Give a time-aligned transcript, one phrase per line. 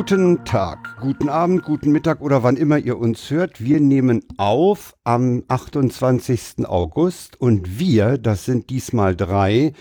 [0.00, 3.62] Guten Tag, guten Abend, guten Mittag oder wann immer ihr uns hört.
[3.62, 6.64] Wir nehmen auf am 28.
[6.66, 9.74] August und wir, das sind diesmal drei,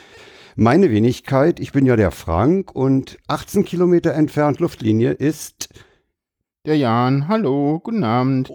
[0.58, 5.70] meine Wenigkeit, ich bin ja der Frank und 18 Kilometer entfernt Luftlinie ist
[6.66, 7.30] der Jan.
[7.30, 8.52] Hallo, guten Abend.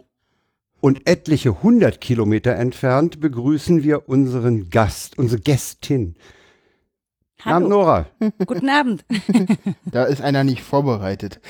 [0.83, 6.17] Und etliche hundert Kilometer entfernt begrüßen wir unseren Gast, unsere Gästin.
[7.45, 7.57] Hallo.
[7.57, 8.07] Abend, Nora.
[8.47, 9.05] Guten Abend.
[9.85, 11.41] Da ist einer nicht vorbereitet.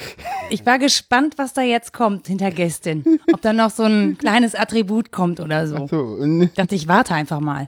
[0.51, 3.05] Ich war gespannt, was da jetzt kommt hinter Gästin.
[3.33, 5.77] Ob da noch so ein kleines Attribut kommt oder so.
[5.77, 7.67] Ach so, Ich dachte, ich warte einfach mal.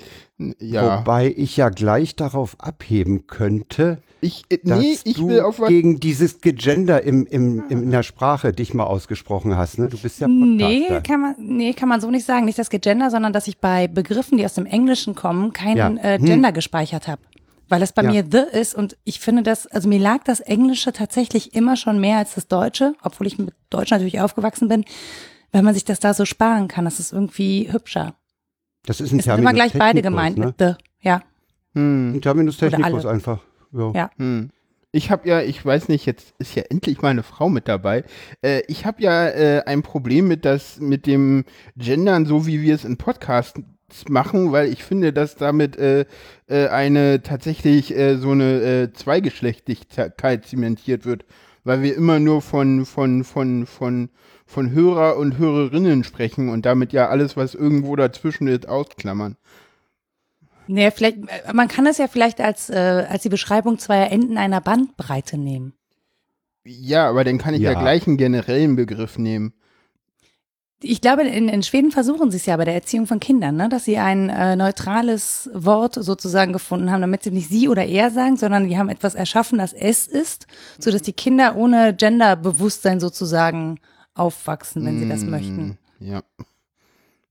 [0.59, 0.99] ja.
[0.99, 5.59] Wobei ich ja gleich darauf abheben könnte, Ich, äh, dass nee, ich du will auf
[5.61, 5.69] was.
[5.69, 9.79] gegen dieses Gegender im, im, im, in der Sprache dich mal ausgesprochen hast.
[9.79, 9.89] Ne?
[9.89, 10.69] Du bist ja Podcaster.
[10.69, 12.45] Nee kann, man, nee, kann man so nicht sagen.
[12.45, 15.89] Nicht das Gegender, sondern dass ich bei Begriffen, die aus dem Englischen kommen, kein Ja.
[16.03, 16.25] äh, Hm.
[16.27, 17.23] Gender gespeichert habe.
[17.69, 18.11] Weil es bei Ja.
[18.13, 21.99] mir the ist und ich finde das, also mir lag das Englische tatsächlich immer schon
[22.01, 24.85] mehr als das Deutsche, obwohl ich mit Deutsch natürlich aufgewachsen bin,
[25.53, 26.85] weil man sich das da so sparen kann.
[26.85, 28.15] Das ist irgendwie hübscher.
[28.85, 30.47] Das ist ein Es sind immer Terminus gleich beide gemeint Ne?
[30.47, 30.75] mit the.
[31.01, 31.23] Ja,
[31.75, 33.41] Hm, Ein Terminus technicus einfach.
[33.73, 33.93] Ja.
[33.95, 34.11] Ja.
[34.17, 34.51] hm.
[34.93, 38.05] Ich habe ja, ich weiß nicht, jetzt ist ja endlich mal eine Frau mit dabei.
[38.41, 41.45] Äh, ich habe ja äh, ein Problem mit das, mit dem
[41.77, 43.61] Gendern, so wie wir es in Podcasts
[44.09, 46.05] machen, weil ich finde, dass damit äh,
[46.49, 51.25] äh, eine tatsächlich äh, so eine äh, Zweigeschlechtlichkeit zementiert wird,
[51.65, 54.11] weil wir immer nur von von von von
[54.47, 59.37] von Hörer und Hörerinnen sprechen und damit ja alles, was irgendwo dazwischen ist, ausklammern.
[60.69, 64.37] Nee, vielleicht, äh, man kann es ja vielleicht als, äh, als die Beschreibung zweier Enden
[64.39, 65.75] einer Bandbreite nehmen.
[66.65, 67.81] Ja, aber dann kann ich ja, Ja.
[67.81, 69.53] gleich einen generellen Begriff nehmen.
[70.91, 73.69] Ich glaube, in, in Schweden versuchen sie es ja bei der Erziehung von Kindern, ne?
[73.69, 78.11] dass sie ein äh, neutrales Wort sozusagen gefunden haben, damit sie nicht sie oder er
[78.11, 80.47] sagen, sondern die haben etwas erschaffen, das es ist,
[80.79, 83.79] sodass die Kinder ohne Genderbewusstsein sozusagen
[84.15, 85.79] aufwachsen, wenn sie das Mm, möchten.
[86.01, 86.23] Ja.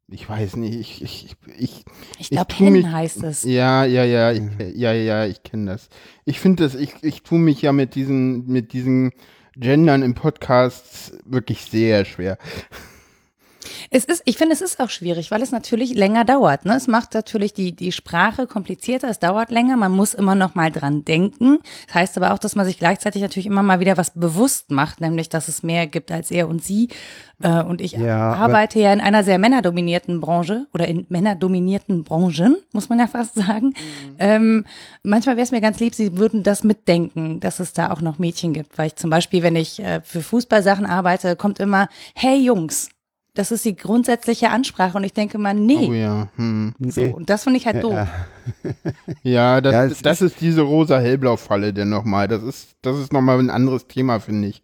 [0.07, 1.85] Ich weiß nicht, ich, ich, ich, ich
[2.19, 3.44] Ich glaube, Hen heißt es.
[3.44, 4.44] ja, ja, ja, ich,
[4.75, 5.89] ja, ja, ich kenne das.
[6.25, 9.13] Ich finde das, ich, ich tue mich ja mit diesen, mit diesen
[9.57, 12.38] Gendern im Podcast wirklich sehr schwer.
[13.95, 16.66] Es ist, ich finde, es ist auch schwierig, weil es natürlich länger dauert.
[16.66, 16.75] Ne?
[16.75, 20.69] Es macht natürlich die, die Sprache komplizierter, es dauert länger, man muss immer noch mal
[20.69, 21.59] dran denken.
[21.88, 25.00] Das heißt aber auch, dass man sich gleichzeitig natürlich immer mal wieder was bewusst macht,
[25.00, 26.89] nämlich, dass es mehr gibt als er und sie.
[27.41, 32.57] Äh, und ich Ja, arbeite ja in einer sehr männerdominierten Branche oder in männerdominierten Branchen,
[32.73, 33.75] muss man ja fast sagen.
[34.19, 34.66] Ähm,
[35.03, 38.19] manchmal wäre es mir ganz lieb, sie würden das mitdenken, dass es da auch noch
[38.19, 38.77] Mädchen gibt.
[38.77, 42.89] Weil ich zum Beispiel, wenn ich äh, für Fußballsachen arbeite, kommt immer, hey Jungs.
[43.35, 45.88] Das ist die grundsätzliche Ansprache und ich denke mal, nee.
[45.90, 46.29] Oh ja.
[46.38, 46.73] Hm.
[46.79, 47.94] So, und das finde ich halt doof.
[47.94, 48.09] Ja,
[49.23, 52.28] Ja, das, Ja, es das ist, diese rosa-hellblau-Falle denn nochmal.
[52.28, 54.63] Das ist, das ist nochmal ein anderes Thema, finde ich.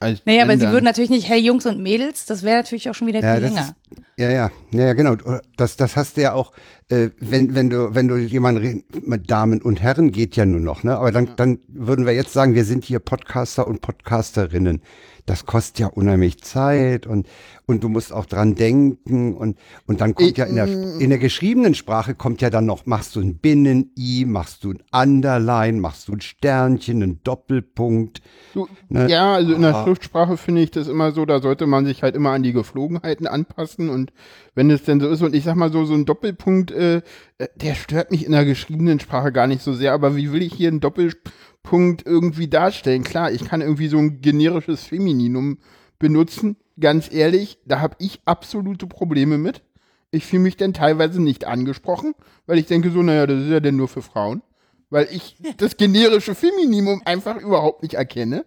[0.00, 2.94] Als Naja, aber sie würden natürlich nicht, hey Jungs und Mädels, das wäre natürlich auch
[2.94, 3.60] schon wieder ja, viel länger.
[3.62, 3.74] ist,
[4.16, 5.16] ja, ja, ja, ja, genau.
[5.56, 6.52] Das, das hast du ja auch,
[6.88, 10.84] äh, wenn, wenn du, wenn du jemanden mit Damen und Herren geht ja nur noch,
[10.84, 10.96] ne?
[10.96, 14.82] Aber dann, dann würden wir jetzt sagen, wir sind hier Podcaster und Podcasterinnen.
[15.28, 17.28] Das kostet ja unheimlich Zeit und,
[17.66, 21.10] und du musst auch dran denken und, und dann kommt Ich- ja in der, in
[21.10, 25.80] der geschriebenen Sprache kommt ja dann noch, machst du ein Binnen-I, machst du ein Underline,
[25.80, 28.22] machst du ein Sternchen, einen Doppelpunkt.
[28.54, 29.08] Du, Ne?
[29.10, 29.84] Ja, also in der Ah.
[29.84, 33.26] Schriftsprache finde ich das immer so, da sollte man sich halt immer an die Geflogenheiten
[33.26, 34.12] anpassen und
[34.54, 37.02] wenn es denn so ist und ich sag mal so, so ein Doppelpunkt, äh,
[37.36, 40.40] äh, der stört mich in der geschriebenen Sprache gar nicht so sehr, aber wie will
[40.42, 41.34] ich hier einen Doppelpunkt
[41.70, 43.04] irgendwie darstellen?
[43.04, 45.58] Klar, ich kann irgendwie so ein generisches Femininum
[45.98, 49.62] benutzen, ganz ehrlich, da habe ich absolute Probleme mit.
[50.10, 52.14] Ich fühle mich dann teilweise nicht angesprochen,
[52.46, 54.42] weil ich denke so, naja, das ist ja denn nur für Frauen
[54.90, 58.44] weil ich das generische Femininum einfach überhaupt nicht erkenne.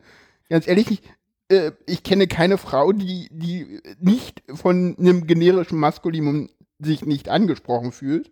[0.50, 1.02] Ganz ehrlich, ich,
[1.50, 6.50] äh, ich kenne keine Frau, die, die nicht von einem generischen Maskulinum
[6.80, 8.32] sich nicht angesprochen fühlt.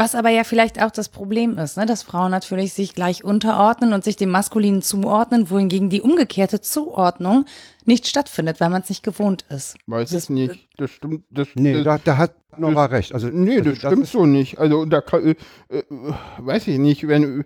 [0.00, 1.84] Was aber ja vielleicht auch das Problem ist, ne?
[1.84, 7.46] dass Frauen natürlich sich gleich unterordnen und sich dem Maskulinen zuordnen, wohingegen die umgekehrte Zuordnung
[7.84, 9.76] nicht stattfindet, weil man es nicht gewohnt ist.
[9.88, 10.68] Weiß Das- ich nicht.
[10.76, 11.24] Das stimmt.
[11.30, 13.12] Das, Nee, das, da, da hat Nora recht.
[13.12, 14.58] Also, nee, also das stimmt ist- so nicht.
[14.58, 15.24] Also da kann,
[15.68, 15.82] äh, äh,
[16.38, 17.44] weiß ich nicht, wenn äh,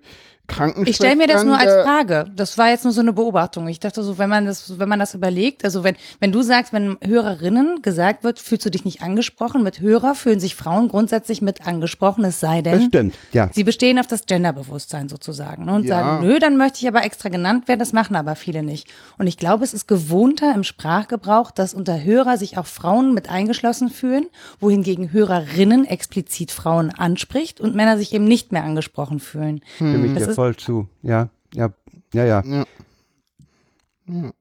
[0.48, 0.86] Krankenschwestern.
[0.90, 2.26] Ich stelle mir das nur als Frage.
[2.36, 3.68] Das war jetzt nur so eine Beobachtung.
[3.68, 6.72] Ich dachte so, wenn man das, wenn man das überlegt, also wenn, wenn du sagst,
[6.72, 11.42] wenn Hörerinnen gesagt wird, fühlst du dich nicht angesprochen, mit Hörer fühlen sich Frauen grundsätzlich
[11.42, 13.48] mit angesprochen, es sei Das denn, stimmt, ja.
[13.52, 16.00] sie bestehen auf das Genderbewusstsein sozusagen ne, und Ja.
[16.00, 18.88] sagen, nö, dann möchte ich aber extra genannt werden, das machen aber viele nicht.
[19.18, 23.30] Und ich glaube, es ist gewohnter im Sprachgebrauch, dass unter Hörer sich auch Frauen mit
[23.30, 24.26] eingeschlossen fühlen,
[24.60, 29.60] wohingegen Hörerinnen explizit Frauen anspricht und Männer sich eben nicht mehr angesprochen fühlen.
[29.78, 30.88] Ich Das ist- voll zu.
[31.02, 31.72] Ja, ja,
[32.12, 32.42] ja, ja.
[32.44, 32.64] Ja.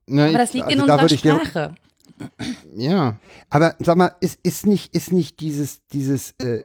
[0.07, 1.75] Na, Aber das liegt also in unserer Sprache.
[2.75, 3.19] ja.
[3.51, 6.63] Aber sag mal, ist, ist nicht, ist nicht dieses, dieses äh,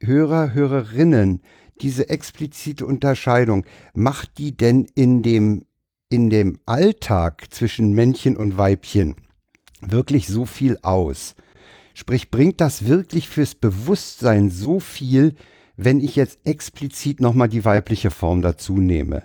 [0.00, 1.40] Hörer, Hörerinnen,
[1.80, 5.64] diese explizite Unterscheidung, macht die denn in dem,
[6.10, 9.16] in dem Alltag zwischen Männchen und Weibchen
[9.80, 11.34] wirklich so viel aus?
[11.94, 15.36] Sprich, bringt das wirklich fürs Bewusstsein so viel,
[15.78, 19.22] wenn ich jetzt explizit nochmal die weibliche Form dazu nehme?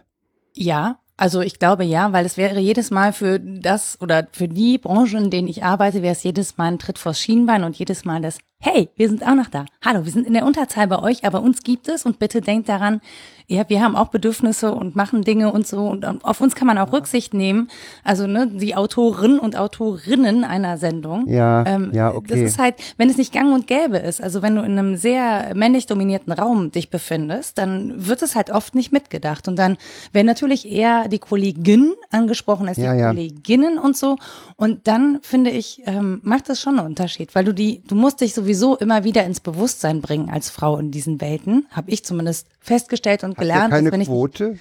[0.54, 4.78] Ja, also ich glaube ja, weil es wäre jedes Mal für das oder für die
[4.78, 8.06] Branchen, in denen ich arbeite, wäre es jedes Mal ein Tritt vors Schienbein und jedes
[8.06, 9.66] Mal das, hey, wir sind auch noch da.
[9.84, 12.70] Hallo, wir sind in der Unterzahl bei euch, aber uns gibt es und bitte denkt
[12.70, 13.02] daran,
[13.48, 16.78] ja, wir haben auch Bedürfnisse und machen Dinge und so und auf uns kann man
[16.78, 17.70] auch Rücksicht nehmen.
[18.06, 21.28] Also ne, die Autoren und Autorinnen einer Sendung.
[21.28, 22.46] Ja, Ähm, ja, Das okay.
[22.46, 25.52] ist halt, wenn es nicht gang und gäbe ist, also wenn du in einem sehr
[25.56, 29.50] männlich dominierten Raum dich befindest, dann wird es halt oft nicht mitgedacht.
[29.50, 29.76] Und dann
[30.14, 33.08] werden natürlich eher die Kolleginnen angesprochen als Ja, die ja.
[33.10, 34.16] Kolleginnen und so.
[34.56, 38.22] Und dann finde ich, ähm, macht das schon einen Unterschied, weil du die, du musst
[38.22, 42.48] dich sowieso immer wieder ins Bewusstsein bringen als Frau in diesen Welten, habe ich zumindest
[42.60, 43.74] festgestellt und ihr gelernt.
[43.74, 44.60] keine dass Quote?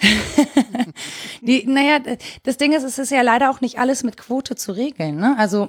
[1.40, 1.98] die, naja,
[2.42, 5.16] das Ding ist, es ist ja leider auch nicht alles mit Quote zu regeln.
[5.16, 5.36] Ne?
[5.38, 5.68] Also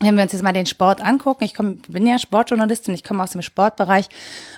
[0.00, 3.22] wenn wir uns jetzt mal den Sport angucken, ich komm, bin ja Sportjournalistin, ich komme
[3.22, 4.08] aus dem Sportbereich,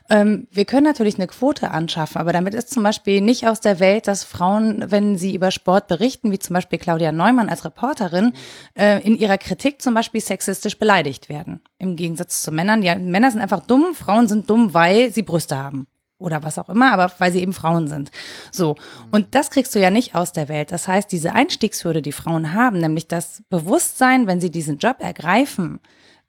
[0.08, 3.78] ähm, wir können natürlich eine Quote anschaffen, aber damit ist zum Beispiel nicht aus der
[3.78, 8.32] Welt, dass Frauen, wenn sie über Sport berichten, wie zum Beispiel Claudia Neumann als Reporterin,
[8.78, 11.60] äh, in ihrer Kritik zum Beispiel sexistisch beleidigt werden.
[11.78, 12.80] Im Gegensatz zu Männern.
[12.80, 15.86] Die Männer sind einfach dumm, Frauen sind dumm, weil sie Brüste haben
[16.18, 18.10] oder was auch immer, aber weil sie eben Frauen sind.
[18.50, 18.76] So.
[19.10, 20.72] Und das kriegst du ja nicht aus der Welt.
[20.72, 25.80] Das heißt, diese Einstiegshürde, die Frauen haben, nämlich das Bewusstsein, wenn sie diesen Job ergreifen,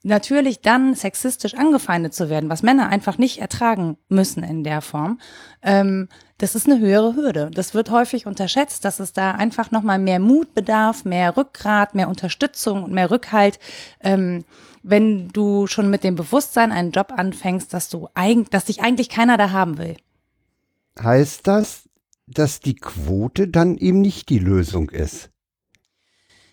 [0.04, 5.20] natürlich dann sexistisch angefeindet zu werden, was Männer einfach nicht ertragen müssen in der Form,
[5.62, 6.08] ähm,
[6.38, 7.50] das ist eine höhere Hürde.
[7.52, 12.10] Das wird häufig unterschätzt, dass es da einfach nochmal mehr Mut bedarf, mehr Rückgrat, mehr
[12.10, 13.60] Unterstützung und mehr Rückhalt,
[14.02, 14.46] ähm,
[14.90, 19.10] wenn du schon mit dem Bewusstsein einen Job anfängst, dass du eigentlich, dass dich eigentlich
[19.10, 19.98] keiner da haben will.
[21.00, 21.90] Heißt das,
[22.26, 25.30] dass die Quote dann eben nicht die Lösung ist?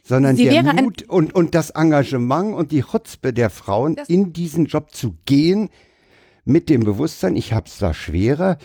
[0.02, 4.66] Sondern Sie der Mut und, und das Engagement und die Chutzpe der Frauen, in diesen
[4.66, 5.70] Job zu gehen,
[6.44, 8.58] mit dem Bewusstsein, ich hab's da schwerer.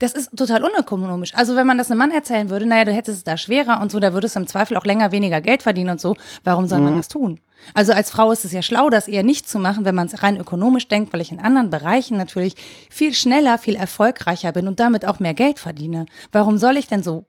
[0.00, 1.34] Das ist total unökonomisch.
[1.34, 3.92] Also wenn man das einem Mann erzählen würde, naja, du hättest es da schwerer und
[3.92, 6.16] so, da würdest du im Zweifel auch länger weniger Geld verdienen und so.
[6.42, 7.40] Warum soll man das tun?
[7.72, 10.22] Also als Frau ist es ja schlau, das eher nicht zu machen, wenn man es
[10.22, 12.56] rein ökonomisch denkt, weil ich in anderen Bereichen natürlich
[12.90, 16.06] viel schneller, viel erfolgreicher bin und damit auch mehr Geld verdiene.
[16.32, 17.26] Warum soll ich denn so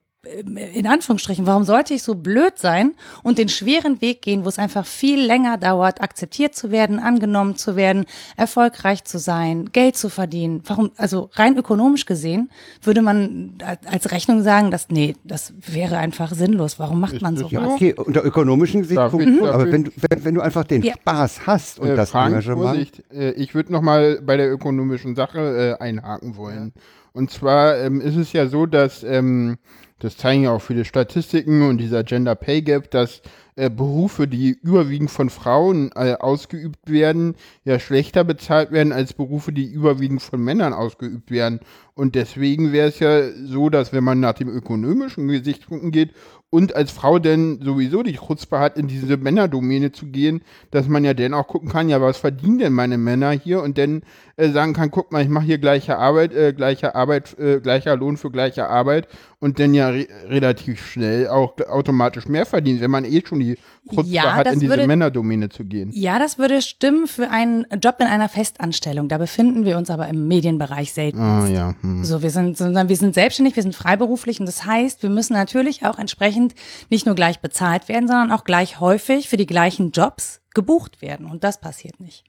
[0.74, 4.58] in Anführungsstrichen, warum sollte ich so blöd sein und den schweren Weg gehen, wo es
[4.58, 8.04] einfach viel länger dauert, akzeptiert zu werden, angenommen zu werden,
[8.36, 10.62] erfolgreich zu sein, Geld zu verdienen?
[10.66, 12.50] Warum, also rein ökonomisch gesehen,
[12.82, 13.54] würde man
[13.90, 16.78] als Rechnung sagen, dass, nee, das wäre einfach sinnlos.
[16.78, 17.46] Warum macht man so?
[17.48, 20.94] ja- Okay, unter ökonomischen Gesichtspunkten, darf aber wenn du, wenn, wenn du einfach den Ja.
[20.94, 22.60] Spaß hast und Äh, das Frank, Engagement.
[22.60, 26.72] Vorsicht, äh, ich würde noch mal bei der ökonomischen Sache äh, einhaken wollen.
[27.12, 29.56] Und zwar ähm, ist es ja so, dass ähm,
[29.98, 33.22] das zeigen ja auch viele Statistiken und dieser Gender Pay Gap, dass
[33.56, 37.34] äh, Berufe, die überwiegend von Frauen äh, ausgeübt werden,
[37.64, 41.60] ja schlechter bezahlt werden als Berufe, die überwiegend von Männern ausgeübt werden.
[41.98, 46.10] Und deswegen wäre es ja so, dass wenn man nach dem ökonomischen Gesichtspunkten geht
[46.50, 51.04] und als Frau denn sowieso die Chutzpe hat, in diese Männerdomäne zu gehen, dass man
[51.04, 54.02] ja dann auch gucken kann, ja, was verdienen denn meine Männer hier und dann
[54.36, 57.96] äh, sagen kann, guck mal, ich mache hier gleiche Arbeit, äh, gleiche Arbeit, äh, gleicher
[57.96, 59.08] Lohn für gleiche Arbeit
[59.40, 63.56] und dann ja re relativ schnell auch automatisch mehr verdienen, wenn man eh schon die
[63.92, 65.90] Chutzpe Ja, hat, in diese würde- Männerdomäne zu gehen.
[65.92, 69.08] Ja, das würde stimmen für einen Job in einer Festanstellung.
[69.08, 71.18] Da befinden wir uns aber im Medienbereich selten.
[71.20, 71.74] Ah ja.
[71.86, 72.04] Hm.
[72.04, 75.34] So, wir sind, sondern wir sind selbstständig, wir sind freiberuflich und das heißt, wir müssen
[75.34, 76.54] natürlich auch entsprechend
[76.90, 81.26] nicht nur gleich bezahlt werden, sondern auch gleich häufig für die gleichen Jobs gebucht werden
[81.26, 82.24] und das passiert nicht.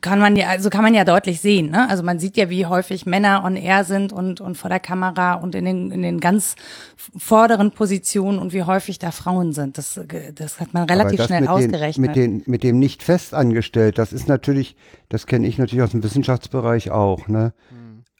[0.00, 1.88] Kann man ja, also kann man ja deutlich sehen, ne?
[1.88, 5.34] Also man sieht ja, wie häufig Männer on air sind und, und vor der Kamera
[5.34, 6.56] und in den, in den ganz
[7.16, 9.78] vorderen Positionen und wie häufig da Frauen sind.
[9.78, 9.98] Das,
[10.34, 12.16] das hat man relativ schnell mit ausgerechnet.
[12.16, 14.74] Den, mit, den, mit dem nicht festangestellt, das ist natürlich,
[15.08, 17.28] das kenne ich natürlich aus dem Wissenschaftsbereich auch.
[17.28, 17.54] Ne?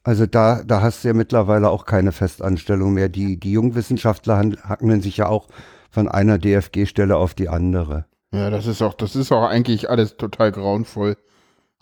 [0.04, 3.08] Also da, da hast du ja mittlerweile auch keine Festanstellung mehr.
[3.08, 5.48] Die, die Jungwissenschaftler hangeln sich ja auch
[5.90, 8.04] von einer DFG-Stelle auf die andere.
[8.32, 11.16] Ja, das ist auch, das ist auch eigentlich alles total grauenvoll.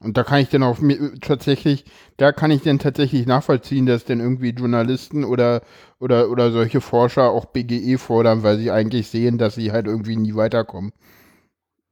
[0.01, 0.79] Und da kann ich dann auch
[1.21, 1.85] tatsächlich,
[2.17, 5.63] da kann ich dann tatsächlich nachvollziehen, dass dann irgendwie Journalisten oder,
[5.99, 10.17] oder, oder solche Forscher auch BGE fordern, weil sie eigentlich sehen, dass sie halt irgendwie
[10.17, 10.93] nie weiterkommen.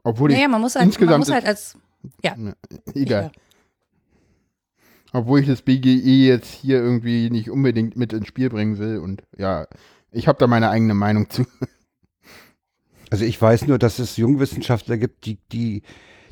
[0.05, 1.77] Obwohl ich, naja, man muss halt, man insgesamt muss halt als,
[2.23, 2.35] ja,
[2.95, 3.31] egal.
[3.35, 3.41] Ja.
[5.13, 9.23] Obwohl ich das BGE jetzt hier irgendwie nicht unbedingt mit ins Spiel bringen will und
[9.37, 9.67] ja,
[10.13, 11.45] ich habe da meine eigene Meinung zu.
[13.13, 15.83] Also ich weiß nur, dass es Jungwissenschaftler gibt, die, die,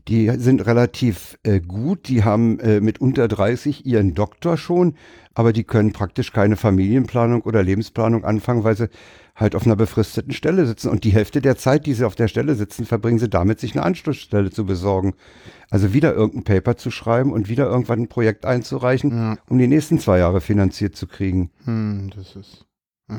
[0.06, 4.94] die sind relativ äh, gut, die haben äh, mit unter 30 ihren Doktor schon,
[5.34, 8.90] aber die können praktisch keine Familienplanung oder Lebensplanung anfangen, weil sie
[9.38, 10.88] halt auf einer befristeten Stelle sitzen.
[10.90, 13.74] Und die Hälfte der Zeit, die sie auf der Stelle sitzen, verbringen sie damit, sich
[13.74, 15.14] eine Anschlussstelle zu besorgen.
[15.70, 19.36] Also wieder irgendein Paper zu schreiben und wieder irgendwann ein Projekt einzureichen, Ja.
[19.48, 21.50] um die nächsten zwei Jahre finanziert zu kriegen.
[21.64, 22.64] Hm, das ist.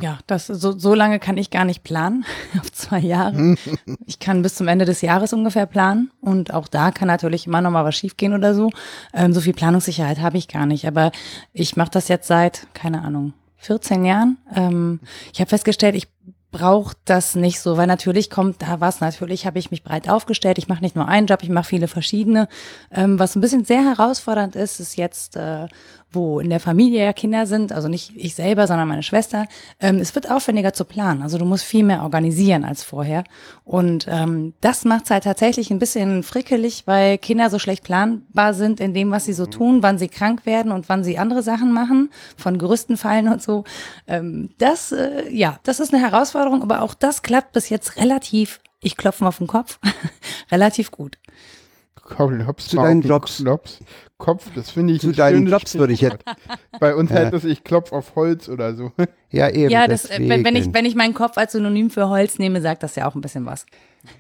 [0.02, 2.24] Ja, das, so, so lange kann ich gar nicht planen,
[2.60, 3.56] auf zwei Jahre.
[4.06, 7.62] Ich kann bis zum Ende des Jahres ungefähr planen und auch da kann natürlich immer
[7.62, 8.70] noch mal was schiefgehen oder so.
[9.14, 11.12] Ähm, so viel Planungssicherheit habe ich gar nicht, aber
[11.54, 14.38] ich mache das jetzt seit, keine Ahnung, 14 Jahren.
[14.56, 15.00] Ähm,
[15.34, 16.08] ich habe festgestellt, ich
[16.52, 20.58] brauche das nicht so, weil natürlich kommt da was, natürlich habe ich mich breit aufgestellt,
[20.58, 22.48] ich mache nicht nur einen Job, ich mache viele verschiedene.
[22.92, 25.68] Ähm, was ein bisschen sehr herausfordernd ist, ist jetzt, äh,
[26.12, 29.46] wo in der Familie ja Kinder sind, also nicht ich selber, sondern meine Schwester,
[29.80, 31.22] ähm, es wird aufwendiger zu planen.
[31.22, 33.24] Also du musst viel mehr organisieren als vorher.
[33.64, 38.56] Und ähm, das macht es halt tatsächlich ein bisschen frickelig, weil Kinder so schlecht planbar
[38.56, 41.44] sind in dem, was sie so tun, wann sie krank werden und wann sie andere
[41.44, 43.64] Sachen machen, von Gerüsten fallen und so.
[44.08, 48.60] Ähm, das, äh, ja, das ist eine Herausforderung, aber auch das klappt bis jetzt relativ,
[48.82, 49.80] ich klopfe mal auf den Kopf,
[50.52, 51.18] relativ gut.
[52.10, 53.38] Klops Zu deinen Jobs.
[53.38, 53.80] Klops,
[54.18, 56.24] Kopf, das finde ich Zu ein deinen Jobs würde ich jetzt.
[56.80, 57.18] Bei uns Ja.
[57.18, 58.92] heißt das, ich klopf auf Holz oder so.
[59.32, 59.70] Ja, eben.
[59.70, 62.82] Ja, das, äh, wenn, ich wenn ich meinen Kopf als Synonym für Holz nehme, sagt
[62.82, 63.68] das ja auch ein bisschen was.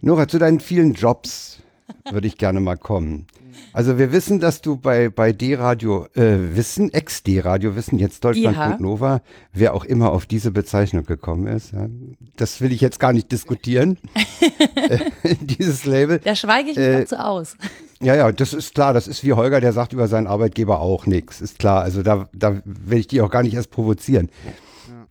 [0.01, 1.63] Nora, zu deinen vielen Jobs
[2.11, 3.25] würde ich gerne mal kommen.
[3.73, 8.71] Also wir wissen, dass du bei, bei D-Radio äh, Wissen, Ex-D-Radio Wissen, jetzt Deutschland Ja.
[8.73, 9.21] und Nova,
[9.53, 11.87] wer auch immer auf diese Bezeichnung gekommen ist, ja,
[12.35, 13.97] das will ich jetzt gar nicht diskutieren,
[14.75, 14.99] äh,
[15.41, 16.19] dieses Label.
[16.23, 17.55] Da schweige ich mich Äh, dazu aus.
[18.01, 21.05] Ja, ja, das ist klar, das ist wie Holger, der sagt über seinen Arbeitgeber auch
[21.05, 21.81] nichts, ist klar.
[21.81, 24.29] Also da, da will ich die auch gar nicht erst provozieren.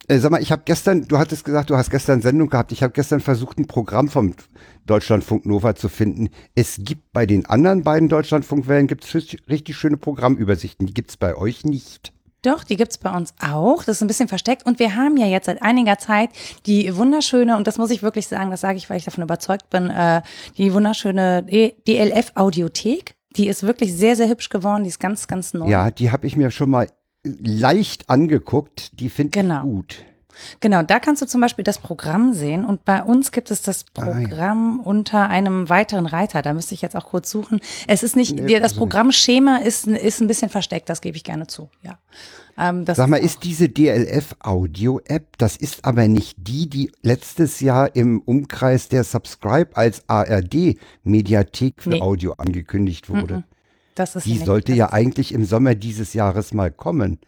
[0.09, 2.73] Äh, sag mal, ich habe gestern, du hattest gesagt, du hast gestern Sendung gehabt.
[2.73, 4.33] Ich habe gestern versucht, ein Programm vom
[4.89, 6.31] Deutschlandfunk Nova zu finden.
[6.57, 10.87] Es gibt bei den anderen beiden Deutschlandfunkwellen gibt's richtig, richtig schöne Programmübersichten.
[10.87, 12.13] Die gibt's bei euch nicht.
[12.43, 13.83] Doch, die gibt's bei uns auch.
[13.85, 14.65] Das ist ein bisschen versteckt.
[14.65, 16.31] Und wir haben ja jetzt seit einiger Zeit
[16.67, 19.71] die wunderschöne, und das muss ich wirklich sagen, das sage ich, weil ich davon überzeugt
[19.71, 20.23] bin, äh,
[20.57, 23.15] die wunderschöne DLF-Audiothek.
[23.37, 24.85] Die ist wirklich sehr, sehr hübsch geworden.
[24.85, 25.69] Die ist ganz, ganz neu.
[25.69, 26.89] Ja, die habe ich mir schon mal
[27.25, 28.99] leicht angeguckt.
[29.01, 29.57] Die finde Genau.
[29.59, 30.05] ich gut.
[30.61, 33.85] Genau, da kannst du zum Beispiel das Programm sehen und bei uns gibt es das
[33.97, 34.13] Ah, ja.
[34.13, 36.43] Programm unter einem weiteren Reiter.
[36.43, 37.61] Da müsste ich jetzt auch kurz suchen.
[37.87, 38.77] Es ist nicht, Nee, das also.
[38.81, 41.69] Programmschema ist, ist ein bisschen versteckt, das gebe ich gerne zu.
[41.83, 41.99] Ja.
[42.61, 47.95] Ähm, das Sag mal, ist diese DLF-Audio-App, das ist aber nicht die, die letztes Jahr
[47.95, 52.01] im Umkreis der Subscribe als ARD-Mediathek für Nee.
[52.01, 53.45] Audio angekündigt wurde?
[53.95, 57.19] das ist Die nicht- sollte das, ja eigentlich im Sommer dieses Jahres mal kommen,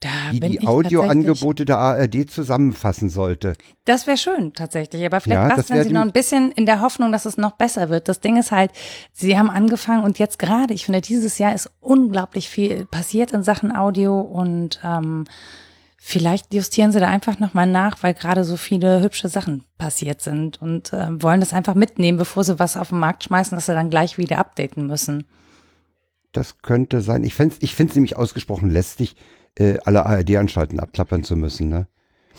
[0.00, 3.52] da die die Audioangebote der ARD zusammenfassen sollte.
[3.84, 7.12] Das wäre schön tatsächlich, aber vielleicht Ja, basteln sie noch ein bisschen in der Hoffnung,
[7.12, 8.08] dass es noch besser wird.
[8.08, 8.72] Das Ding ist halt,
[9.12, 13.42] sie haben angefangen und jetzt gerade, ich finde, dieses Jahr ist unglaublich viel passiert in
[13.42, 15.26] Sachen Audio und ähm,
[15.98, 20.60] vielleicht justieren sie da einfach nochmal nach, weil gerade so viele hübsche Sachen passiert sind
[20.62, 23.74] und ähm, wollen das einfach mitnehmen, bevor sie was auf den Markt schmeißen, dass sie
[23.74, 25.26] dann gleich wieder updaten müssen.
[26.32, 27.22] Das könnte sein.
[27.22, 29.16] Ich finde es ich find's nämlich ausgesprochen lästig,
[29.58, 31.68] äh, alle ARD-Anstalten abklappern zu müssen.
[31.68, 31.86] Ne?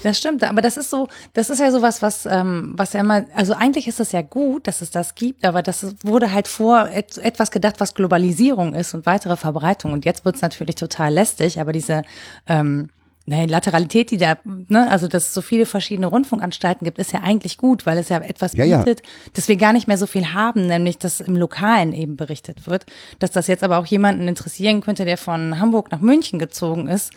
[0.04, 3.26] Das stimmt, aber das ist so, das ist ja sowas, was, ähm, was ja immer,
[3.36, 6.90] also eigentlich ist es ja gut, dass es das gibt, aber das wurde halt vor
[6.90, 9.94] et, etwas gedacht, was Globalisierung ist und weitere Verbreitung.
[9.94, 12.02] Und jetzt wird es natürlich total lästig, aber diese
[12.48, 12.90] ähm,
[13.32, 17.22] naja, Lateralität, die da, ne, also dass es so viele verschiedene Rundfunkanstalten gibt, ist ja
[17.22, 18.80] eigentlich gut, weil es ja etwas Ja, ja.
[18.80, 22.68] bietet, dass wir gar nicht mehr so viel haben, nämlich dass im Lokalen eben berichtet
[22.68, 22.86] wird.
[23.20, 27.14] Dass das jetzt aber auch jemanden interessieren könnte, der von Hamburg nach München gezogen ist,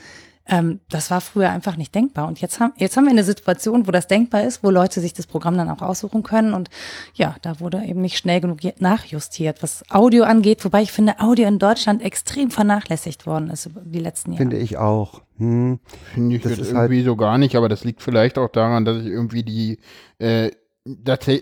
[0.47, 2.29] ähm, das war früher einfach nicht denkbar.
[2.29, 5.15] Und jetzt haben, jetzt haben wir eine Situation, wo das denkbar ist, wo Leute sich
[5.15, 6.53] das Programm dann auch aussuchen können.
[6.53, 6.69] Und
[7.15, 10.65] ja, da wurde eben nicht schnell genug nachjustiert, was Audio angeht.
[10.65, 14.43] Wobei ich finde, Audio in Deutschland extrem vernachlässigt worden ist über die letzten Jahre.
[14.43, 15.23] Finde ich auch.
[15.39, 15.81] Hm.
[16.13, 18.49] Finde ich Das jetzt ist halt- irgendwie so gar nicht, aber das liegt vielleicht auch
[18.51, 19.79] daran, dass ich irgendwie die
[20.19, 20.51] äh,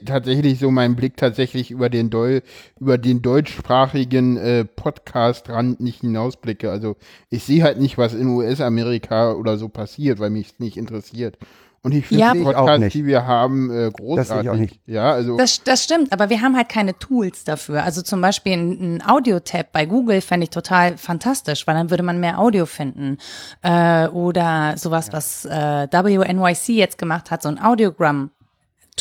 [0.04, 2.40] tatsächlich so meinen Blick tatsächlich über den Deu
[2.78, 6.70] über den deutschsprachigen äh, Podcast-Rand nicht hinausblicke.
[6.70, 6.96] Also
[7.28, 11.38] ich sehe halt nicht, was in US-Amerika oder so passiert, weil mich nicht interessiert.
[11.84, 14.50] Und ich finde Ja, die Podcasts, die wir haben, äh, großartig.
[14.50, 14.78] auch nicht.
[14.86, 17.82] Ja, also Das, das stimmt, aber wir haben halt keine Tools dafür.
[17.82, 22.04] Also zum Beispiel ein, ein Audio-Tab bei Google fände ich total fantastisch, weil dann würde
[22.04, 23.18] man mehr Audio finden.
[23.62, 27.58] Äh, oder sowas, was äh, WNYC jetzt gemacht hat, so ein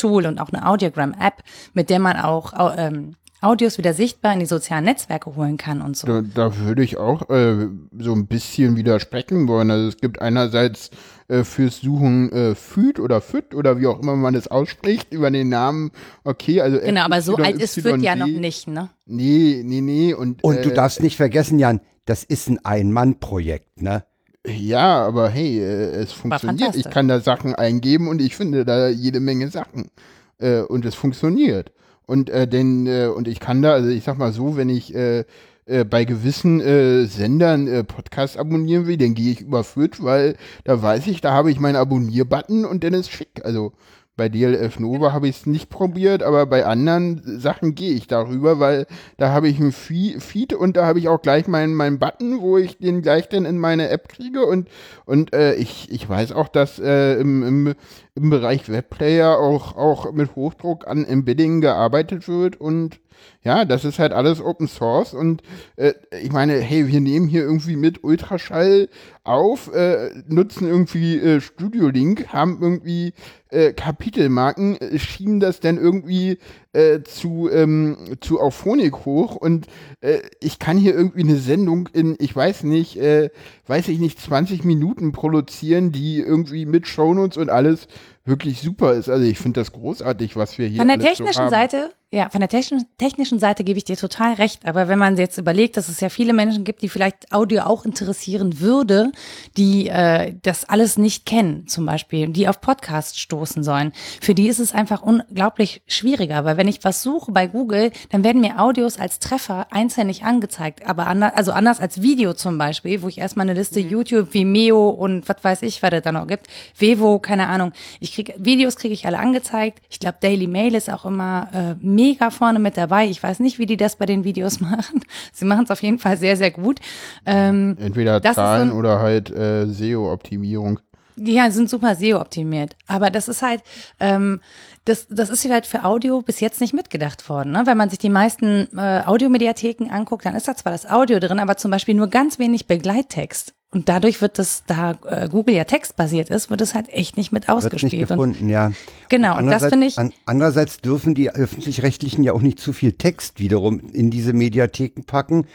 [0.02, 1.34] Audiogram-Tool und auch eine Audiogram-App,
[1.74, 5.82] mit der man auch au- ähm, Audios wieder sichtbar in die sozialen Netzwerke holen kann
[5.82, 6.06] und so.
[6.06, 7.66] Da, da würde ich auch äh,
[7.98, 9.68] so ein bisschen widersprechen wollen.
[9.72, 10.90] Also es gibt einerseits
[11.26, 15.28] äh, fürs Suchen äh, FÜD oder FÜD oder wie auch immer man es ausspricht, über
[15.32, 15.90] den Namen,
[16.22, 18.90] okay, also Genau, aber so alt ist FÜD ja noch nicht, ne?
[19.06, 20.14] Nee, nee, nee.
[20.14, 24.04] Und, Und du äh, darfst nicht vergessen, Jan, das ist ein Ein-Mann-Projekt, ne?
[24.46, 26.74] Ja, aber hey, äh, es funktioniert.
[26.74, 29.90] Ich kann da Sachen eingeben und ich finde da jede Menge Sachen.
[30.38, 31.72] Äh, und es funktioniert.
[32.06, 34.92] Und äh, denn, äh, und ich kann da, also ich sag mal so, wenn ich
[34.94, 35.24] äh,
[35.66, 36.60] äh, bei gewissen
[37.06, 41.52] Sendern Podcasts abonnieren will, dann gehe ich über Fürth, weil da weiß ich, da habe
[41.52, 43.44] ich meinen Abonnier-Button und dann ist schick.
[43.44, 43.72] Also
[44.16, 48.60] bei DLF Nova habe ich es nicht probiert, aber bei anderen Sachen gehe ich darüber,
[48.60, 51.98] weil da habe ich ein Fee- Feed und da habe ich auch gleich meinen meinen
[51.98, 54.68] Button, wo ich den gleich dann in meine App kriege und
[55.06, 57.74] und äh, ich, ich weiß auch, dass äh, im, im,
[58.14, 63.00] im Bereich Webplayer auch auch mit Hochdruck an Embedding gearbeitet wird und
[63.42, 65.42] ja, das ist halt alles Open Source und
[65.76, 68.88] äh, ich meine, hey, wir nehmen hier irgendwie mit Ultraschall
[69.24, 73.14] auf, äh, nutzen irgendwie äh, Studio Link, haben irgendwie
[73.50, 76.38] äh, Kapitelmarken, äh, schieben das dann irgendwie
[76.72, 79.66] äh, zu, ähm, zu Auphonic hoch und
[80.00, 83.30] äh, ich kann hier irgendwie eine Sendung in, ich weiß nicht, äh,
[83.66, 87.86] weiß ich nicht, 20 Minuten produzieren, die irgendwie mit Shownotes und alles
[88.24, 89.08] wirklich super ist.
[89.08, 91.50] Also ich finde das großartig, was wir hier Von der so technischen haben.
[91.50, 94.66] Seite, ja, von der technischen, Seite gebe ich dir total recht.
[94.66, 97.86] Aber wenn man jetzt überlegt, dass es ja viele Menschen gibt, die vielleicht Audio auch
[97.86, 99.12] interessieren würde,
[99.56, 104.48] die äh, das alles nicht kennen, zum Beispiel, die auf Podcasts stoßen sollen, für die
[104.48, 106.44] ist es einfach unglaublich schwieriger.
[106.44, 110.22] Weil wenn ich was suche bei Google, dann werden mir Audios als Treffer einzeln nicht
[110.22, 110.86] angezeigt.
[110.86, 114.90] Aber anders, also anders als Video zum Beispiel, wo ich erstmal eine Liste YouTube, Vimeo
[114.90, 117.72] und was weiß ich, was es da noch gibt, Vevo, keine Ahnung.
[118.00, 119.80] Ich krieg Videos kriege ich alle angezeigt.
[119.88, 123.06] Ich glaube, Daily Mail ist auch immer äh, mega vorne mit dabei.
[123.06, 125.02] Ich weiß nicht, wie die das bei den Videos machen.
[125.32, 126.80] Sie machen es auf jeden Fall sehr, sehr gut.
[127.26, 130.80] Ähm, Entweder Zahlen so oder halt äh, SEO-Optimierung.
[131.16, 132.76] die ja, sind super SEO-optimiert.
[132.86, 133.62] Aber das ist halt,
[134.00, 134.40] ähm,
[134.84, 137.52] das, das ist halt für Audio bis jetzt nicht mitgedacht worden.
[137.52, 137.62] Ne?
[137.66, 141.38] Wenn man sich die meisten äh, Audiomediatheken anguckt, dann ist da zwar das Audio drin,
[141.38, 143.54] aber zum Beispiel nur ganz wenig Begleittext.
[143.74, 147.32] Und dadurch wird das, da äh, Google ja textbasiert ist, wird es halt echt nicht
[147.32, 148.10] mit Wird nicht ausgespielt.
[148.10, 148.70] Und gefunden, ja.
[149.08, 152.92] Genau, und das finde ich- an- Andererseits dürfen die Öffentlich-Rechtlichen ja auch nicht zu viel
[152.92, 155.46] Text wiederum in diese Mediatheken packen,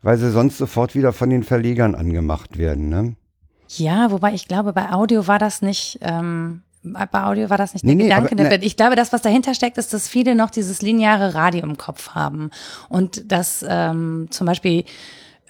[0.00, 3.16] weil sie sonst sofort wieder von den Verlegern angemacht werden, ne?
[3.68, 7.84] Ja, wobei ich glaube, bei Audio war das nicht, ähm, bei Audio war das nicht
[7.84, 8.32] Nee, der nee, Gedanke.
[8.32, 11.64] aber, ne- ich glaube, das, was dahinter steckt, ist, dass viele noch dieses lineare Radio
[11.64, 12.48] im Kopf haben.
[12.88, 14.84] Und dass ähm, zum Beispiel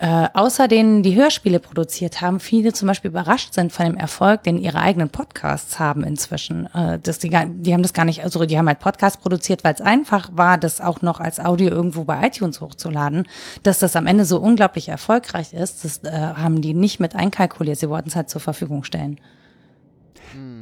[0.01, 4.45] äh, außer denen, die Hörspiele produziert haben, viele zum Beispiel überrascht sind von dem Erfolg,
[4.45, 6.67] den ihre eigenen Podcasts haben inzwischen.
[6.73, 9.75] Äh, dass die, die haben das gar nicht, also die haben halt Podcasts produziert, weil
[9.75, 13.27] es einfach war, das auch noch als Audio irgendwo bei iTunes hochzuladen.
[13.65, 17.79] Dass das am Ende so unglaublich erfolgreich ist, das äh, haben die nicht mit einkalkuliert.
[17.79, 19.21] Sie wollten es halt zur Verfügung stellen.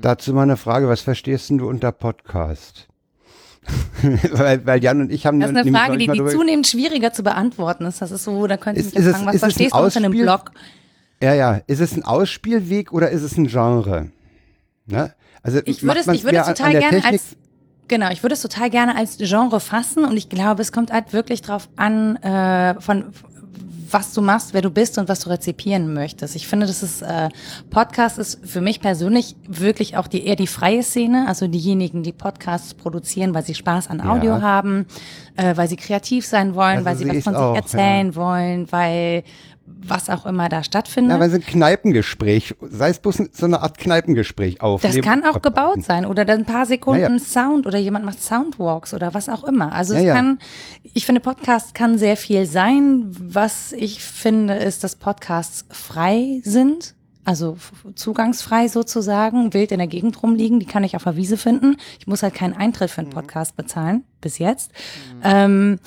[0.01, 2.88] Dazu mal eine Frage, was verstehst du unter Podcast?
[4.33, 7.22] weil, weil Jan und ich haben Das ist eine Frage, die, die zunehmend schwieriger zu
[7.22, 8.00] beantworten ist.
[8.02, 10.12] Das ist so, da könnte ich mich fragen, was verstehst du unter einem?
[10.12, 10.52] Blog?
[11.22, 11.61] Ja, ja.
[11.66, 14.11] Ist es ein Ausspielweg oder ist es ein Genre?
[14.87, 15.14] Ne?
[15.42, 17.37] Also Ich würde es, ich würde es total gerne als
[17.88, 21.12] Genau, ich würde es total gerne als Genre fassen und ich glaube, es kommt halt
[21.12, 23.05] wirklich drauf an, äh, von
[23.88, 26.35] was du machst, wer du bist und was du rezipieren möchtest.
[26.35, 27.29] Ich finde, das ist äh,
[27.70, 32.12] Podcast ist für mich persönlich wirklich auch die eher die freie Szene, also diejenigen, die
[32.12, 34.42] Podcasts produzieren, weil sie Spaß an Audio Ja.
[34.42, 34.87] haben,
[35.37, 38.70] äh, weil sie kreativ sein wollen, Also weil sie was von sich auch, erzählen wollen,
[38.72, 39.22] weil
[39.78, 41.12] was auch immer da stattfindet.
[41.12, 44.96] Ja, weil sie ein Kneipengespräch, sei es bloß so eine Art Kneipengespräch aufnehmen.
[44.96, 47.18] Das kann auch gebaut sein oder dann ein paar Sekunden Ja, ja.
[47.18, 49.72] Sound oder jemand macht Soundwalks oder was auch immer.
[49.72, 50.38] Also Ja, es kann,
[50.82, 53.04] ich finde Podcast kann sehr viel sein.
[53.18, 56.94] Was ich finde, ist, dass Podcasts frei sind.
[57.24, 57.56] Also
[57.96, 61.76] zugangsfrei sozusagen, wild in der Gegend rumliegen, die kann ich auf der Wiese finden.
[61.98, 62.94] Ich muss halt keinen Eintritt Mhm.
[62.94, 64.70] für einen Podcast bezahlen, bis jetzt.
[65.24, 65.80] Ähm,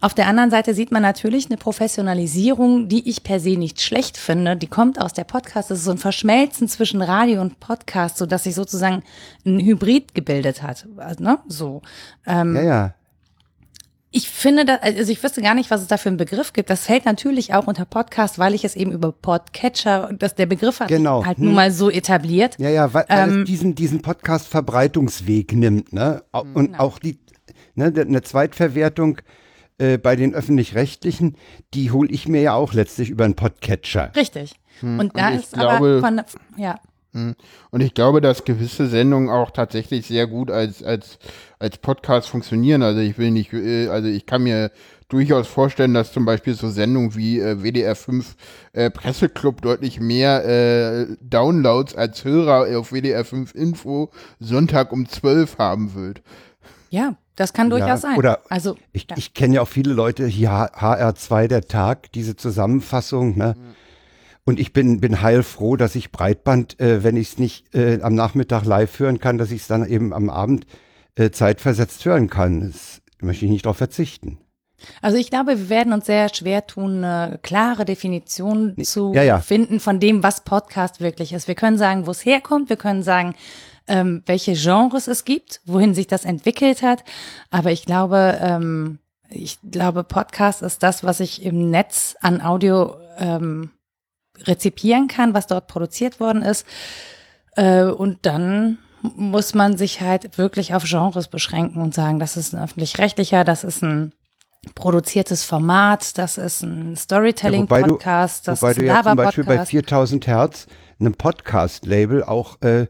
[0.00, 4.16] auf der anderen Seite sieht man natürlich eine Professionalisierung, die ich per se nicht schlecht
[4.16, 4.56] finde.
[4.56, 5.70] Die kommt aus der Podcast.
[5.70, 9.02] Das ist so ein Verschmelzen zwischen Radio und Podcast, so dass sich sozusagen
[9.44, 10.86] ein Hybrid gebildet hat.
[10.98, 11.38] Also, Ne?
[11.48, 11.82] So.
[12.26, 12.94] Ähm, Ja, ja.
[14.12, 16.70] ich finde, da, also ich wüsste gar nicht, was es da für einen Begriff gibt.
[16.70, 20.78] Das fällt natürlich auch unter Podcast, weil ich es eben über Podcatcher, dass der Begriff
[20.78, 21.18] hat Genau.
[21.20, 21.44] sich halt Hm.
[21.46, 22.54] nun mal so etabliert.
[22.58, 26.22] Ja, ja, weil, weil Ähm, es diesen, diesen Podcast-Verbreitungsweg nimmt, ne?
[26.32, 26.78] Mhm, Und genau.
[26.78, 27.18] auch die,
[27.74, 29.18] ne, eine Zweitverwertung
[29.78, 31.36] äh, bei den Öffentlich-Rechtlichen,
[31.74, 34.12] die hole ich mir ja auch letztlich über einen Podcatcher.
[34.14, 34.54] Richtig.
[34.82, 36.22] und da und ich ist aber glaube- von,
[36.56, 36.76] ja.
[37.14, 37.34] Hm.
[37.70, 41.18] Und ich glaube, dass gewisse Sendungen auch tatsächlich sehr gut als, als,
[41.58, 42.82] als Podcast funktionieren.
[42.82, 44.70] Also ich will nicht, äh, also ich kann mir
[45.08, 48.36] durchaus vorstellen, dass zum Beispiel so Sendungen wie äh, WDR 5
[48.74, 55.56] äh, Presseclub deutlich mehr äh, Downloads als Hörer auf WDR 5 Info Sonntag um 12
[55.58, 56.20] haben wird.
[56.90, 58.16] Ja, das kann durchaus Ja, sein.
[58.16, 59.16] oder also, Ich, ja.
[59.16, 63.54] ich kenne ja auch viele Leute, hier HR2 der Tag, diese Zusammenfassung, ne?
[64.44, 68.14] Und ich bin, bin heilfroh, dass ich Breitband, äh, wenn ich es nicht äh, am
[68.14, 70.66] Nachmittag live hören kann, dass ich es dann eben am Abend
[71.16, 72.72] äh, zeitversetzt hören kann.
[72.72, 74.38] Das möchte ich nicht darauf verzichten.
[75.02, 79.38] Also ich glaube, wir werden uns sehr schwer tun, eine klare Definition zu ja, ja.
[79.40, 81.46] finden von dem, was Podcast wirklich ist.
[81.46, 83.34] Wir können sagen, wo es herkommt, wir können sagen,
[83.88, 87.04] ähm, welche Genres es gibt, wohin sich das entwickelt hat.
[87.50, 88.98] Aber ich glaube, ähm,
[89.30, 93.70] ich glaube, Podcast ist das, was ich im Netz an Audio ähm,
[94.44, 96.66] rezipieren kann, was dort produziert worden ist.
[97.56, 102.52] Äh, und dann muss man sich halt wirklich auf Genres beschränken und sagen, das ist
[102.52, 104.12] ein öffentlich-rechtlicher, das ist ein
[104.74, 109.54] produziertes Format, das ist ein Storytelling-Podcast, das wobei ist du ein ja zum Beispiel bei
[109.54, 109.70] Laber-Podcast.
[109.70, 110.66] 4000 Hertz,
[110.98, 112.86] einem Podcast-Label, auch äh,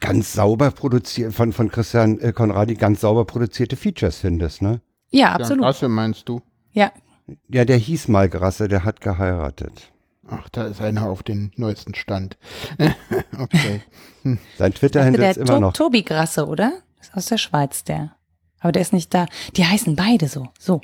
[0.00, 4.80] ganz sauber produziert, von, von Christian äh, Konradi ganz sauber produzierte Features findest, ne?
[5.10, 5.64] Ja, absolut.
[5.64, 6.40] Rasse meinst du?
[6.72, 6.92] Ja,
[7.48, 9.92] Ja, der hieß mal Grasse, der hat geheiratet.
[10.28, 12.38] Ach, da ist einer auf den neuesten Stand.
[13.38, 13.82] okay.
[14.58, 15.72] Sein Twitter-Handle der ist immer to noch.
[15.72, 16.72] Tobi Grasse, oder?
[17.00, 18.16] Ist aus der Schweiz, der.
[18.60, 19.26] Aber der ist nicht da.
[19.56, 20.48] Die heißen beide so.
[20.58, 20.80] So.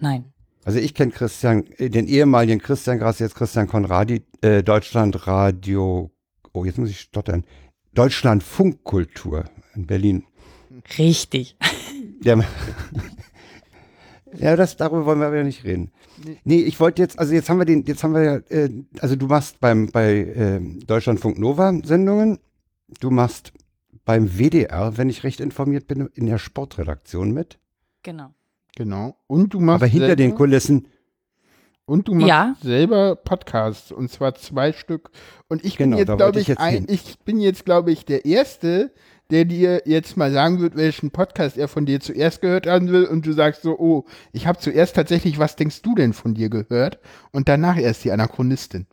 [0.00, 0.32] Nein.
[0.64, 6.10] Also ich kenne Christian, äh, den ehemaligen Christian Grasse, jetzt Christian Konradi, äh, Deutschlandradio,
[6.52, 7.44] oh, jetzt muss ich stottern,
[7.94, 10.24] Deutschland Funkkultur in Berlin.
[10.98, 11.56] Richtig.
[12.24, 12.44] Der,
[14.36, 15.92] ja, das, darüber wollen wir aber nicht reden.
[16.44, 19.16] Nee, ich wollte jetzt, also jetzt haben wir den, jetzt haben wir ja, äh, also
[19.16, 22.38] du machst beim, bei äh, Deutschlandfunk Nova Sendungen,
[23.00, 23.52] du machst
[24.04, 27.58] beim WDR, wenn ich recht informiert bin, in der Sportredaktion mit.
[28.02, 28.34] Genau.
[28.76, 29.16] Genau.
[29.26, 30.88] Und du machst Aber hinter den Kulissen,
[31.86, 32.56] und du machst Ja.
[32.62, 35.10] selber Podcasts und zwar zwei Stück.
[35.48, 36.86] Und ich Genau, bin jetzt, glaube ich ich, jetzt ein, hin.
[36.88, 38.92] ich bin jetzt, glaube ich, der Erste,
[39.30, 43.04] der dir jetzt mal sagen wird, welchen Podcast er von dir zuerst gehört haben will
[43.06, 46.50] und du sagst so, oh, ich habe zuerst tatsächlich, was denkst du denn von dir
[46.50, 46.98] gehört?
[47.32, 48.86] Und danach erst die Anachronistin.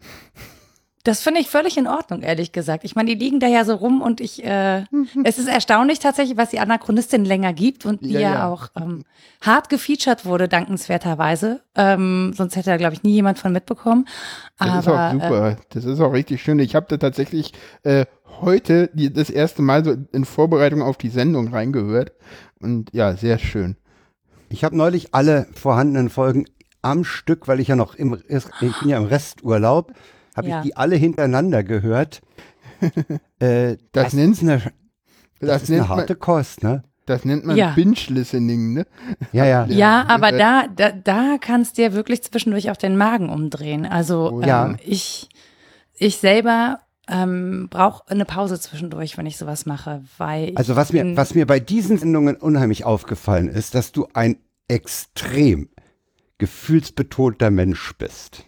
[1.03, 2.83] Das finde ich völlig in Ordnung, ehrlich gesagt.
[2.83, 4.83] Ich meine, die liegen da ja so rum und ich, äh,
[5.23, 8.49] es ist erstaunlich tatsächlich, was die Anachronistin länger gibt und die Ja, ja, ja.
[8.49, 9.03] auch ähm,
[9.41, 11.61] hart gefeatured wurde, dankenswerterweise.
[11.75, 14.07] Ähm, sonst hätte da, glaube ich, nie jemand von mitbekommen.
[14.59, 15.49] Das Aber ist auch super.
[15.49, 16.59] Äh, das ist auch richtig schön.
[16.59, 18.05] Ich habe da tatsächlich äh,
[18.41, 22.11] heute die, das erste Mal so in Vorbereitung auf die Sendung reingehört.
[22.59, 23.75] Und ja, sehr schön.
[24.49, 26.45] Ich habe neulich alle vorhandenen Folgen
[26.81, 28.45] am Stück, weil ich ja noch im, ich
[28.79, 29.93] bin ja im Resturlaub,
[30.36, 30.58] habe Ja.
[30.60, 32.22] ich die alle hintereinander gehört.
[33.39, 34.72] äh, Das nennt- ist eine, das,
[35.39, 36.84] Das ist nennt eine man- harte Kost, ne?
[37.06, 37.72] Das nennt man Ja.
[37.72, 38.86] Binge-Listening, ne?
[39.34, 39.65] Ja, ja.
[39.65, 43.86] Ja, aber da, da, da kannst dir wirklich zwischendurch auch den Magen umdrehen.
[43.86, 44.67] Also Oh ja.
[44.67, 45.28] ähm, ich,
[45.96, 50.94] ich selber ähm, brauche eine Pause zwischendurch, wenn ich sowas mache, weil ich Also was
[50.94, 55.70] mir, was mir bei diesen Sendungen unheimlich aufgefallen ist, dass du ein extrem
[56.38, 58.46] gefühlsbetonter Mensch bist.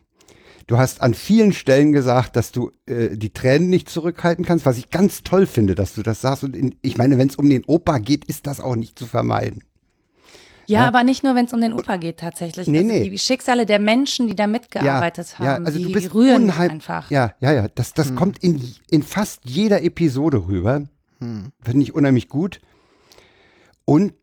[0.68, 4.78] Du hast an vielen Stellen gesagt, dass du äh, die Tränen nicht zurückhalten kannst, was
[4.78, 6.44] ich ganz toll finde, dass du das sagst.
[6.44, 9.06] Und in, ich meine, wenn es um den Opa geht, ist das auch nicht zu
[9.06, 9.64] vermeiden.
[10.66, 10.88] Ja, Ja.
[10.88, 12.68] aber nicht nur, wenn es um den Opa geht tatsächlich.
[12.68, 13.10] Nee, also nee.
[13.10, 16.56] Die Schicksale der Menschen, die da mitgearbeitet ja, haben, also die du bist rühren mich
[16.56, 17.12] unheim- einfach.
[17.12, 17.68] Ja, ja, ja.
[17.76, 20.84] Das, das kommt in, in fast jeder Episode rüber.
[21.20, 22.62] Finde ich unheimlich gut.
[23.86, 24.14] Und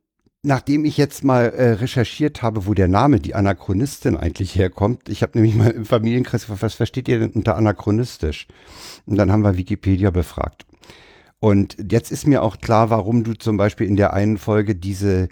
[0.42, 5.22] nachdem ich jetzt mal äh, recherchiert habe, wo der Name die Anachronistin eigentlich herkommt, ich
[5.22, 8.46] habe nämlich mal im Familienkreis gefragt, was versteht ihr denn unter anachronistisch?
[9.06, 10.66] Und dann haben wir Wikipedia befragt.
[11.38, 15.28] Und jetzt ist mir auch klar, warum du zum Beispiel in der einen Folge diese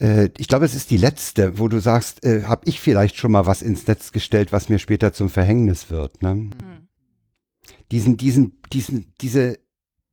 [0.00, 3.32] äh, ich glaube, es ist die letzte, wo du sagst, äh, habe ich vielleicht schon
[3.32, 6.22] mal was ins Netz gestellt, was mir später zum Verhängnis wird.
[6.22, 6.50] Ne?
[7.92, 9.58] Diesen, diesen, diesen, diese,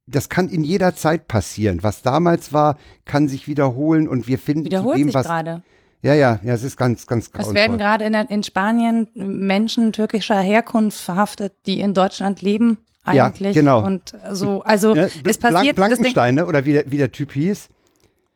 [0.07, 1.83] das kann in jeder Zeit passieren.
[1.83, 5.25] Was damals war, kann sich wiederholen und wir finden zu Wiederholt dem, sich was.
[5.27, 5.61] gerade.
[6.01, 7.55] Ja, ja, ja, es ist ganz, ganz Es grauenvoll.
[7.55, 12.77] werden gerade in, in Spanien Menschen türkischer Herkunft verhaftet, die in Deutschland leben
[13.11, 13.53] Ja, eigentlich.
[13.55, 13.83] genau.
[13.85, 15.53] Und so, also Ja, es Blank- passiert.
[15.53, 16.45] das Ding- Blankenstein, ne?
[16.45, 17.67] oder wie der, wie der Typ hieß,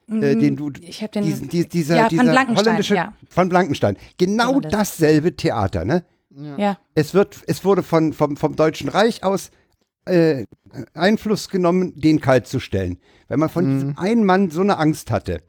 [0.10, 3.14] äh, den du, ich habe den diesen, die, dieser, ja, dieser von Blankenstein, holländische, ja.
[3.30, 3.96] von Blankenstein.
[4.18, 4.72] Genau Genau das.
[4.72, 6.04] dasselbe Theater, ne?
[6.58, 6.78] ja.
[6.96, 9.52] Es wird, es wurde von, vom, vom Deutschen Reich aus
[10.06, 10.46] äh,
[10.94, 12.98] Einfluss genommen, den kalt zu stellen.
[13.28, 15.42] Weil man von diesem einen Mann so eine Angst hatte.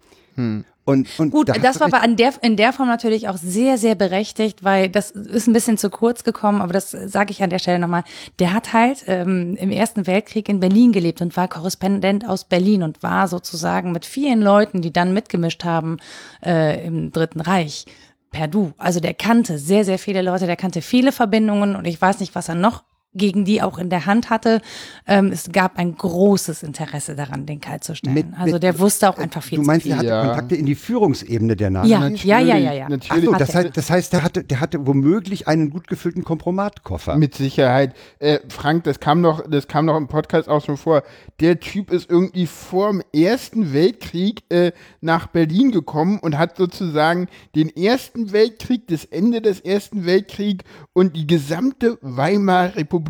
[0.84, 3.78] Und, und Gut, da das war aber an der, in der Form natürlich auch sehr,
[3.78, 7.50] sehr berechtigt, weil das ist ein bisschen zu kurz gekommen, aber das sage ich an
[7.50, 8.02] der Stelle nochmal.
[8.40, 12.82] Der hat halt ähm, im Ersten Weltkrieg in Berlin gelebt und war Korrespondent aus Berlin
[12.82, 15.98] und war sozusagen mit vielen Leuten, die dann mitgemischt haben
[16.44, 17.84] äh, im Dritten Reich,
[18.32, 18.72] per Du.
[18.76, 22.34] Also der kannte sehr, sehr viele Leute, der kannte viele Verbindungen und ich weiß nicht,
[22.34, 22.82] was er noch
[23.14, 24.61] gegen die auch in der Hand hatte.
[25.07, 28.14] Ähm, es gab ein großes Interesse daran, den kalt zu stellen.
[28.14, 29.92] Mit- also mit- der wusste auch einfach viel Du zu meinst, viel.
[29.92, 30.25] er hatte Ja.
[30.29, 31.90] Kontakte in die Führungsebene der Nazis?
[31.90, 32.85] Ja, Natürlich, ja, ja, ja, ja.
[32.87, 33.25] Ach Natürlich.
[33.27, 37.16] so, Hat das heißt, das heißt, der hatte, der hatte womöglich einen gut gefüllten Kompromatkoffer.
[37.16, 37.94] Mit Sicherheit.
[38.18, 41.03] Äh, Frank, das kam noch, das kam noch im Podcast auch schon vor.
[41.40, 44.72] Der Typ ist irgendwie vor dem Ersten Weltkrieg äh,
[45.03, 51.14] nach Berlin gekommen und hat sozusagen den Ersten Weltkrieg, das Ende des Ersten Weltkriegs und
[51.16, 53.01] die gesamte Weimarer Republik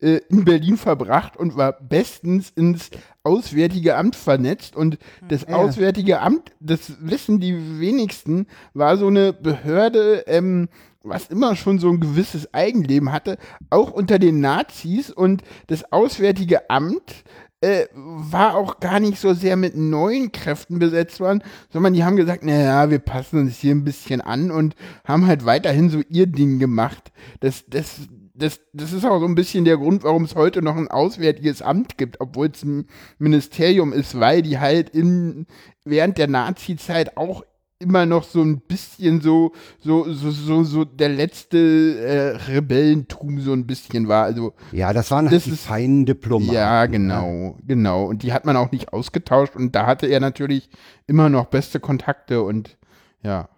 [0.00, 2.90] äh, in Berlin verbracht und war bestens ins
[3.22, 4.76] Auswärtige Amt vernetzt.
[4.76, 10.68] Und das Auswärtige Amt, das wissen die wenigsten, war so eine Behörde, ähm,
[11.02, 15.10] was immer schon so ein gewisses Eigenleben hatte, auch unter den Nazis.
[15.10, 17.24] Und das Auswärtige Amt
[17.60, 22.16] äh, war auch gar nicht so sehr mit neuen Kräften besetzt worden, sondern die haben
[22.16, 26.26] gesagt, naja, wir passen uns hier ein bisschen an und haben halt weiterhin so ihr
[26.26, 27.12] Ding gemacht.
[27.40, 27.96] Das, das,
[28.40, 31.62] das, das ist auch so ein bisschen der Grund, warum es heute noch ein auswärtiges
[31.62, 32.86] Amt gibt, obwohl es ein
[33.18, 35.46] Ministerium ist, weil die halt in,
[35.84, 37.44] während der Nazi-Zeit auch
[37.82, 43.52] immer noch so ein bisschen so, so, so, so, so der letzte äh, Rebellentum so
[43.54, 44.24] ein bisschen war.
[44.24, 46.52] Also Ja, das waren halt Das die ist- feinen Diplomaten.
[46.52, 48.04] ja, genau, genau.
[48.04, 50.68] Und die hat man auch nicht ausgetauscht und da hatte er natürlich
[51.06, 52.76] immer noch beste Kontakte und
[53.22, 53.48] ja.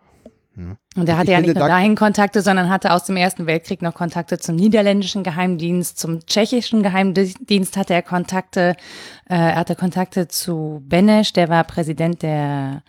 [0.55, 3.17] Und er Ich hatte ja finde, nicht nur da- dahin Kontakte, sondern hatte aus dem
[3.17, 8.77] Ersten Weltkrieg noch Kontakte zum niederländischen Geheimdienst, zum tschechischen Geheimdienst hatte er Kontakte.
[9.29, 12.83] Äh, er hatte Kontakte zu Benesch, der war Präsident der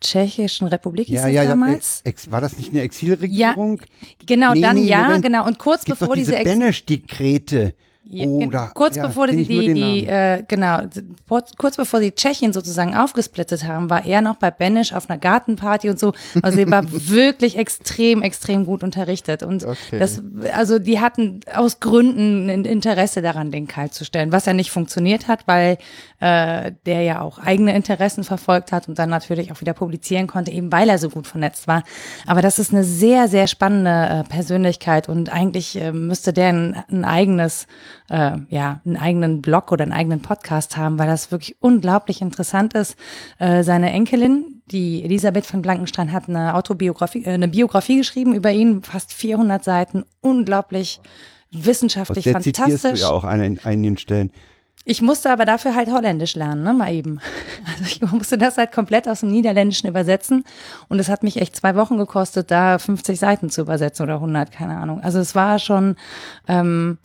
[0.00, 1.48] Tschechischen Republik Ja, ja, ja.
[1.50, 2.02] damals.
[2.04, 3.80] Ex, war das nicht eine Exilregierung?
[4.26, 5.24] Genau, Nee, dann nee, ja, Moment.
[5.24, 5.46] genau.
[5.46, 7.74] Und kurz bevor diese Ex Benesch-Dekrete.
[8.06, 10.80] Ja, Oder, kurz ja, bevor die, die, die äh, genau,
[11.26, 15.18] kurz, kurz bevor die Tschechien sozusagen aufgesplittet haben, war er noch bei Benesch auf einer
[15.18, 16.12] Gartenparty und so.
[16.42, 19.42] Also er war wirklich extrem, extrem gut unterrichtet.
[19.42, 19.98] Und Okay.
[19.98, 24.52] das, also die hatten aus Gründen ein Interesse daran, den kalt zu stellen, was ja
[24.52, 25.78] nicht funktioniert hat, weil
[26.24, 30.50] äh, der ja auch eigene Interessen verfolgt hat und dann natürlich auch wieder publizieren konnte,
[30.52, 31.82] eben weil er so gut vernetzt war.
[32.26, 36.82] Aber das ist eine sehr, sehr spannende äh, Persönlichkeit und eigentlich äh, müsste der ein,
[36.90, 37.66] ein eigenes,
[38.08, 42.72] äh, ja, einen eigenen Blog oder einen eigenen Podcast haben, weil das wirklich unglaublich interessant
[42.72, 42.96] ist.
[43.38, 48.50] Äh, seine Enkelin, die Elisabeth von Blankenstein, hat eine Autobiografie, äh, eine Biografie geschrieben über
[48.50, 51.02] ihn, fast 400 Seiten, unglaublich
[51.50, 53.00] wissenschaftlich der zitierst du fantastisch.
[53.02, 54.30] ja auch an ein- einigen Stellen.
[54.86, 57.20] Ich musste aber dafür halt Holländisch lernen, ne, mal eben.
[57.66, 60.44] Also ich musste das halt komplett aus dem Niederländischen übersetzen
[60.88, 64.52] und es hat mich echt zwei Wochen gekostet, da 50 Seiten zu übersetzen oder 100,
[64.52, 65.00] keine Ahnung.
[65.00, 65.96] Also es war schon,
[66.46, 66.98] ähm,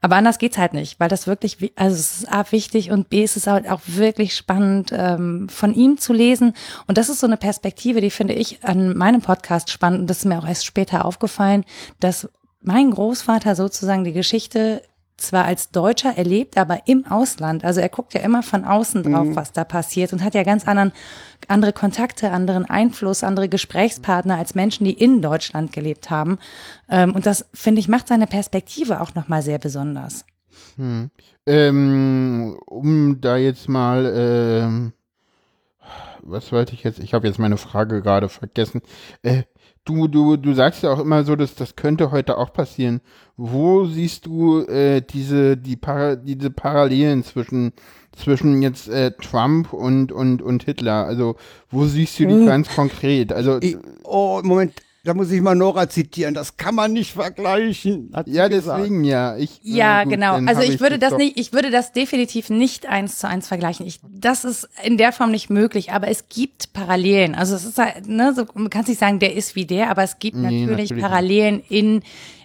[0.00, 3.08] aber anders geht's halt nicht, weil das wirklich, wi- also es ist A wichtig und
[3.10, 6.54] B ist es halt auch wirklich spannend, ähm, von ihm zu lesen.
[6.88, 10.18] Und das ist so eine Perspektive, die finde ich an meinem Podcast spannend und das
[10.18, 11.64] ist mir auch erst später aufgefallen,
[12.00, 12.28] dass
[12.62, 14.82] mein Großvater sozusagen die Geschichte
[15.16, 17.64] zwar als Deutscher erlebt, aber im Ausland.
[17.64, 20.68] Also er guckt ja immer von außen drauf, was da passiert und hat ja ganz
[20.68, 20.92] anderen,
[21.48, 26.38] andere Kontakte, anderen Einfluss, andere Gesprächspartner als Menschen, die in Deutschland gelebt haben.
[26.90, 30.26] Ähm, und das, finde ich, macht seine Perspektive auch nochmal sehr besonders.
[31.46, 34.92] Ähm, um da jetzt mal, ähm,
[36.22, 36.98] was wollte ich jetzt?
[36.98, 38.82] Ich habe jetzt meine Frage gerade vergessen.
[39.22, 39.44] Äh,
[39.86, 43.00] du, du, du sagst ja auch immer so, dass das könnte heute auch passieren.
[43.38, 47.72] Wo siehst du äh, diese, die Para diese Parallelen zwischen
[48.16, 51.06] zwischen jetzt äh, Trump und und und Hitler?
[51.06, 51.36] Also
[51.70, 52.46] wo siehst du die Hm.
[52.46, 53.32] ganz konkret?
[53.32, 54.74] Also Ich, oh, Moment,
[55.06, 56.34] da muss ich mal Nora zitieren.
[56.34, 58.12] Das kann man nicht vergleichen.
[58.26, 58.80] ja, gesagt.
[58.80, 59.36] deswegen ja.
[59.36, 60.34] Ich, äh, Ja, gut, genau.
[60.46, 63.48] Also ich würde jetzt das doch- nicht, ich würde das definitiv nicht eins zu eins
[63.48, 63.86] vergleichen.
[63.86, 67.34] Ich, das ist in der Form nicht möglich, aber es gibt Parallelen.
[67.34, 70.02] Also es ist halt, ne, so, man kann nicht sagen, der ist wie der, aber
[70.02, 71.02] es gibt Nee, natürlich, natürlich.
[71.02, 72.02] Parallelen in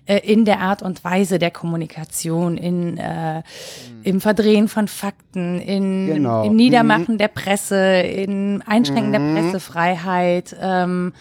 [0.08, 3.44] äh, in der Art und Weise der Kommunikation, in äh,
[4.04, 6.44] im Verdrehen von Fakten, in Genau.
[6.44, 10.56] im Niedermachen der Presse, in Einschränken der Pressefreiheit.
[10.60, 11.14] Ähm,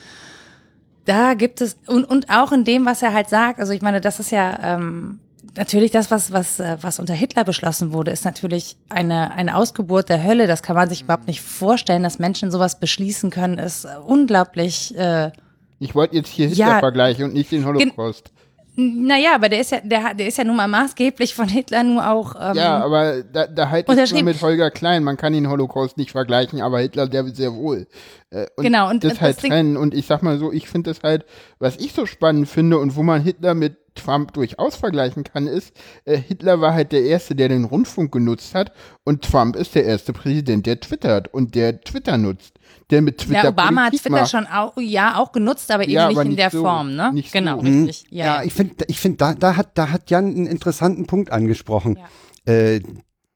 [1.05, 3.59] da gibt es und, und auch in dem, was er halt sagt.
[3.61, 5.19] Also ich meine, das ist ja ähm,
[5.57, 10.09] natürlich das, was was äh, was unter Hitler beschlossen wurde, ist natürlich eine eine Ausgeburt
[10.09, 10.47] der Hölle.
[10.47, 13.59] Das kann man sich überhaupt nicht vorstellen, dass Menschen sowas beschließen können.
[13.59, 14.97] Ist unglaublich.
[14.97, 15.31] Äh,
[15.79, 16.67] Ich wollte jetzt hier Ja.
[16.67, 18.31] Hitler vergleichen und nicht den Holocaust.
[18.77, 22.09] Naja, aber der ist ja, der, der ist ja nun mal maßgeblich von Hitler nur
[22.09, 22.35] auch.
[22.35, 25.03] Ähm, ja, aber da, da halt ich mal mit Holger Klein.
[25.05, 27.87] Man kann den Holocaust nicht vergleichen, aber Hitler, der sehr wohl.
[28.31, 29.77] Äh, und genau, und das, das halt trennen.
[29.77, 31.25] Und ich sag mal so, ich finde das halt,
[31.59, 35.73] was ich so spannend finde und wo man Hitler mit Trump durchaus vergleichen kann, ist,
[36.05, 38.73] äh, Hitler war halt der Erste, der den Rundfunk genutzt hat
[39.05, 42.59] und Trump ist der erste Präsident, der twittert und der Twitter nutzt.
[42.91, 44.31] Der mit Twitter ja, Obama Politik hat Twitter macht.
[44.31, 47.13] schon auch, ja, auch genutzt, aber eben ja, nicht aber in der so, Form, ne?
[47.13, 47.67] Nicht genau, so.
[47.67, 48.07] richtig.
[48.11, 51.31] Ja, ja, ich finde, ich find, da, da, hat, da hat Jan einen interessanten Punkt
[51.31, 51.99] angesprochen.
[52.47, 52.53] Ja.
[52.53, 52.81] Äh,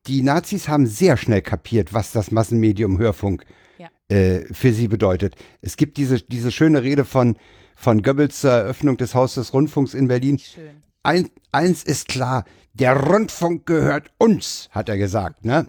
[0.06, 3.44] die Nazis haben sehr schnell kapiert, was das Massenmedium Hörfunk
[4.08, 5.34] äh, für sie bedeutet.
[5.62, 7.36] Es gibt diese, diese schöne Rede von
[7.74, 10.40] von Goebbels zur Eröffnung des Hauses des Rundfunks in Berlin.
[11.02, 15.44] Ein, eins ist klar, der Rundfunk gehört uns, hat er gesagt.
[15.44, 15.66] Ne?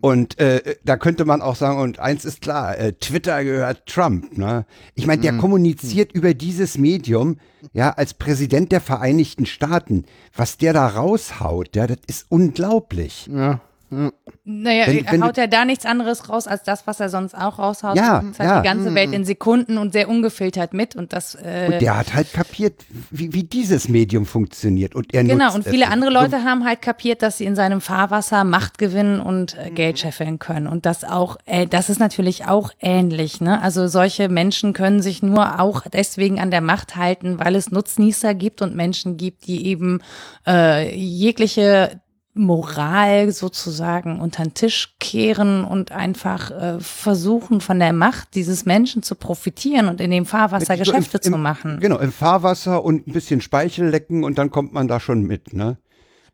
[0.00, 4.36] Und äh, da könnte man auch sagen, und eins ist klar, äh, Twitter gehört Trump.
[4.36, 4.66] Ne?
[4.94, 5.38] Ich meine, der mhm.
[5.38, 7.38] kommuniziert über dieses Medium,
[7.72, 10.04] ja, als Präsident der Vereinigten Staaten.
[10.34, 13.28] Was der da raushaut, ja, das ist unglaublich.
[13.32, 13.60] Ja.
[13.88, 17.60] Naja, wenn, wenn haut er da nichts anderes raus als das, was er sonst auch
[17.60, 17.96] raushaut.
[17.96, 18.60] Ja, das heißt, ja.
[18.60, 21.36] die ganze Welt in Sekunden und sehr ungefiltert mit und das.
[21.36, 25.64] Äh, und der hat halt kapiert, wie, wie dieses Medium funktioniert und er Genau und
[25.64, 29.70] viele andere Leute haben halt kapiert, dass sie in seinem Fahrwasser Macht gewinnen und äh,
[29.70, 33.40] Geld scheffeln können und das auch, äh, das ist natürlich auch ähnlich.
[33.40, 33.62] Ne?
[33.62, 38.34] Also solche Menschen können sich nur auch deswegen an der Macht halten, weil es Nutznießer
[38.34, 40.00] gibt und Menschen gibt, die eben
[40.46, 42.00] äh, jegliche
[42.38, 49.02] Moral sozusagen unter den Tisch kehren und einfach äh, versuchen, von der Macht dieses Menschen
[49.02, 51.80] zu profitieren und in dem Fahrwasser Geschäfte im, im, zu machen.
[51.80, 55.52] Genau, im Fahrwasser und ein bisschen Speichel lecken und dann kommt man da schon mit,
[55.52, 55.78] ne?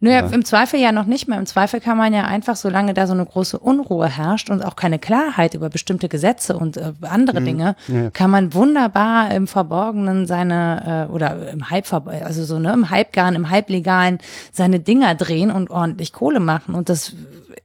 [0.03, 0.33] Naja, ja.
[0.33, 1.39] im Zweifel ja noch nicht mehr.
[1.39, 4.75] Im Zweifel kann man ja einfach, solange da so eine große Unruhe herrscht und auch
[4.75, 7.45] keine Klarheit über bestimmte Gesetze und äh, andere mhm.
[7.45, 8.11] Dinge, ja.
[8.11, 13.37] kann man wunderbar im Verborgenen seine, äh, oder im Halb, also so, ne, im Halbgarn,
[13.37, 14.19] im Halblegalen
[14.51, 16.75] seine Dinger drehen und ordentlich Kohle machen.
[16.75, 17.13] Und das,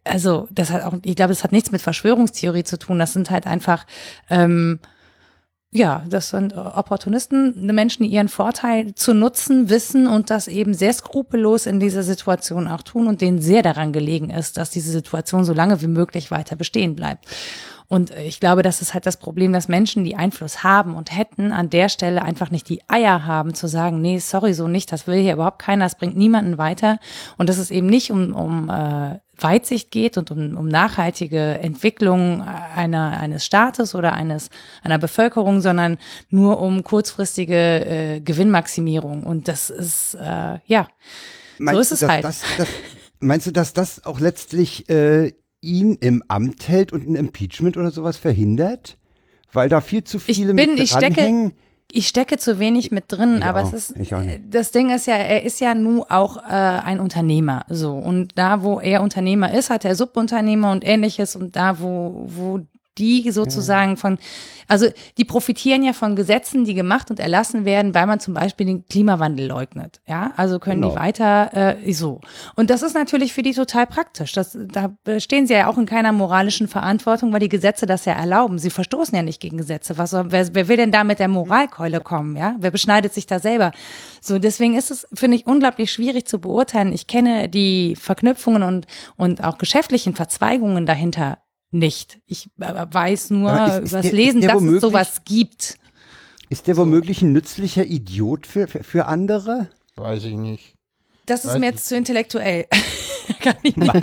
[0.03, 2.99] also, das hat auch, ich glaube, das hat nichts mit Verschwörungstheorie zu tun.
[2.99, 3.87] Das sind halt einfach,
[4.29, 4.77] ähm,
[5.77, 10.73] ja, das sind äh, Opportunisten, Menschen, die ihren Vorteil zu nutzen wissen und das eben
[10.73, 14.91] sehr skrupellos in dieser Situation auch tun und denen sehr daran gelegen ist, dass diese
[14.91, 17.25] Situation so lange wie möglich weiter bestehen bleibt.
[17.87, 21.15] Und äh, ich glaube, das ist halt das Problem, dass Menschen, die Einfluss haben und
[21.15, 24.91] hätten, an der Stelle einfach nicht die Eier haben zu sagen, nee, sorry, so nicht,
[24.91, 26.97] das will hier überhaupt keiner, das bringt niemanden weiter.
[27.37, 32.41] Und das ist eben nicht um, um äh, Weitsicht geht und um, um nachhaltige Entwicklung
[32.41, 34.49] einer, eines Staates oder eines,
[34.83, 35.97] einer Bevölkerung, sondern
[36.29, 39.23] nur um kurzfristige äh, Gewinnmaximierung.
[39.23, 40.87] Und das ist, äh, ja,
[41.57, 42.23] meinst so ist es halt.
[42.23, 42.67] Das, das,
[43.19, 47.91] meinst du, dass das auch letztlich äh, ihn im Amt hält und ein Impeachment oder
[47.91, 48.97] sowas verhindert?
[49.53, 51.53] Weil da viel zu viele ich bin, mit ich stecke,
[51.91, 54.11] ich stecke zu wenig mit drin, ich aber auch, es ist,
[54.49, 57.93] das Ding ist ja, er ist ja nun auch äh, ein Unternehmer, so.
[57.93, 61.35] Und da, wo er Unternehmer ist, hat er Subunternehmer und ähnliches.
[61.35, 62.59] Und da, wo, wo
[62.97, 64.17] die sozusagen von,
[64.67, 68.65] also die profitieren ja von Gesetzen, die gemacht und erlassen werden, weil man zum Beispiel
[68.65, 70.01] den Klimawandel leugnet.
[70.07, 70.93] Ja, also können genau.
[70.93, 72.21] die weiter äh, so.
[72.55, 74.33] Und das ist natürlich für die total praktisch.
[74.33, 78.13] Das, da stehen sie ja auch in keiner moralischen Verantwortung, weil die Gesetze das ja
[78.13, 78.59] erlauben.
[78.59, 79.97] Sie verstoßen ja nicht gegen Gesetze.
[79.97, 82.35] Was wer, wer will denn da mit der Moralkeule kommen?
[82.35, 83.71] Ja, wer beschneidet sich da selber?
[84.21, 86.91] So, deswegen ist es, finde ich, unglaublich schwierig zu beurteilen.
[86.91, 91.37] Ich kenne die Verknüpfungen und, und auch geschäftlichen Verzweigungen dahinter
[91.71, 92.19] nicht.
[92.25, 95.77] Ich äh, weiß nur ist, ist übers der, Lesen, dass es sowas gibt.
[96.49, 99.69] Ist der womöglich ein nützlicher Idiot für, für, für andere?
[99.95, 100.75] Weiß ich nicht.
[101.25, 102.67] Das ist Weiß mir jetzt zu intellektuell.
[103.41, 103.93] Kann ich nicht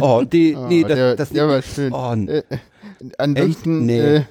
[0.00, 1.92] Oh, die, nee, oh, das, der, das, der war schön.
[1.92, 2.42] Oh, äh,
[3.18, 3.98] ansonsten, nee.
[3.98, 4.24] Äh,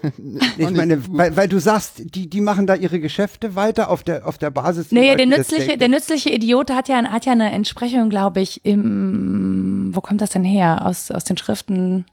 [0.57, 4.25] ich meine, weil, weil du sagst, die, die machen da ihre Geschäfte weiter auf der,
[4.25, 4.91] auf der Basis.
[4.91, 9.91] Nee, der nützliche, der nützliche Idiot hat ja, hat ja eine Entsprechung, glaube ich, im,
[9.93, 10.85] wo kommt das denn her?
[10.85, 12.05] Aus, aus den Schriften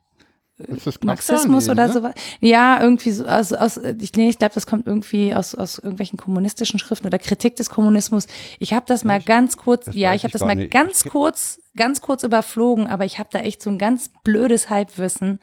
[1.02, 1.92] Marxismus oder ne?
[1.92, 2.14] sowas.
[2.40, 6.18] Ja, irgendwie so aus, aus ich, nee, ich glaube, das kommt irgendwie aus, aus irgendwelchen
[6.18, 8.26] kommunistischen Schriften oder Kritik des Kommunismus.
[8.58, 10.72] Ich habe das mal ganz kurz, das ja, ich habe das mal nicht.
[10.72, 15.38] ganz kurz, ganz kurz überflogen, aber ich habe da echt so ein ganz blödes Halbwissen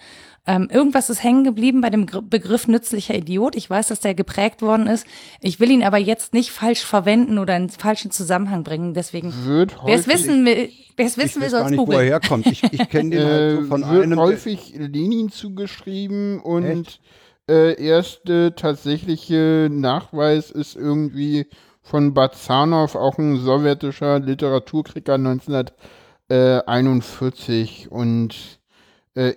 [0.47, 3.55] ähm, irgendwas ist hängen geblieben bei dem Begriff nützlicher Idiot.
[3.55, 5.07] Ich weiß, dass der geprägt worden ist.
[5.41, 8.93] Ich will ihn aber jetzt nicht falsch verwenden oder in falschen Zusammenhang bringen.
[8.93, 9.33] Deswegen,
[9.85, 11.97] wer es wissen will, wer es wissen will, soll es googeln.
[11.97, 12.45] Wo er herkommt.
[12.45, 14.19] Ich, ich kenne den halt so von wird einem.
[14.19, 16.99] häufig Lenin zugeschrieben und
[17.49, 21.47] äh, erste tatsächliche Nachweis ist irgendwie
[21.81, 28.35] von Bazanov, auch ein sowjetischer Literaturkrieger 1941 und äh,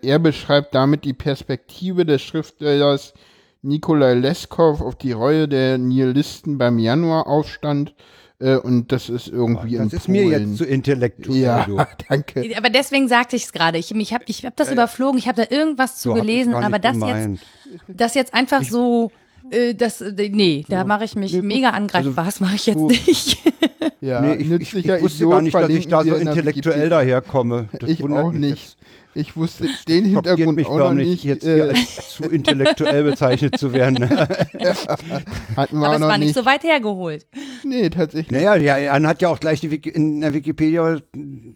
[0.03, 3.15] er beschreibt damit die Perspektive des Schriftstellers
[3.63, 7.95] Nikolai Leskov auf die Reue der Nihilisten beim Januaraufstand
[8.41, 11.41] Äh, und das ist irgendwie Das in ist mir jetzt zu intellektuell.
[11.41, 11.67] Ja,
[12.09, 12.49] danke.
[12.57, 13.79] Aber deswegen sagte ich es gerade.
[13.79, 16.55] Ich, ich habe ich hab das überflogen, ich habe da irgendwas zu So ich's gelesen,
[16.55, 17.41] aber das gemeint.
[17.41, 19.11] jetzt, das jetzt einfach so,
[19.51, 22.27] äh, das, äh, nee, da mache ich mich Nee, mega angreifbar.
[22.27, 23.39] das mache ich jetzt nicht.
[24.01, 26.89] Ja, Nee, ich, ich, ich nützlicher wusste Idiot gar nicht, dass ich da so intellektuell
[26.91, 27.69] daherkomme.
[27.81, 28.63] Das Ich wundert auch mich nicht.
[28.69, 28.77] jetzt.
[29.19, 31.25] Ich wusste den Hintergrund mich auch noch nicht.
[31.25, 34.09] jetzt hier Äh, als zu intellektuell bezeichnet zu werden.
[34.09, 37.27] hatten wir aber auch es war nicht so weit hergeholt.
[37.65, 38.31] Nee, tatsächlich.
[38.31, 41.01] naja, ja, Jan hat ja auch gleich die Wiki in der Wikipedia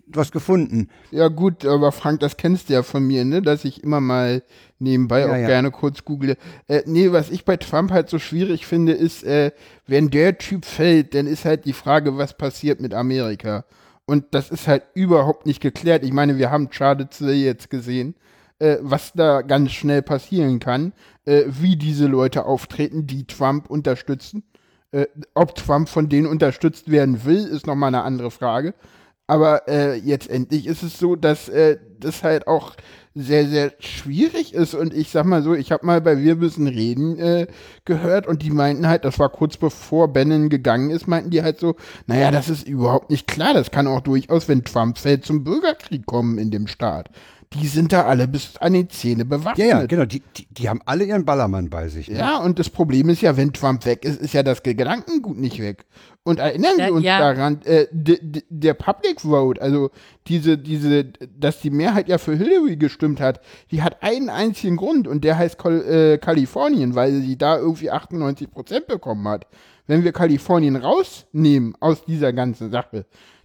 [0.07, 0.89] was gefunden.
[1.13, 3.43] Ja gut, aber Frank, das kennst du ja von mir, ne?
[3.43, 4.43] Dass ich immer mal
[4.81, 5.47] nebenbei Ja, auch ja.
[5.47, 6.37] gerne kurz google.
[6.67, 9.53] Äh, nee, was ich bei Trump halt so schwierig finde, ist, äh,
[9.87, 13.65] wenn der Typ fällt, dann ist halt die Frage, was passiert mit Amerika.
[14.07, 16.05] Und das ist halt überhaupt nicht geklärt.
[16.05, 18.15] Ich meine, wir haben Charlottesville jetzt gesehen,
[18.59, 20.93] äh, was da ganz schnell passieren kann,
[21.25, 24.43] äh, wie diese Leute auftreten, die Trump unterstützen.
[24.91, 28.75] Äh, ob Trump von denen unterstützt werden will, ist nochmal eine andere Frage.
[29.27, 32.75] Aber äh, jetzt endlich ist es so, dass äh, das halt auch
[33.15, 34.75] sehr, sehr schwierig ist.
[34.75, 37.47] Und ich sag mal so, ich habe mal bei Wir müssen reden äh,
[37.85, 41.59] gehört und die meinten halt, das war kurz bevor Bannon gegangen ist, meinten die halt
[41.59, 43.55] so, naja, das ist überhaupt nicht klar.
[43.55, 47.11] Das kann auch durchaus, wenn Trump fällt, zum Bürgerkrieg kommen in dem Staat.
[47.55, 49.59] Die sind da alle bis an die Zähne bewaffnet.
[49.59, 50.05] Ja, ja, genau.
[50.05, 52.09] Die, die, die haben alle ihren Ballermann bei sich.
[52.09, 52.19] Ne?
[52.19, 55.59] Ja, und das Problem ist ja, wenn Trump weg ist, ist ja das Gedankengut nicht
[55.61, 55.85] weg.
[56.25, 57.19] Und erinnern wir uns ja.
[57.19, 59.91] daran, äh, der Public Vote, also
[60.29, 63.41] diese, diese, dass die Mehrheit ja für Hillary gestimmt hat,
[63.73, 67.91] die hat einen einzigen Grund und der heißt Kol äh, Kalifornien, weil sie da irgendwie
[67.91, 69.49] 98 Prozent bekommen hat.
[69.89, 73.05] Wenn wir Kalifornien rausnehmen aus dieser ganzen Sache,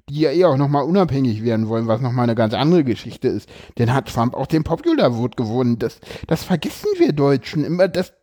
[0.09, 3.49] die ja eh auch nochmal unabhängig werden wollen, was nochmal eine ganz andere Geschichte ist,
[3.75, 5.79] dann hat Trump auch den Popular Vote gewonnen.
[5.79, 7.87] Das, das vergessen wir Deutschen immer.
[7.87, 8.13] Das,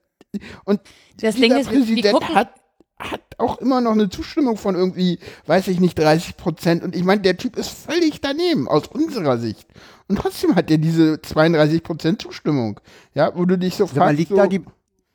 [0.64, 0.80] und
[1.20, 2.54] Das dieser ist, Präsident hat,
[2.98, 6.82] hat auch immer noch eine Zustimmung von irgendwie, weiß ich nicht, 30 Prozent.
[6.82, 9.66] Und ich meine, der Typ ist völlig daneben, aus unserer Sicht.
[10.08, 12.80] Und trotzdem hat er diese 32 Prozent Zustimmung.
[13.14, 14.62] Ja, wo du dich so fragst, liegt so, da die,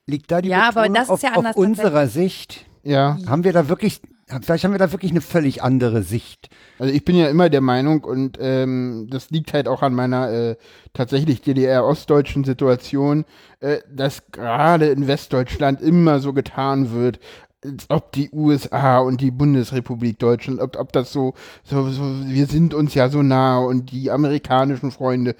[0.05, 2.65] liegt da die Ja, aber das ist auf, ja anders auf unserer Sicht?
[2.83, 3.17] ja.
[3.27, 4.01] Haben wir da wirklich,
[4.41, 6.49] vielleicht haben wir da wirklich eine völlig andere Sicht.
[6.77, 10.31] Also ich bin ja immer der Meinung und ähm, das liegt halt auch an meiner
[10.31, 10.55] äh,
[10.93, 13.25] tatsächlich DDR-ostdeutschen Situation,
[13.59, 17.19] äh, dass gerade in Westdeutschland immer so getan wird,
[17.63, 22.45] als ob die USA und die Bundesrepublik Deutschland, ob, ob das so, so, so, wir
[22.45, 25.35] sind uns ja so nah und die amerikanischen Freunde.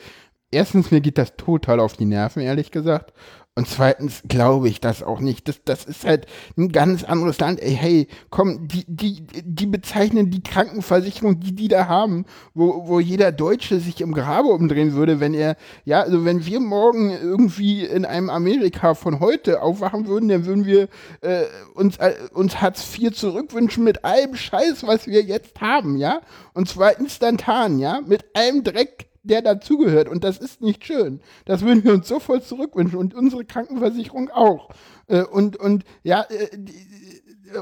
[0.52, 3.14] Erstens, mir geht das total auf die Nerven, ehrlich gesagt.
[3.60, 5.50] Und zweitens glaube ich das auch nicht.
[5.50, 7.60] Das, das ist halt ein ganz anderes Land.
[7.60, 13.02] Ey, hey, komm, die, die, die bezeichnen die Krankenversicherung, die die da haben, wo, wo
[13.02, 17.84] jeder Deutsche sich im Grabe umdrehen würde, wenn er, ja, also wenn wir morgen irgendwie
[17.84, 20.88] in einem Amerika von heute aufwachen würden, dann würden wir
[21.20, 21.44] äh,
[21.74, 26.22] uns, äh, uns Hartz IV zurückwünschen mit allem Scheiß, was wir jetzt haben, ja?
[26.54, 28.00] Und zwar instantan, ja?
[28.08, 30.10] Mit allem Dreck, der dazugehört.
[30.10, 31.22] Und das ist nicht schön.
[31.46, 34.70] Das würden wir uns sofort zurückwünschen und unsere Krankenversicherung auch.
[35.08, 36.74] Äh, und, und ja, äh, die,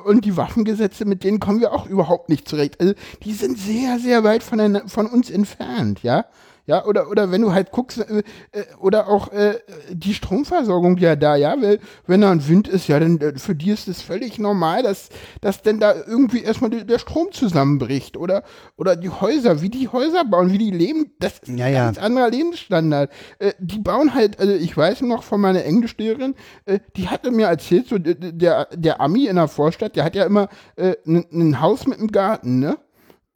[0.05, 2.79] und die Waffengesetze, mit denen kommen wir auch überhaupt nicht zurecht.
[2.79, 2.93] Also,
[3.23, 6.25] die sind sehr, sehr weit von, von uns entfernt, ja.
[6.67, 8.19] Ja, oder, oder wenn du halt guckst, äh,
[8.51, 9.55] äh, oder auch äh,
[9.89, 13.55] die Stromversorgung ja da, ja, weil, wenn da ein Wind ist, ja, dann äh, für
[13.55, 15.07] die ist es völlig normal, dass,
[15.41, 18.17] dass denn da irgendwie erstmal die, der Strom zusammenbricht.
[18.17, 18.43] Oder,
[18.75, 21.85] oder die Häuser, wie die Häuser bauen, wie die leben, das ist Ja, ein ja.
[21.85, 23.11] ganz anderer Lebensstandard.
[23.39, 27.47] Äh, die bauen halt, also ich weiß noch von meiner Englischlehrerin, äh, die hatte mir
[27.47, 31.87] erzählt, so der, der Ami in der Vorstadt, der hat ja immer ein ein Haus
[31.87, 32.77] mit einem Garten, ne?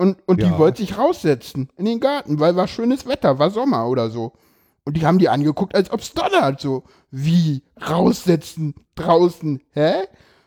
[0.01, 0.47] Und, und Ja.
[0.49, 4.33] die wollte sich raussetzen in den Garten, weil war schönes Wetter, war Sommer oder so.
[4.83, 6.85] Und die haben die angeguckt, als ob's donnert, so.
[7.11, 7.61] Wie?
[7.87, 8.73] Raussetzen?
[8.95, 9.61] Draußen?
[9.73, 9.91] Hä?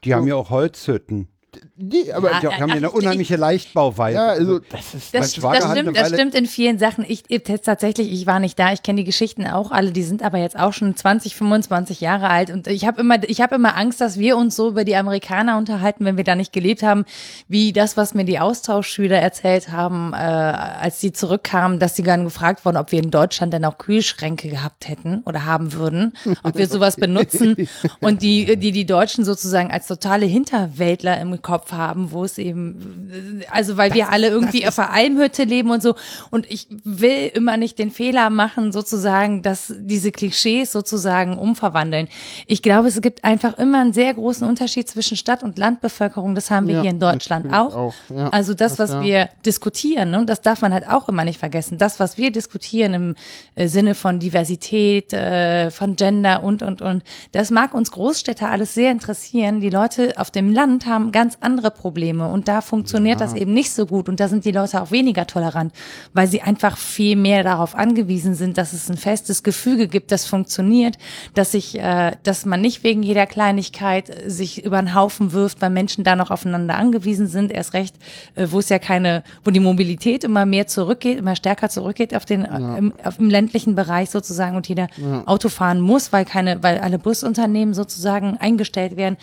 [0.02, 1.28] Die haben ja auch Holzhütten.
[1.76, 4.16] Nee, aber Ja, Die haben ja eine unheimliche Leichtbauweise.
[4.16, 7.04] ja, also, das ist, Das, das, stimmt, das stimmt in vielen Sachen.
[7.06, 8.72] Ich, ich jetzt tatsächlich, ich war nicht da.
[8.72, 9.90] Ich kenne die Geschichten auch alle.
[9.90, 12.50] Die sind aber jetzt auch schon 20, 25 Jahre alt.
[12.50, 15.58] Und ich habe immer, ich habe immer Angst, dass wir uns so über die Amerikaner
[15.58, 17.06] unterhalten, wenn wir da nicht gelebt haben,
[17.48, 22.22] wie das, was mir die Austauschschüler erzählt haben, äh, als sie zurückkamen, dass sie dann
[22.22, 26.12] gefragt wurden, ob wir in Deutschland denn auch Kühlschränke gehabt hätten oder haben würden,
[26.44, 27.68] ob wir sowas benutzen.
[28.00, 33.42] Und die, die die Deutschen sozusagen als totale Hinterwäldler im Kopf haben, wo es eben,
[33.50, 35.94] also weil wir alle irgendwie auf der Almhütte leben und so.
[36.30, 42.08] Und ich will immer nicht den Fehler machen, sozusagen, dass diese Klischees sozusagen umverwandeln.
[42.46, 46.34] Ich glaube, es gibt einfach immer einen sehr großen Unterschied zwischen Stadt- und Landbevölkerung.
[46.34, 47.74] Das haben wir Ja, hier in Deutschland auch.
[47.74, 48.28] auch, ja.
[48.30, 49.02] Also das, was Das, ja.
[49.02, 51.78] wir diskutieren, ne, das darf man halt auch immer nicht vergessen.
[51.78, 53.14] Das, was wir diskutieren im
[53.54, 57.02] äh, Sinne von Diversität, äh, von Gender und, und, und,
[57.32, 59.60] das mag uns Großstädter alles sehr interessieren.
[59.60, 63.26] Die Leute auf dem Land haben ganz ganz andere Probleme und da funktioniert ja.
[63.26, 65.72] das eben nicht so gut und da sind die Leute auch weniger tolerant,
[66.12, 70.26] weil sie einfach viel mehr darauf angewiesen sind, dass es ein festes Gefüge gibt, das
[70.26, 70.96] funktioniert,
[71.34, 75.70] dass sich, äh, dass man nicht wegen jeder Kleinigkeit sich über den Haufen wirft, weil
[75.70, 77.94] Menschen da noch aufeinander angewiesen sind, erst recht,
[78.34, 82.24] äh, wo es ja keine, wo die Mobilität immer mehr zurückgeht, immer stärker zurückgeht auf
[82.24, 82.76] den, ja.
[82.76, 85.22] im, auf dem ländlichen Bereich sozusagen und jeder ja.
[85.26, 89.16] Auto fahren muss, weil keine, weil alle Busunternehmen sozusagen eingestellt werden.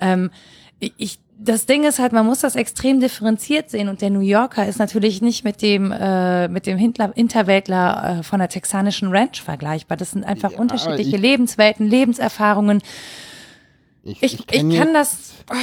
[0.00, 0.30] Ähm,
[0.96, 4.66] ich, das Ding ist halt, man muss das extrem differenziert sehen und der New Yorker
[4.66, 9.42] ist natürlich nicht mit dem äh, mit dem Hintler, Interweltler äh, von der texanischen Ranch
[9.42, 9.96] vergleichbar.
[9.96, 12.80] Das sind einfach ja, unterschiedliche ich, Lebenswelten, Lebenserfahrungen.
[14.02, 15.34] Ich, ich, ich, ich kann das.
[15.50, 15.54] Oh.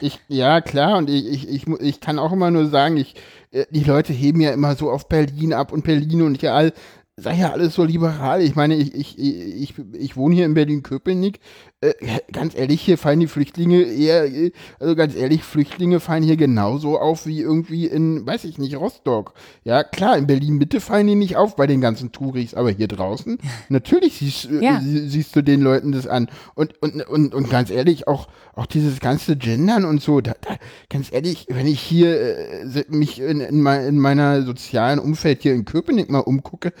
[0.00, 3.14] Ich, ja, klar, und ich, ich, ich, ich kann auch immer nur sagen, ich,
[3.52, 6.70] äh, die Leute heben ja immer so auf Berlin ab und Berlin und ja,
[7.16, 8.42] sei ja alles so liberal.
[8.42, 11.40] Ich meine, ich, ich, ich, ich wohne hier in Berlin-Köpenick.
[11.82, 11.94] Äh,
[12.30, 17.26] ganz ehrlich, hier fallen die Flüchtlinge eher, also ganz ehrlich, Flüchtlinge fallen hier genauso auf
[17.26, 19.34] wie irgendwie in, weiß ich nicht, Rostock.
[19.64, 23.36] Ja, klar, in Berlin-Mitte fallen die nicht auf bei den ganzen Touris, aber hier draußen,
[23.68, 24.80] natürlich siehst, äh, ja.
[24.80, 26.28] siehst du den Leuten das an.
[26.54, 30.54] Und, und, und, und ganz ehrlich, auch, auch dieses ganze Gendern und so, da, da,
[30.88, 35.52] ganz ehrlich, wenn ich hier äh, mich in, in, mein, in meiner sozialen Umfeld hier
[35.52, 36.72] in Köpenick mal umgucke,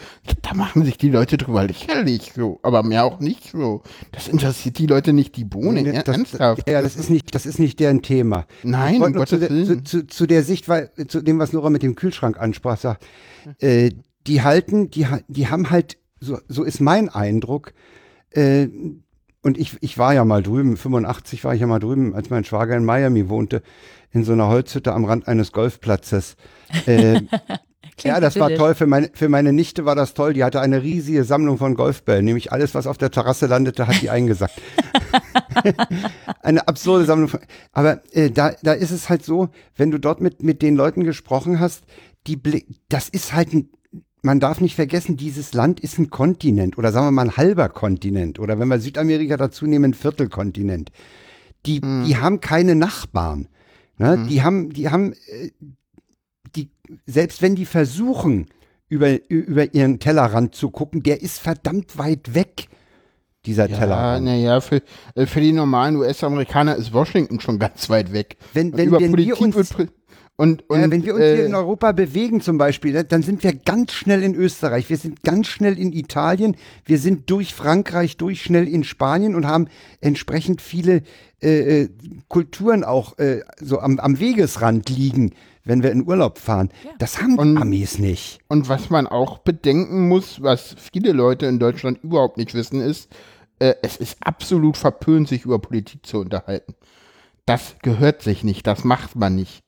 [0.42, 3.82] da machen sich die Leute drüber lächerlich so, aber mehr auch nicht so.
[4.12, 6.68] Das interessiert die Leute nicht die Bohne, nee, das, ernsthaft.
[6.68, 8.46] Ja, das ist nicht, das ist nicht deren Thema.
[8.62, 11.70] Nein, um Gottes zu, der, zu, zu, zu, der Sicht, weil, zu dem, was Nora
[11.70, 13.06] mit dem Kühlschrank ansprach, sagt,
[13.58, 13.90] äh,
[14.26, 17.72] die halten, die, die haben halt, so, so ist mein Eindruck,
[18.30, 18.68] äh,
[19.44, 22.44] und ich, ich war ja mal drüben, 85 war ich ja mal drüben, als mein
[22.44, 23.62] Schwager in Miami wohnte,
[24.12, 26.36] in so einer Holzhütte am Rand eines Golfplatzes.
[26.86, 27.22] Äh,
[28.00, 28.74] ja, das war toll.
[28.74, 30.32] Für meine, für meine Nichte war das toll.
[30.32, 32.24] Die hatte eine riesige Sammlung von Golfbällen.
[32.24, 34.60] Nämlich alles, was auf der Terrasse landete, hat die eingesackt.
[36.42, 37.28] eine absurde Sammlung.
[37.28, 37.40] Von,
[37.72, 41.04] aber äh, da, da ist es halt so, wenn du dort mit, mit den Leuten
[41.04, 41.84] gesprochen hast,
[42.26, 42.40] die,
[42.88, 43.70] das ist halt ein,
[44.22, 47.68] man darf nicht vergessen, dieses Land ist ein Kontinent oder sagen wir mal ein halber
[47.68, 50.90] Kontinent oder wenn wir Südamerika dazu nehmen, ein Viertelkontinent.
[51.66, 52.04] Die, hm.
[52.06, 53.48] die haben keine Nachbarn.
[53.98, 54.14] Ne?
[54.14, 54.28] Hm.
[54.28, 55.50] Die haben, die haben, äh,
[56.56, 56.70] die,
[57.06, 58.46] selbst wenn die versuchen,
[58.88, 62.68] über, über ihren Tellerrand zu gucken, der ist verdammt weit weg,
[63.46, 64.24] dieser ja, Tellerrand.
[64.24, 64.82] Naja, für,
[65.14, 68.36] äh, für die normalen US-Amerikaner ist Washington schon ganz weit weg.
[68.52, 69.74] Wenn, wenn, wenn wir uns,
[70.36, 73.44] und, und, ja, wenn wir uns äh, hier in Europa bewegen zum Beispiel, dann sind
[73.44, 78.16] wir ganz schnell in Österreich, wir sind ganz schnell in Italien, wir sind durch Frankreich,
[78.16, 79.68] durch schnell in Spanien und haben
[80.00, 81.02] entsprechend viele
[81.42, 81.88] äh, äh
[82.28, 85.32] Kulturen auch äh, so am, am Wegesrand liegen
[85.64, 86.70] wenn wir in Urlaub fahren.
[86.84, 86.90] Ja.
[86.98, 88.40] Das haben und, Amis nicht.
[88.48, 93.10] Und was man auch bedenken muss, was viele Leute in Deutschland überhaupt nicht wissen, ist,
[93.58, 96.74] äh, es ist absolut verpönt, sich über Politik zu unterhalten.
[97.46, 99.62] Das gehört sich nicht, das macht man nicht.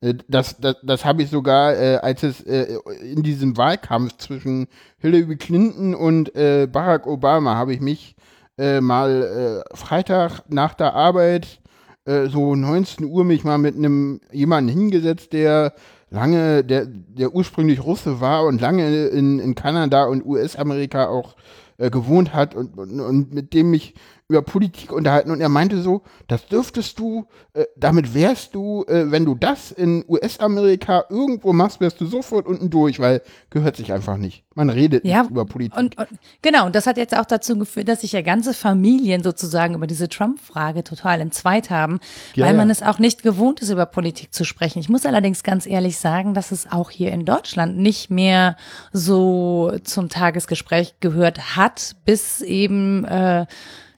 [0.00, 4.68] Äh, das, das, das habe ich sogar, äh, als es äh, in diesem Wahlkampf zwischen
[4.98, 8.16] Hillary Clinton und äh, Barack Obama, habe ich mich
[8.58, 11.60] äh, mal äh, Freitag nach der Arbeit
[12.04, 15.74] äh, so 19 Uhr mich mal mit einem jemanden hingesetzt, der
[16.10, 21.34] lange, der, der ursprünglich Russe war und lange in, in Kanada und US-Amerika auch
[21.76, 23.94] äh, gewohnt hat und, und, und mit dem mich
[24.28, 29.10] über Politik unterhalten und er meinte so, das dürftest du, äh, damit wärst du, äh,
[29.10, 33.20] wenn du das in US-Amerika irgendwo machst, wärst du sofort unten durch, weil
[33.50, 34.44] gehört sich einfach nicht.
[34.54, 35.76] Man redet ja, nicht über Politik.
[35.78, 36.08] Und, und,
[36.40, 39.86] genau, und das hat jetzt auch dazu geführt, dass sich ja ganze Familien sozusagen über
[39.86, 42.00] diese Trump-Frage total entzweit haben,
[42.34, 44.78] ja, weil man es auch nicht gewohnt ist, über Politik zu sprechen.
[44.78, 48.56] Ich muss allerdings ganz ehrlich sagen, dass es auch hier in Deutschland nicht mehr
[48.90, 53.44] so zum Tagesgespräch gehört hat, bis eben äh,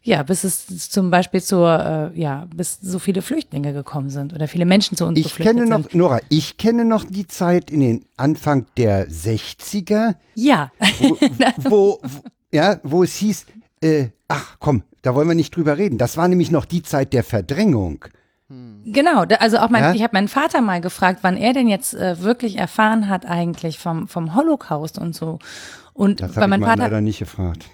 [0.07, 4.47] ja, bis es zum Beispiel zur, äh, ja, bis so viele Flüchtlinge gekommen sind oder
[4.47, 5.95] viele Menschen zu uns ich geflüchtet kenne noch, sind.
[5.97, 10.15] Nora, ich kenne noch die Zeit in den Anfang der 60er.
[10.37, 10.71] Ja.
[11.01, 11.19] Wo,
[11.59, 12.21] wo, wo
[12.53, 13.47] ja, wo es hieß,
[13.83, 15.99] äh, ach komm, da wollen wir nicht drüber reden.
[15.99, 18.05] Das war nämlich noch die Zeit der Verdrängung.
[18.49, 19.93] Genau, also auch mein, ja?
[19.93, 23.81] ich habe meinen Vater mal gefragt, wann er denn jetzt äh, wirklich erfahren hat eigentlich
[23.81, 25.41] vom, vom Holocaust und so.
[25.95, 27.67] Und das habe ich mein Vater leider nicht gefragt.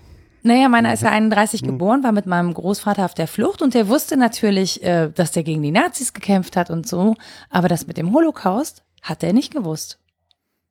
[0.43, 1.67] Naja, meiner ist ja 31 mhm.
[1.67, 5.45] geboren, war mit meinem Großvater auf der Flucht und der wusste natürlich, äh, dass der
[5.45, 7.15] gegen die Nazis gekämpft hat und so.
[7.49, 9.99] Aber das mit dem Holocaust hat er nicht gewusst.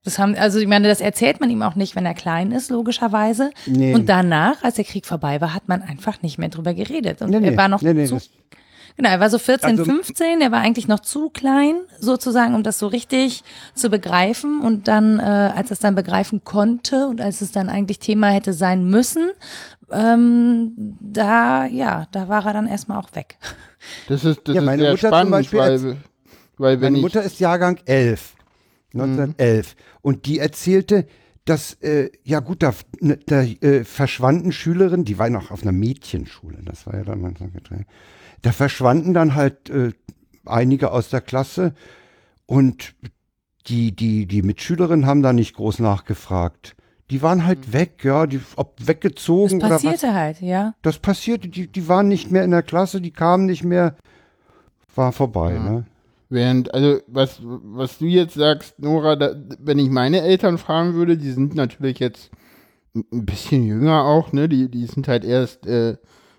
[0.03, 2.71] Das haben, also ich meine, das erzählt man ihm auch nicht, wenn er klein ist,
[2.71, 3.51] logischerweise.
[3.67, 3.93] Nee.
[3.93, 7.21] Und danach, als der Krieg vorbei war, hat man einfach nicht mehr drüber geredet.
[7.21, 8.19] Und nee, er war noch nee, zu,
[8.97, 12.63] Genau, er war so 14, also, 15, er war eigentlich noch zu klein, sozusagen, um
[12.63, 13.43] das so richtig
[13.75, 14.61] zu begreifen.
[14.61, 18.27] Und dann, äh, als er es dann begreifen konnte und als es dann eigentlich Thema
[18.29, 19.31] hätte sein müssen,
[19.91, 23.37] ähm, da, ja, da war er dann erstmal auch weg.
[24.07, 25.97] Das ist, das Ja, ist meine sehr Mutter zum spannend, Beispiel weil,
[26.57, 28.35] weil wenn Meine ich, Mutter ist Jahrgang 11,
[28.93, 29.75] 1911.
[30.01, 31.07] Und die erzählte,
[31.45, 35.71] dass, äh, ja gut, da, ne, da äh, verschwanden Schülerinnen, die war noch auf einer
[35.71, 37.35] Mädchenschule, das war ja dann mein
[38.41, 39.91] Da verschwanden dann halt äh,
[40.45, 41.73] einige aus der Klasse
[42.45, 42.95] und
[43.67, 46.75] die, die, die Mitschülerinnen haben da nicht groß nachgefragt.
[47.09, 49.83] Die waren halt weg, ja, die, ob Das weggezogen oder was.
[49.83, 50.73] passierte halt, ja.
[50.81, 53.95] Das passierte, die, die waren nicht mehr in der Klasse, die kamen nicht mehr,
[54.95, 55.85] war vorbei, ne?
[56.31, 61.17] Während, also was, was du jetzt sagst, Nora, da, wenn ich meine Eltern fragen würde,
[61.17, 62.31] die sind natürlich jetzt
[62.95, 64.47] ein bisschen jünger auch, ne?
[64.47, 65.97] Die, die sind halt erst äh,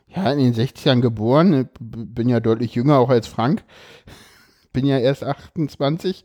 [0.08, 1.68] ja in den 60ern geboren.
[1.78, 3.62] B- bin ja deutlich jünger auch als Frank.
[4.72, 6.24] Bin ja erst 28.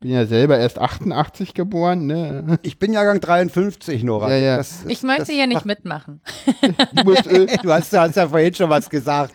[0.00, 2.58] Bin ja selber erst 88 geboren, ne?
[2.60, 4.28] Ich bin Jahrgang 53, Nora.
[4.30, 4.56] Ja, ja.
[4.58, 6.20] Das, Ich möchte das hier nicht mitmachen.
[6.94, 9.32] Du musst, äh, Du hast, du hast ja vorhin schon was gesagt.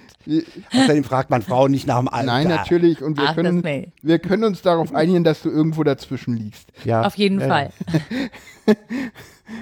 [0.74, 2.26] Außerdem fragt man Frauen nicht nach dem Alter.
[2.26, 3.02] nein, natürlich.
[3.02, 3.64] Und wir Ach, können,
[4.02, 6.70] wir können uns darauf einigen, dass du irgendwo dazwischen liegst.
[6.86, 7.02] Ja.
[7.04, 7.70] Auf jeden Ja, Fall.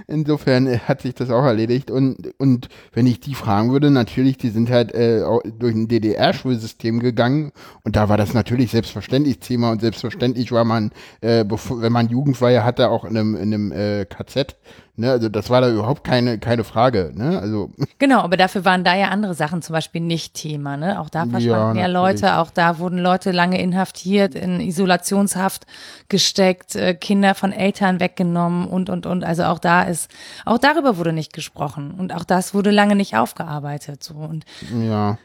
[0.07, 1.91] Insofern äh, hat sich das auch erledigt.
[1.91, 5.21] Und, und wenn ich die fragen würde, natürlich, die sind halt äh,
[5.57, 7.51] durch ein DDR-Schulsystem gegangen.
[7.83, 9.71] Und da war das natürlich selbstverständlich Thema.
[9.71, 13.71] Und selbstverständlich war man, äh, bevor, wenn man Jugendweihe hatte, auch in einem, in einem
[13.71, 14.55] äh, KZ.
[14.99, 15.11] Ne?
[15.11, 17.13] Also das war da überhaupt keine, keine Frage.
[17.15, 17.39] Ne?
[17.39, 20.75] Also Genau, aber dafür waren da ja andere Sachen zum Beispiel nicht Thema.
[20.75, 20.99] Ne?
[20.99, 22.21] Auch da verschwanden ja, natürlich.
[22.21, 25.65] Leute, auch da wurden Leute lange inhaftiert, in Isolationshaft
[26.09, 29.23] gesteckt, äh, Kinder von Eltern weggenommen und, und, und.
[29.23, 30.09] Also auch da ist,
[30.45, 34.03] auch darüber wurde nicht gesprochen und auch das wurde lange nicht aufgearbeitet.
[34.03, 34.15] So.
[34.15, 34.45] Und
[34.87, 35.17] ja,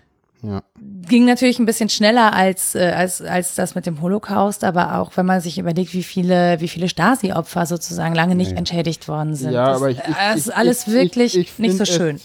[0.42, 0.62] ja.
[1.08, 5.12] ging natürlich ein bisschen schneller als, äh, als, als das mit dem Holocaust, aber auch
[5.16, 9.52] wenn man sich überlegt, wie viele, wie viele Stasi-Opfer sozusagen lange nicht entschädigt worden sind.
[9.52, 12.16] Ja, das, aber ich- ich- das ist ich- alles ich- wirklich ich nicht so schön.
[12.16, 12.24] es-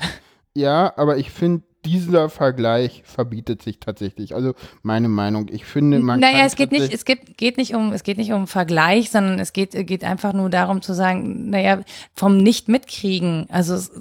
[0.55, 4.36] Ja, aber ich finde, dieser Vergleich verbietet sich tatsächlich.
[4.36, 4.53] Also
[4.84, 5.47] meine Meinung.
[5.49, 8.17] Ich finde, man naja, kann es geht nicht, es geht, geht nicht um, es geht
[8.17, 11.82] nicht um Vergleich, sondern es geht, geht einfach nur darum zu sagen, naja,
[12.13, 13.47] vom Nicht-Mitkriegen.
[13.49, 13.91] Also es,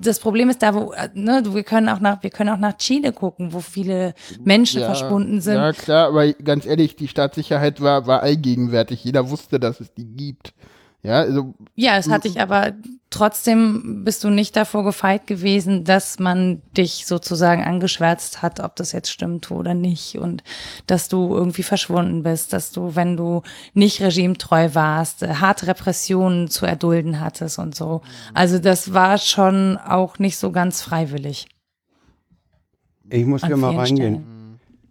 [0.00, 3.12] das Problem ist da, wo, ne, wir können auch nach, wir können auch nach Chile
[3.12, 4.14] gucken, wo viele
[4.44, 5.56] Menschen ja, verschwunden sind.
[5.56, 9.02] Ja, klar, aber ganz ehrlich, die Staatssicherheit war, war allgegenwärtig.
[9.04, 10.54] Jeder wusste, dass es die gibt.
[11.04, 12.72] Ja, also Ja, es hat dich aber
[13.10, 18.92] trotzdem bist du nicht davor gefeit gewesen, dass man dich sozusagen angeschwärzt hat, ob das
[18.92, 20.42] jetzt stimmt oder nicht und
[20.86, 23.42] dass du irgendwie verschwunden bist, dass du, wenn du
[23.74, 28.00] nicht regimetreu warst, äh, harte Repressionen zu erdulden hattest und so.
[28.32, 31.46] Also das war schon auch nicht so ganz freiwillig.
[33.10, 34.14] Ich muss hier mal reingehen.
[34.14, 34.33] Stellen.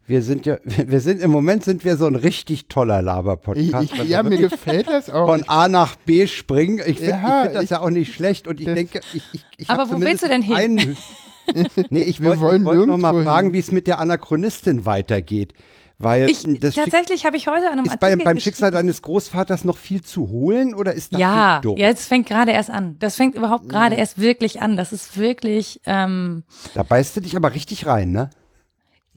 [0.06, 3.94] Wir sind ja, wir sind im Moment sind wir so ein richtig toller Laber-Podcast.
[3.94, 5.28] ich, ja, mir gefällt das auch.
[5.28, 6.80] von A nach B springen.
[6.86, 9.46] Ich finde Ja, find das ich- ja auch nicht schlecht und ich denke, ich, ich,
[9.58, 10.56] ich Aber wo willst du denn hin?
[10.56, 10.98] Einen,
[11.90, 15.54] nee, ich Wir wollte wollen wollt noch mal fragen, wie es mit der Anachronistin weitergeht.
[16.00, 18.40] Weil Ich, tatsächlich habe ich heute an einem ist beim, Artikel beim.
[18.40, 21.78] Schicksal deines Großvaters noch viel zu holen oder ist das Ja, doof?
[21.80, 22.98] ja, es fängt gerade erst an.
[23.00, 23.70] Das fängt überhaupt Mhm.
[23.70, 24.76] gerade erst wirklich an.
[24.76, 26.44] Das ist wirklich, ähm,
[26.74, 28.32] Da beißt du dich aber richtig rein, ne?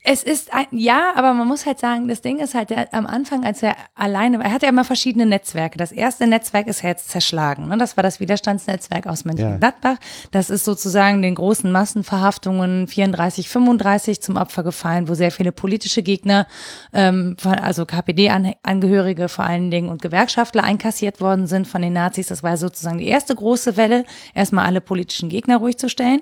[0.08, 3.06] Es ist ein, ja, aber man muss halt sagen, das Ding ist halt, der, am
[3.06, 5.78] Anfang, als er alleine war, er hat ja immer verschiedene Netzwerke.
[5.78, 7.66] Das erste Netzwerk ist ja jetzt zerschlagen.
[7.66, 7.76] Ne?
[7.76, 9.96] Das war das Widerstandsnetzwerk aus Mönchengladbach.
[10.30, 16.04] Das ist sozusagen den großen Massenverhaftungen 34, 35 zum Opfer gefallen, wo sehr viele politische
[16.04, 16.46] Gegner,
[16.92, 22.28] ähm, also KPD-Angehörige vor allen Dingen und Gewerkschaftler einkassiert worden sind von den Nazis.
[22.28, 24.04] Das war sozusagen die erste große Welle,
[24.34, 26.20] erstmal alle politischen Gegner ruhig zu stellen.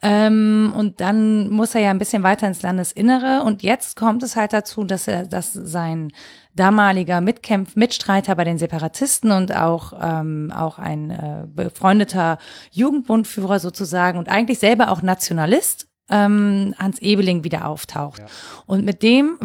[0.00, 3.15] Ähm, und dann muss er ja ein bisschen weiter ins Landesinnere.
[3.42, 6.12] Und jetzt kommt es halt dazu, dass er, dass sein
[6.54, 12.38] damaliger Mitkämpf, Mitstreiter bei den Separatisten und auch, ähm, auch ein äh, befreundeter
[12.70, 18.22] Jugendbundführer sozusagen und eigentlich selber auch Nationalist, ähm, Hans Ebeling wieder auftaucht.
[18.66, 19.38] Und mit dem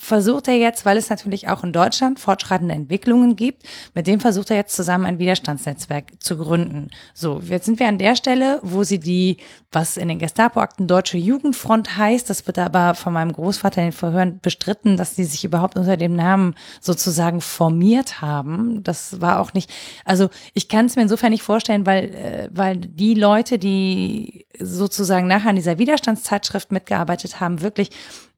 [0.00, 4.50] versucht er jetzt, weil es natürlich auch in Deutschland fortschreitende Entwicklungen gibt, mit dem versucht
[4.50, 6.90] er jetzt zusammen ein Widerstandsnetzwerk zu gründen.
[7.12, 9.36] So, jetzt sind wir an der Stelle, wo sie die,
[9.70, 13.92] was in den Gestapo-Akten Deutsche Jugendfront heißt, das wird aber von meinem Großvater in den
[13.92, 18.82] Verhören bestritten, dass die sich überhaupt unter dem Namen sozusagen formiert haben.
[18.82, 19.70] Das war auch nicht,
[20.06, 25.26] also ich kann es mir insofern nicht vorstellen, weil, äh, weil die Leute, die sozusagen
[25.26, 27.90] nachher an dieser Widerstandszeitschrift mitgearbeitet haben, wirklich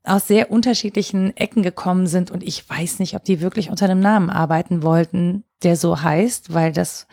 [0.05, 4.00] aus sehr unterschiedlichen Ecken gekommen sind und ich weiß nicht, ob die wirklich unter einem
[4.00, 7.07] Namen arbeiten wollten, der so heißt, weil das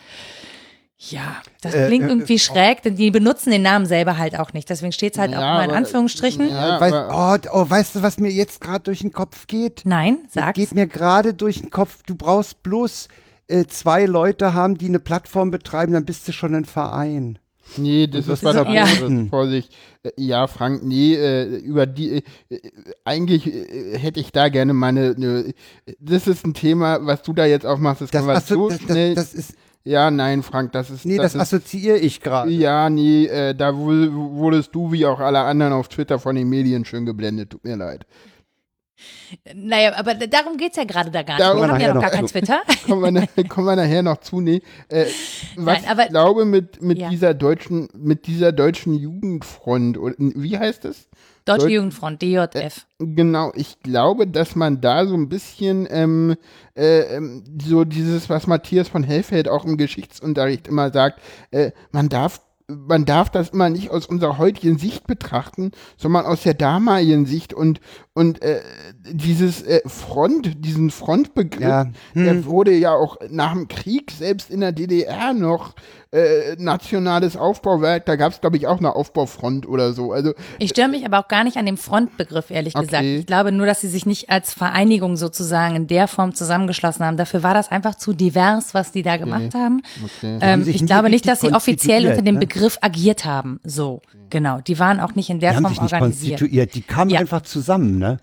[1.01, 4.51] ja, das Äh, klingt äh, irgendwie schräg, denn die benutzen den Namen selber halt auch
[4.51, 4.69] nicht.
[4.69, 6.49] Deswegen steht es halt Ja, auch mal in Anführungsstrichen.
[6.49, 9.83] Ja, Weißt, aber- oh, oh, weißt du, was mir jetzt gerade durch den Kopf geht?
[9.85, 10.57] Nein, sag's.
[10.57, 11.99] geht mir gerade durch den Kopf.
[12.05, 13.07] Du brauchst bloß
[13.47, 17.39] äh, zwei Leute haben, die eine Plattform betreiben, dann bist du schon ein Verein.
[17.78, 18.86] Nee, das, das war der ja.
[19.30, 19.74] Vorsicht.
[20.03, 22.59] Äh, ja, Frank, nee, äh, über die, äh,
[23.05, 25.53] eigentlich hätte ich da gerne meine, ne,
[25.99, 28.82] das ist ein Thema, was du da jetzt aufmachst, das, das kann man so das,
[28.82, 29.15] schnell.
[29.15, 31.05] Das, ist, ja, nein, Frank, das ist.
[31.05, 32.51] Nee, das, das assoziiere ich gerade.
[32.51, 36.86] Ja, nee, äh, da wurdest du wie auch alle anderen auf Twitter von den Medien
[36.86, 37.51] schön geblendet.
[37.51, 38.05] Tut mir leid.
[39.53, 41.61] Naja, aber darum geht es ja gerade da gar nicht.
[41.61, 42.61] wir haben ja noch gar kein Twitter.
[42.85, 44.41] kommen, wir, kommen wir nachher noch zu.
[44.41, 45.05] Nee, äh,
[45.55, 47.09] was Nein, aber, ich glaube, mit, mit, ja.
[47.09, 51.07] dieser deutschen, mit dieser deutschen Jugendfront, wie heißt es?
[51.45, 52.53] Deutsche Deut Jugendfront, DJF.
[52.53, 52.69] Äh,
[52.99, 56.35] genau, ich glaube, dass man da so ein bisschen ähm,
[56.75, 61.21] äh, ähm, so dieses, was Matthias von Hellfeld auch im Geschichtsunterricht immer sagt,
[61.51, 66.43] äh, man darf man darf das immer nicht aus unserer heutigen Sicht betrachten, sondern aus
[66.43, 67.82] der damaligen Sicht und
[68.13, 68.61] und äh,
[69.09, 71.89] dieses äh, Front, diesen Frontbegriff, ja.
[72.13, 72.26] hm.
[72.26, 75.74] der wurde ja auch nach dem Krieg selbst in der DDR noch
[76.12, 78.05] äh, nationales Aufbauwerk.
[78.05, 80.12] Da gab es, glaube ich, auch eine Aufbaufront oder so.
[80.12, 82.86] Also, ich störe mich aber auch gar nicht an dem Frontbegriff, ehrlich okay.
[82.86, 83.03] gesagt.
[83.03, 87.18] Ich glaube nur, dass sie sich nicht als Vereinigung sozusagen in der Form zusammengeschlossen haben.
[87.18, 89.57] Dafür war das einfach zu divers, was die da gemacht okay.
[89.57, 89.82] haben.
[90.03, 90.39] Okay.
[90.41, 92.39] Ähm, ich glaube nicht, dass sie offiziell unter dem ne?
[92.39, 93.60] Begriff agiert haben.
[93.64, 94.62] So, genau.
[94.62, 96.39] Die waren auch nicht in der die Form haben sich nicht organisiert.
[96.39, 96.74] konstituiert.
[96.76, 97.20] Die kamen ja.
[97.20, 98.18] einfach zusammen, ne?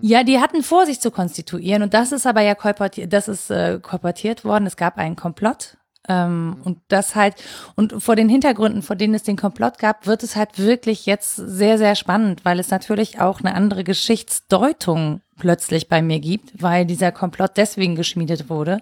[0.00, 3.50] Ja, die hatten vor, sich zu konstituieren und das ist aber ja kolportiert, das ist
[3.50, 4.66] äh, kolportiert worden.
[4.66, 5.76] Es gab einen Komplott
[6.08, 7.34] ähm, und das halt,
[7.74, 11.36] und vor den Hintergründen, vor denen es den Komplott gab, wird es halt wirklich jetzt
[11.36, 16.86] sehr, sehr spannend, weil es natürlich auch eine andere Geschichtsdeutung plötzlich bei mir gibt, weil
[16.86, 18.80] dieser Komplott deswegen geschmiedet wurde,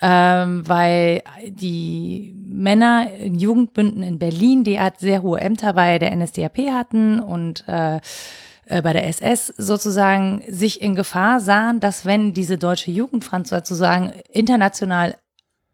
[0.00, 6.14] ähm, weil die Männer in Jugendbünden in Berlin, die hat sehr hohe Ämter bei der
[6.14, 8.00] NSDAP hatten und äh,
[8.66, 14.12] äh, bei der SS sozusagen sich in Gefahr sahen, dass wenn diese deutsche Jugendfront sozusagen
[14.30, 15.16] international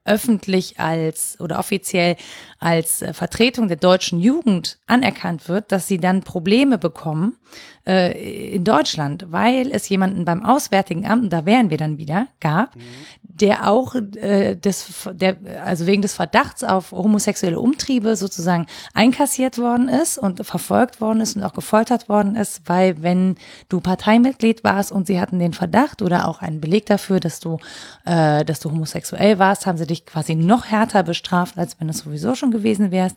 [0.04, 2.16] öffentlich als oder offiziell
[2.62, 7.36] als äh, Vertretung der deutschen Jugend anerkannt wird, dass sie dann Probleme bekommen
[7.86, 12.28] äh, in Deutschland, weil es jemanden beim Auswärtigen Amt, und da wären wir dann wieder,
[12.38, 12.80] gab, mhm.
[13.22, 19.88] der auch äh, des, der, also wegen des Verdachts auf homosexuelle Umtriebe sozusagen einkassiert worden
[19.88, 23.34] ist und verfolgt worden ist und auch gefoltert worden ist, weil wenn
[23.68, 27.58] du Parteimitglied warst und sie hatten den Verdacht oder auch einen Beleg dafür, dass du,
[28.04, 31.98] äh, dass du homosexuell warst, haben sie dich quasi noch härter bestraft, als wenn es
[31.98, 33.16] sowieso schon gewesen wärst.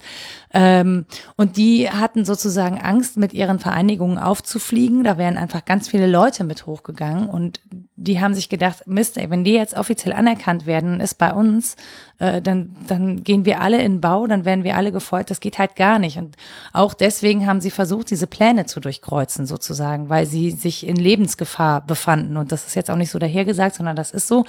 [0.54, 1.06] Ähm,
[1.36, 5.04] und die hatten sozusagen Angst, mit ihren Vereinigungen aufzufliegen.
[5.04, 7.62] Da wären einfach ganz viele Leute mit hochgegangen und
[7.98, 11.76] die haben sich gedacht, Mist, ey, wenn die jetzt offiziell anerkannt werden, ist bei uns,
[12.20, 15.30] äh, dann, dann gehen wir alle in Bau, dann werden wir alle gefolgt.
[15.32, 16.18] Das geht halt gar nicht.
[16.18, 16.36] Und
[16.74, 21.86] auch deswegen haben sie versucht, diese Pläne zu durchkreuzen sozusagen, weil sie sich in Lebensgefahr
[21.86, 22.38] befanden.
[22.38, 24.46] Und das ist jetzt auch nicht so dahergesagt, sondern das ist so.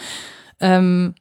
[0.60, 1.14] Ähm,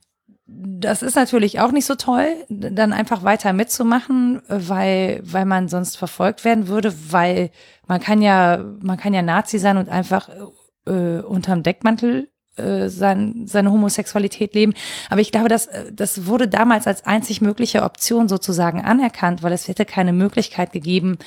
[0.48, 5.98] das ist natürlich auch nicht so toll, dann einfach weiter mitzumachen, weil, weil man sonst
[5.98, 7.50] verfolgt werden würde, weil
[7.88, 10.30] man kann ja, man kann ja Nazi sein und einfach
[10.86, 14.76] äh, unterm Deckmantel äh, sein, seine Homosexualität leben.
[15.10, 19.68] Aber ich glaube, das, das wurde damals als einzig mögliche Option sozusagen anerkannt, weil es
[19.68, 21.18] hätte keine Möglichkeit gegeben,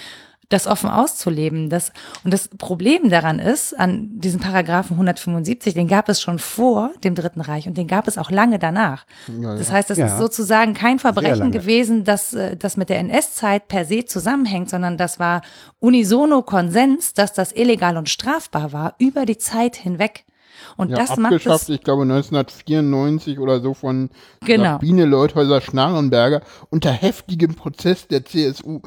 [0.49, 1.69] das offen auszuleben.
[1.69, 1.93] Das,
[2.25, 7.15] und das Problem daran ist, an diesem Paragraphen 175, den gab es schon vor dem
[7.15, 9.05] Dritten Reich und den gab es auch lange danach.
[9.41, 9.57] Ja.
[9.57, 10.07] Das heißt, das ja.
[10.07, 14.97] ist sozusagen kein Verbrechen gewesen, das, äh, das mit der NS-Zeit per se zusammenhängt, sondern
[14.97, 15.43] das war
[15.81, 20.25] unisono Konsens, dass das illegal und strafbar war über die Zeit hinweg.
[20.77, 24.11] Und ja, das abgeschafft, macht es, ich glaube 1994 oder so von
[24.45, 24.73] genau.
[24.73, 28.81] Sabine Leuthäuser Schnarrenberger unter heftigem Prozess der CSU.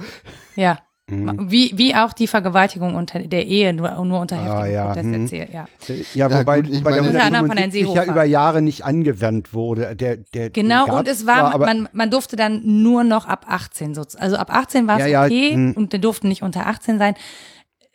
[0.56, 0.80] Ja,
[1.12, 1.52] Mhm.
[1.52, 4.86] Wie, wie auch die Vergewaltigung unter der Ehe, nur, nur unter heftigem ah, ja.
[4.88, 5.22] Protest mhm.
[5.22, 5.68] erzählt, ja.
[6.14, 9.96] Ja, wobei ja, gut, bei der 175 ja über Jahre nicht angewendet wurde.
[9.96, 13.94] Der, der, genau, und es war, war man, man durfte dann nur noch ab 18,
[13.94, 16.98] so, also ab 18 war es ja, okay ja, und die durften nicht unter 18
[16.98, 17.16] sein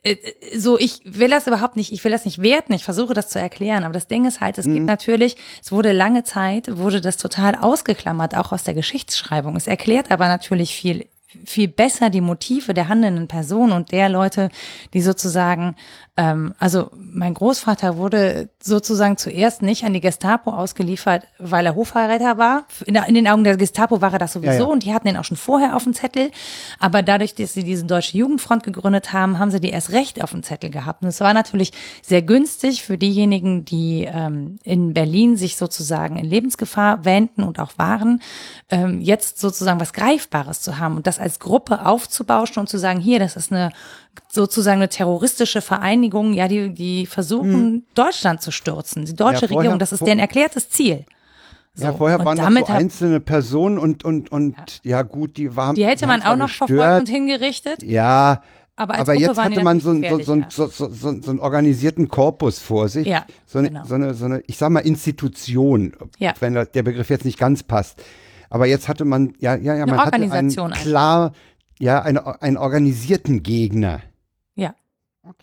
[0.02, 3.12] äh, äh, so, ich will das überhaupt nicht, ich will das nicht werten, ich versuche
[3.12, 4.74] das zu erklären, aber das Ding ist halt, es mhm.
[4.74, 9.56] gibt natürlich, es wurde lange Zeit, wurde das total ausgeklammert, auch aus der Geschichtsschreibung.
[9.56, 11.06] Es erklärt aber natürlich viel
[11.44, 14.50] viel besser die Motive der handelnden Person und der Leute,
[14.94, 15.74] die sozusagen
[16.18, 22.38] ähm, also mein Großvater wurde sozusagen zuerst nicht an die Gestapo ausgeliefert, weil er Hofverräter
[22.38, 22.64] war.
[22.86, 24.64] In, in, den Augen der Gestapo war er das sowieso ja, ja.
[24.64, 26.30] und die hatten ihn auch schon vorher auf dem Zettel.
[26.78, 30.30] Aber dadurch, dass sie diese Deutsche Jugendfront gegründet haben, haben sie die erst recht auf
[30.30, 31.02] dem Zettel gehabt.
[31.02, 36.24] Und es war natürlich sehr günstig für diejenigen, die ähm, in Berlin sich sozusagen in
[36.24, 38.22] Lebensgefahr wähnten und auch waren,
[38.70, 43.00] ähm, jetzt sozusagen was Greifbares zu haben und das als Gruppe aufzubauschen und zu sagen,
[43.00, 43.70] hier, das ist eine
[44.28, 47.82] sozusagen eine terroristische Vereinigung, ja, die, die versuchen, hm.
[47.94, 49.04] Deutschland zu stürzen.
[49.04, 51.04] Die deutsche ja, vorher, Regierung, das ist deren erklärtes Ziel.
[51.74, 51.84] So.
[51.84, 55.02] Ja, vorher und waren damit so einzelne Personen und, und, und ja.
[55.02, 55.74] gut, die waren.
[55.74, 57.08] Die hätte man auch noch zwar verfolgt und gestört.
[57.08, 58.42] hingerichtet, Ja,
[58.76, 62.88] aber aber jetzt hatte man so, so, so, so, so, so, einen organisierten Korpus vor
[62.88, 63.06] sich.
[63.06, 63.84] Ja, so, eine, genau.
[63.84, 66.34] so, eine, so eine, ich sag mal, Institution, Ja.
[66.40, 68.02] wenn der Begriff jetzt nicht ganz passt.
[68.50, 71.32] Aber jetzt hatte man, ja, ja, ja, Eine man hatte einen klar,
[71.78, 74.02] ja, eine, einen organisierten Gegner.
[74.54, 74.74] Ja.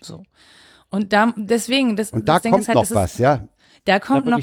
[0.02, 0.24] So.
[0.90, 3.18] Und da, deswegen, das, Und da das Ding kommt ist halt, noch das ist, was,
[3.18, 3.48] ja.
[3.86, 4.42] Da kommt Da noch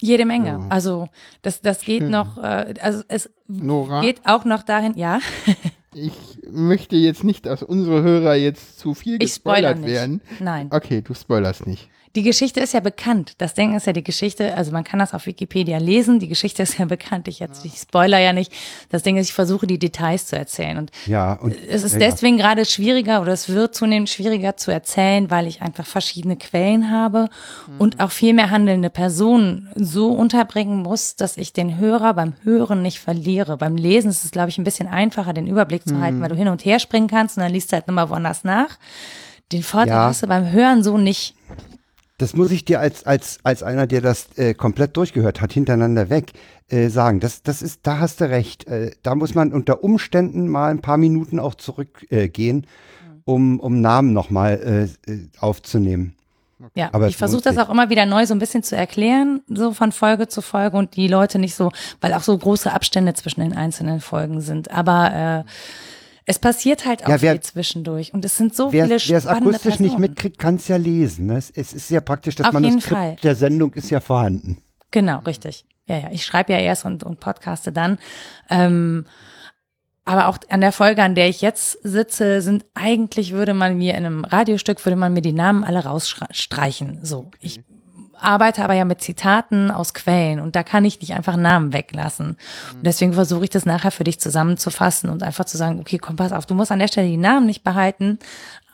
[0.00, 0.48] jede Menge.
[0.48, 0.66] Ja.
[0.68, 1.08] Also
[1.42, 5.20] das, das geht noch, äh, also es Nora, geht auch noch dahin, ja.
[5.94, 6.12] ich
[6.50, 9.90] möchte jetzt nicht, dass unsere Hörer jetzt zu viel Ich spoiler gespoilert nicht.
[9.90, 10.20] werden.
[10.40, 10.68] Nein.
[10.72, 11.88] Okay, du spoilerst nicht.
[12.14, 13.32] Die Geschichte ist ja bekannt.
[13.38, 16.62] Das Ding ist ja die Geschichte, also man kann das auf Wikipedia lesen, die Geschichte
[16.62, 17.26] ist ja bekannt.
[17.26, 18.52] Ich jetzt, ich spoiler ja nicht.
[18.90, 20.76] Das Ding ist, ich versuche die Details zu erzählen.
[20.76, 24.70] Und Ja, und es ist ja, deswegen gerade schwieriger oder es wird zunehmend schwieriger zu
[24.70, 27.30] erzählen, weil ich einfach verschiedene Quellen habe
[27.78, 32.82] und auch viel mehr handelnde Personen so unterbringen muss, dass ich den Hörer beim Hören
[32.82, 33.56] nicht verliere.
[33.56, 36.34] Beim Lesen ist es, glaube ich, ein bisschen einfacher, den Überblick zu halten, weil du
[36.36, 38.78] hin und her springen kannst und dann liest du halt nochmal woanders nach.
[39.50, 40.04] Den Vorteil Ja.
[40.08, 41.34] hast du beim Hören so nicht.
[42.22, 46.08] Das muss ich dir als, als, als einer, der das äh, komplett durchgehört hat, hintereinander
[46.08, 46.30] weg,
[46.68, 47.18] äh, sagen.
[47.18, 48.68] Das, das ist, da hast du recht.
[48.68, 53.80] Äh, da muss man unter Umständen mal ein paar Minuten auch zurückgehen, äh, um, um
[53.80, 56.14] Namen nochmal äh, äh, aufzunehmen.
[56.76, 59.72] Ja, Aber ich versuche das auch immer wieder neu so ein bisschen zu erklären, so
[59.72, 63.40] von Folge zu Folge und die Leute nicht so, weil auch so große Abstände zwischen
[63.40, 64.70] den einzelnen Folgen sind.
[64.70, 65.50] Aber äh,
[66.26, 69.16] es passiert halt auch Ja, wer- viel zwischendurch und es sind so Wer viele wer
[69.18, 70.00] es spannende akustisch nicht Personen.
[70.00, 71.26] mitkriegt, kann es ja lesen.
[71.26, 71.36] Ne?
[71.38, 74.58] Es, es ist ja praktisch, das Auf Manuskript der Sendung ist ja vorhanden.
[74.90, 75.64] Genau, richtig.
[75.86, 77.98] Ja, ja, ich schreibe ja erst und, und podcaste dann.
[78.50, 79.04] Ähm,
[80.04, 83.92] aber auch an der Folge, an der ich jetzt sitze, sind eigentlich, würde man mir
[83.92, 87.00] in einem Radiostück, würde man mir die Namen alle rausstreichen.
[87.02, 87.60] So, ich
[88.22, 92.36] arbeite aber ja mit Zitaten aus Quellen und da kann ich nicht einfach Namen weglassen.
[92.74, 96.16] Und deswegen versuche ich das nachher für dich zusammenzufassen und einfach zu sagen, okay, komm,
[96.16, 98.18] pass auf, du musst an der Stelle die Namen nicht behalten,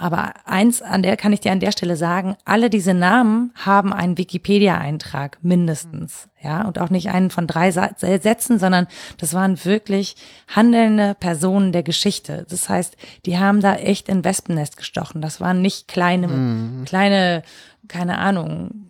[0.00, 3.92] aber eins, an der kann ich dir an der Stelle sagen, alle diese Namen haben
[3.92, 8.86] einen Wikipedia-Eintrag mindestens, ja, und auch nicht einen von drei Sätzen, sondern
[9.16, 10.14] das waren wirklich
[10.46, 12.46] handelnde Personen der Geschichte.
[12.48, 12.96] Das heißt,
[13.26, 15.20] die haben da echt in Wespennest gestochen.
[15.20, 17.42] Das waren nicht kleine, kleine,
[17.88, 18.87] keine Ahnung,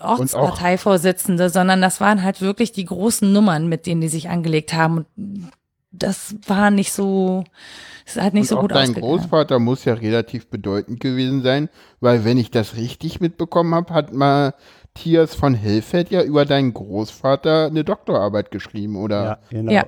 [0.00, 4.98] Ortsparteivorsitzende, sondern das waren halt wirklich die großen Nummern, mit denen die sich angelegt haben.
[4.98, 5.50] Und
[5.92, 7.44] das war nicht so,
[8.04, 9.18] es hat nicht Und so gut dein ausgegangen.
[9.18, 11.68] Großvater muss ja relativ bedeutend gewesen sein,
[12.00, 17.66] weil wenn ich das richtig mitbekommen habe, hat Matthias von Hellfeld ja über deinen Großvater
[17.66, 19.40] eine Doktorarbeit geschrieben, oder?
[19.50, 19.72] genau.
[19.72, 19.86] Ja.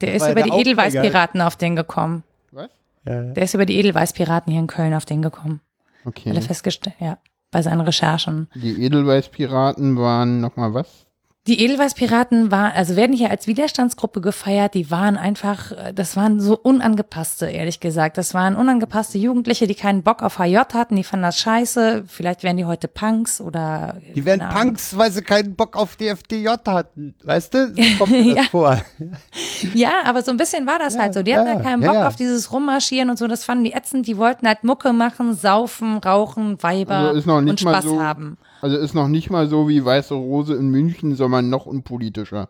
[0.00, 2.24] Der ist ja über der die Edelweißpiraten auf den gekommen.
[2.50, 2.68] Was?
[3.04, 5.60] Der ist über die Edelweißpiraten hier in Köln auf den gekommen.
[6.04, 6.32] Okay.
[6.34, 7.18] Er festgestellt, ja,
[7.52, 8.48] bei seinen Recherchen.
[8.56, 11.06] Die Edelweißpiraten waren nochmal was?
[11.48, 16.38] Die Edelweißpiraten waren, also werden hier als Widerstandsgruppe gefeiert, die waren einfach, äh, das waren
[16.38, 18.16] so unangepasste, ehrlich gesagt.
[18.16, 22.04] Das waren unangepasste Jugendliche, die keinen Bock auf HJ hatten, die fanden das scheiße.
[22.06, 23.96] Vielleicht wären die heute Punks oder.
[24.14, 24.48] Die Ahnung.
[24.50, 27.16] Punks, weil sie keinen Bock auf die FDJ hatten.
[27.24, 27.74] Weißt du?
[27.74, 28.50] So kommt mir das Ja.
[28.50, 28.80] vor.
[29.74, 31.24] Ja, aber so ein bisschen war das halt so.
[31.24, 32.06] Die hatten ja, halt keinen ja, Bock ja.
[32.06, 33.26] auf dieses Rummarschieren und so.
[33.26, 34.06] Das fanden die ätzend.
[34.06, 38.00] Die wollten halt Mucke machen, saufen, rauchen, Weiber Also ist noch nicht und Spaß so,
[38.00, 38.38] haben.
[38.62, 42.48] Also ist noch nicht mal so wie Weiße Rose in München, sondern noch unpolitischer.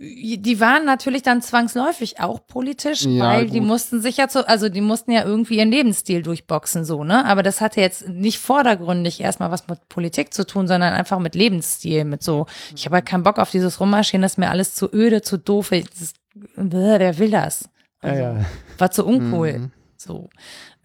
[0.00, 3.66] Die waren natürlich dann zwangsläufig auch politisch, Ja, weil die gut.
[3.66, 7.24] mussten sich ja zu, also die mussten ja irgendwie ihren Lebensstil durchboxen, so, ne?
[7.24, 11.34] Aber das hatte jetzt nicht vordergründig erstmal was mit Politik zu tun, sondern einfach mit
[11.34, 12.46] Lebensstil, mit so,
[12.76, 15.36] ich habe halt keinen Bock auf dieses Rummarschieren, das ist mir alles zu öde, zu
[15.36, 16.12] doof, das,
[16.56, 17.68] bäh, wer will das?
[18.00, 18.44] Also, Ja, ja.
[18.78, 19.72] War zu uncool.
[19.96, 20.30] So.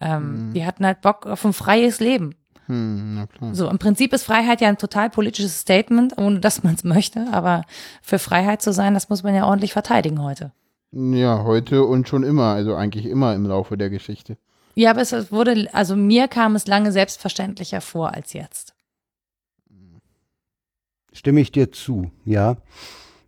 [0.02, 2.34] Ähm, Die hatten halt Bock auf ein freies Leben.
[2.74, 3.54] Hm, na klar.
[3.54, 7.28] So, im Prinzip ist Freiheit ja ein total politisches Statement, ohne dass man es möchte,
[7.32, 7.64] aber
[8.02, 10.52] für Freiheit zu sein, das muss man ja ordentlich verteidigen heute.
[10.92, 14.38] Ja, heute und schon immer, also eigentlich immer im Laufe der Geschichte.
[14.76, 18.74] Ja, aber es wurde, also mir kam es lange selbstverständlicher vor als jetzt.
[21.12, 22.58] Stimme ich dir zu, ja.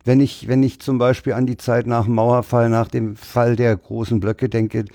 [0.04, 3.56] Wenn ich, wenn ich zum Beispiel an die Zeit nach dem Mauerfall, nach dem Fall
[3.56, 4.86] der großen Blöcke denke,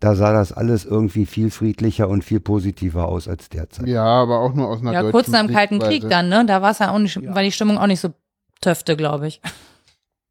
[0.00, 3.86] da sah das alles irgendwie viel friedlicher und viel positiver aus als derzeit.
[3.88, 6.00] Ja, aber auch nur aus einer Ja, deutschen kurz nach dem Kalten Sichtweise.
[6.00, 6.44] Krieg dann, ne?
[6.46, 8.10] Da war es ja auch nicht, war die Stimmung auch nicht so
[8.60, 9.40] töfte, glaube ich.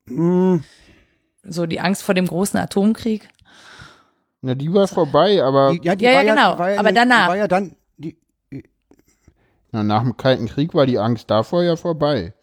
[0.07, 0.63] Hm,
[1.43, 3.27] So die Angst vor dem großen Atomkrieg.
[4.41, 6.95] Na, die war vorbei, aber die, ja, die Ja, ja, war genau, war aber die
[6.95, 7.27] danach.
[7.29, 8.15] war ja dann, die,
[9.71, 12.33] na, nach dem Kalten Krieg war die Angst davor ja vorbei.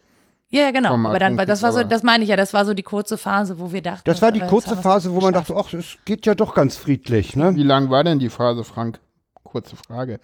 [0.52, 0.94] Ja, ja, genau.
[0.94, 3.58] Aber dann, das war so, das meine ich ja, das war so die kurze Phase,
[3.58, 4.02] wo wir dachten.
[4.04, 5.50] das war die äh, kurze Phase, wo man geschafft.
[5.50, 7.56] dachte, ach, es geht ja doch ganz friedlich, ne?
[7.56, 9.00] Wie lang war denn die Phase, Frank?
[9.44, 10.20] Kurze Frage.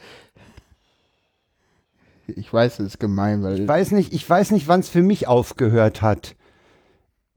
[2.26, 3.60] Ich weiß, es ist gemein, weil.
[3.60, 6.36] Ich weiß nicht, ich weiß nicht, wann es für mich aufgehört hat.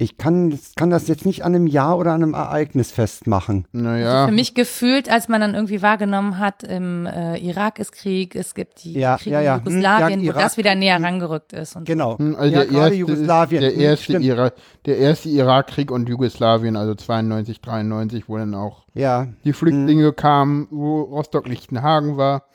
[0.01, 3.67] Ich kann, kann das jetzt nicht an einem Jahr oder an einem Ereignis festmachen.
[3.71, 4.25] Naja.
[4.25, 8.55] Für mich gefühlt, als man dann irgendwie wahrgenommen hat, im äh, Irak ist Krieg, es
[8.55, 9.55] gibt die Ja, Kriege ja, ja.
[9.57, 11.75] in Jugoslawien, Hm, ja, wo Irak- das wieder näher rangerückt ist.
[11.75, 12.17] Und Genau.
[12.17, 13.61] Hm, Also ja, der, gerade erste, Jugoslawien.
[13.61, 14.25] der Hm, erste, stimmt.
[14.25, 14.51] Ira
[14.87, 19.27] der erste Irakkrieg und Jugoslawien, also 92, 93, wo dann auch Ja.
[19.45, 22.45] die Flüchtlinge kamen, wo Rostock-Lichtenhagen war.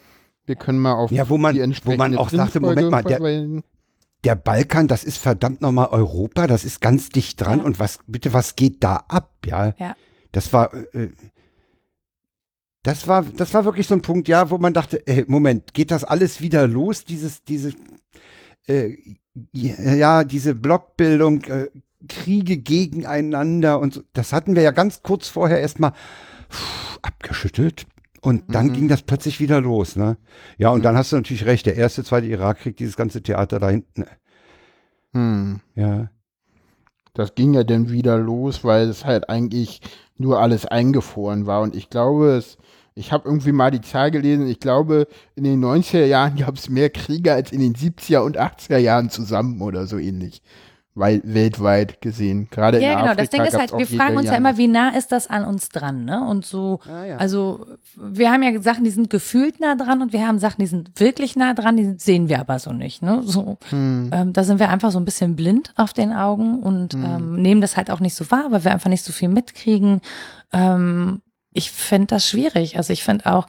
[0.47, 3.05] Wir können mal auf Ja, wo man- die wo entsprechende man auch sagte, Moment mal,
[3.05, 3.21] der-.
[4.25, 7.61] Der Balkan, das ist verdammt nochmal Europa, das ist ganz dicht dran.
[7.61, 7.65] Ja.
[7.65, 9.35] Und was, bitte, was geht da ab?
[9.45, 9.75] Ja.
[9.79, 9.97] Ja.
[10.33, 11.11] Das war, äh,
[12.83, 15.91] das war, das war wirklich so ein Punkt, ja, wo man dachte, äh, Moment, geht
[15.91, 17.05] das alles wieder los?
[17.05, 17.73] Dieses, diese,
[18.69, 18.97] äh,
[19.53, 21.69] ja, diese Blockbildung, äh,
[22.09, 24.03] Kriege gegeneinander und so.
[24.13, 25.93] Das hatten wir ja ganz kurz vorher erstmal
[27.03, 27.87] abgeschüttelt.
[28.27, 28.73] Und dann Mhm.
[28.73, 30.17] ging das plötzlich wieder los, ne?
[30.59, 33.71] Ja, und dann hast du natürlich recht, der erste, zweite Irakkrieg, dieses ganze Theater da
[33.71, 34.05] hinten.
[35.13, 35.61] Hm.
[35.77, 36.09] Ja.
[37.15, 39.81] Das ging ja dann wieder los, weil es halt eigentlich
[40.19, 41.63] nur alles eingefroren war.
[41.63, 42.59] Und ich glaube, es,
[42.95, 46.69] ich habe irgendwie mal die Zahl gelesen, ich glaube, in den 90er Jahren gab es
[46.69, 50.43] mehr Kriege als in den 70er und 80er Jahren zusammen oder so ähnlich.
[50.99, 52.49] Weil weltweit gesehen.
[52.51, 53.13] Gerade in ja, genau.
[53.13, 55.45] Afrika Das Ding ist halt, wir fragen uns ja immer, wie nah ist das an
[55.45, 56.27] uns dran, ne?
[56.27, 57.17] Und so, Ah, ja.
[57.19, 57.67] also
[57.97, 60.99] wir haben ja Sachen, die sind gefühlt nah dran und wir haben Sachen, die sind
[60.99, 63.21] wirklich nah dran, die sehen wir aber so nicht, ne?
[63.25, 64.09] So, Hm.
[64.11, 67.61] ähm, da sind wir einfach so ein bisschen blind auf den Augen und ähm, nehmen
[67.61, 70.01] das halt auch nicht so wahr, weil wir einfach nicht so viel mitkriegen.
[70.55, 71.21] Ähm,
[71.53, 72.79] ich finde das schwierig.
[72.79, 73.47] Also ich finde auch,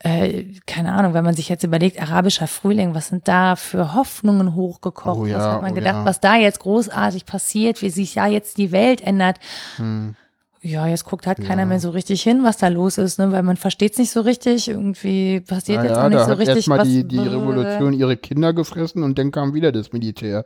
[0.00, 4.54] äh, keine Ahnung, wenn man sich jetzt überlegt, arabischer Frühling, was sind da für Hoffnungen
[4.54, 5.18] hochgekocht?
[5.18, 6.04] Oh ja, was hat man oh gedacht, ja.
[6.04, 9.38] was da jetzt großartig passiert, wie sich ja jetzt die Welt ändert?
[9.76, 10.14] Hm.
[10.60, 11.66] Ja, jetzt guckt halt keiner Ja.
[11.66, 13.30] mehr so richtig hin, was da los ist, ne?
[13.30, 14.68] weil man versteht es nicht so richtig.
[14.68, 19.18] Irgendwie passiert jetzt auch nicht so richtig erstmal die, die Revolution ihre Kinder gefressen und
[19.18, 20.44] dann kam wieder das Militär.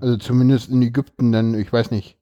[0.00, 2.17] Also zumindest in Ägypten dann, ich weiß nicht.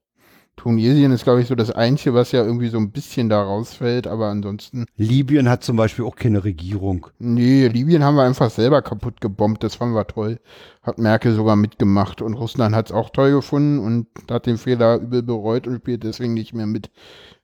[0.57, 4.07] Tunesien ist, glaube ich, so das Einzige, was ja irgendwie so ein bisschen da rausfällt,
[4.07, 4.85] aber ansonsten.
[4.97, 7.07] Libyen hat zum Beispiel auch keine Regierung.
[7.19, 10.39] Nee, Libyen haben wir einfach selber kaputt gebombt, das fanden wir toll.
[10.83, 14.97] Hat Merkel sogar mitgemacht und Russland hat es auch toll gefunden und hat den Fehler
[14.97, 16.89] übel bereut und spielt deswegen nicht mehr mit.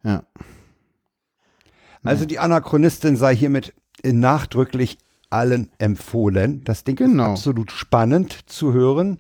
[0.03, 0.24] Ja.
[2.03, 4.97] Also die Anachronistin sei hiermit nachdrücklich
[5.30, 6.64] allen empfohlen.
[6.66, 7.26] Das Ding Genau.
[7.26, 9.20] ist absolut spannend zu hören.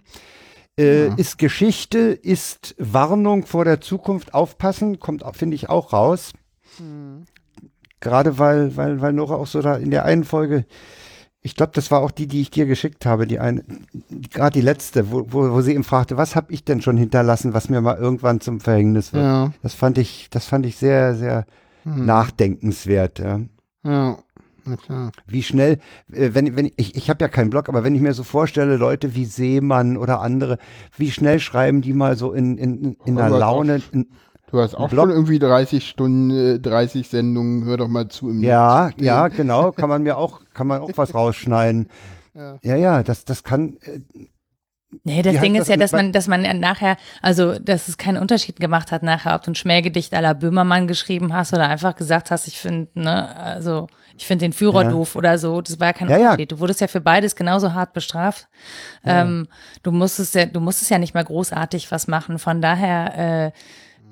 [0.79, 1.13] Äh, Ja.
[1.15, 6.33] Ist Geschichte, ist Warnung vor der Zukunft, aufpassen, kommt, finde ich, auch raus.
[7.99, 10.65] Gerade weil, weil, weil Nora auch so da in der einen Folge,
[11.41, 13.63] ich glaube, das war auch die, die ich dir geschickt habe, die eine,
[14.31, 17.53] gerade die letzte, wo, wo, wo sie ihm fragte, was habe ich denn schon hinterlassen,
[17.53, 19.23] was mir mal irgendwann zum Verhängnis wird.
[19.23, 19.53] Ja.
[19.61, 21.45] Das fand ich, das fand ich sehr, sehr
[21.83, 22.05] Hm.
[22.05, 23.19] nachdenkenswert.
[23.19, 23.41] Ja.
[23.83, 24.17] Ja.
[24.65, 25.11] Na klar.
[25.27, 25.79] Wie schnell,
[26.11, 28.77] äh, wenn, wenn ich, ich habe ja keinen Blog, aber wenn ich mir so vorstelle,
[28.77, 30.57] Leute wie Seemann oder andere,
[30.97, 34.07] wie schnell schreiben die mal so in, in, in einer Aber Laune, in,
[34.51, 38.29] Du hast auch Blog- schon irgendwie 30 Stunden, äh, 30 Sendungen, hör doch mal zu
[38.29, 38.95] im ja, Netz.
[39.03, 41.87] ja, genau, kann man mir auch, kann man auch was rausschneiden.
[42.35, 42.57] Ja.
[42.61, 43.99] Ja, ja, das, das kann, äh,
[45.03, 47.97] Nee, das Ding ist ja, das dass mit- man, dass man nachher, also dass es
[47.97, 51.67] keinen Unterschied gemacht hat nachher, ob du ein Schmähgedicht à la Böhmermann geschrieben hast oder
[51.67, 53.87] einfach gesagt hast, ich finde, ne, also
[54.17, 54.89] ich finde den Führer Ja.
[54.89, 55.61] doof oder so.
[55.61, 56.17] Das war ja kein Ja.
[56.17, 56.51] Unterschied.
[56.51, 58.47] Du wurdest ja für beides genauso hart bestraft.
[59.05, 59.47] Ähm,
[59.81, 62.39] du musstest ja, du musstest ja nicht mal großartig was machen.
[62.39, 63.51] Von daher äh,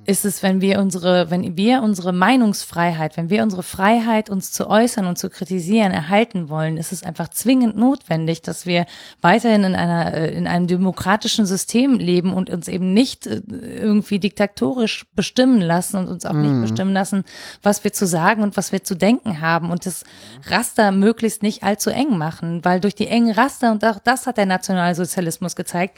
[0.05, 4.67] ist es, wenn wir unsere, wenn wir unsere Meinungsfreiheit, wenn wir unsere Freiheit, uns zu
[4.67, 8.87] äußern und zu kritisieren, erhalten wollen, ist es einfach zwingend notwendig, dass wir
[9.21, 14.19] weiterhin in einer, äh, in einem demokratischen System leben und uns eben nicht äh, irgendwie
[14.19, 17.23] diktatorisch bestimmen lassen und uns auch nicht bestimmen lassen,
[17.61, 20.03] was wir zu sagen und was wir zu denken haben und das
[20.47, 24.37] Raster möglichst nicht allzu eng machen, weil durch die engen Raster, und auch das hat
[24.37, 25.97] der Nationalsozialismus gezeigt,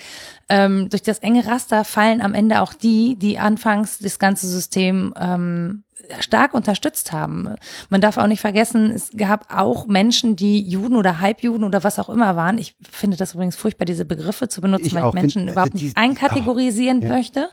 [0.49, 5.13] ähm, durch das enge Raster fallen am Ende auch die, die anfangs das ganze System
[5.19, 5.83] ähm,
[6.19, 7.55] stark unterstützt haben.
[7.89, 11.97] Man darf auch nicht vergessen, es gab auch Menschen, die Juden oder Halbjuden oder was
[11.99, 12.57] auch immer waren.
[12.57, 15.73] Ich finde das übrigens furchtbar, diese Begriffe zu benutzen, Ich weil ich Menschen Find- überhaupt
[15.79, 17.09] die- nicht einkategorisieren ja.
[17.09, 17.49] möchte.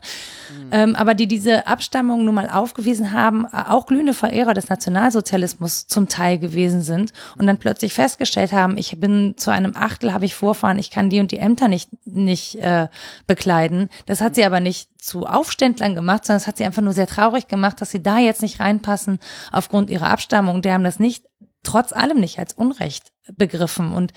[0.71, 5.87] Ähm, aber die diese Abstammung nun mal aufgewiesen haben, äh, auch glühende Verehrer des Nationalsozialismus
[5.87, 10.25] zum Teil gewesen sind und dann plötzlich festgestellt haben, ich bin zu einem Achtel, habe
[10.25, 12.87] ich Vorfahren, ich kann die und die Ämter nicht, nicht äh,
[13.27, 13.89] bekleiden.
[14.05, 17.07] Das hat sie aber nicht zu Aufständlern gemacht, sondern es hat sie einfach nur sehr
[17.07, 19.19] traurig gemacht, dass sie da jetzt nicht reinpassen
[19.51, 20.61] aufgrund ihrer Abstammung.
[20.61, 21.25] Die haben das nicht,
[21.63, 24.13] trotz allem nicht als Unrecht begriffen und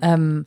[0.00, 0.46] ähm,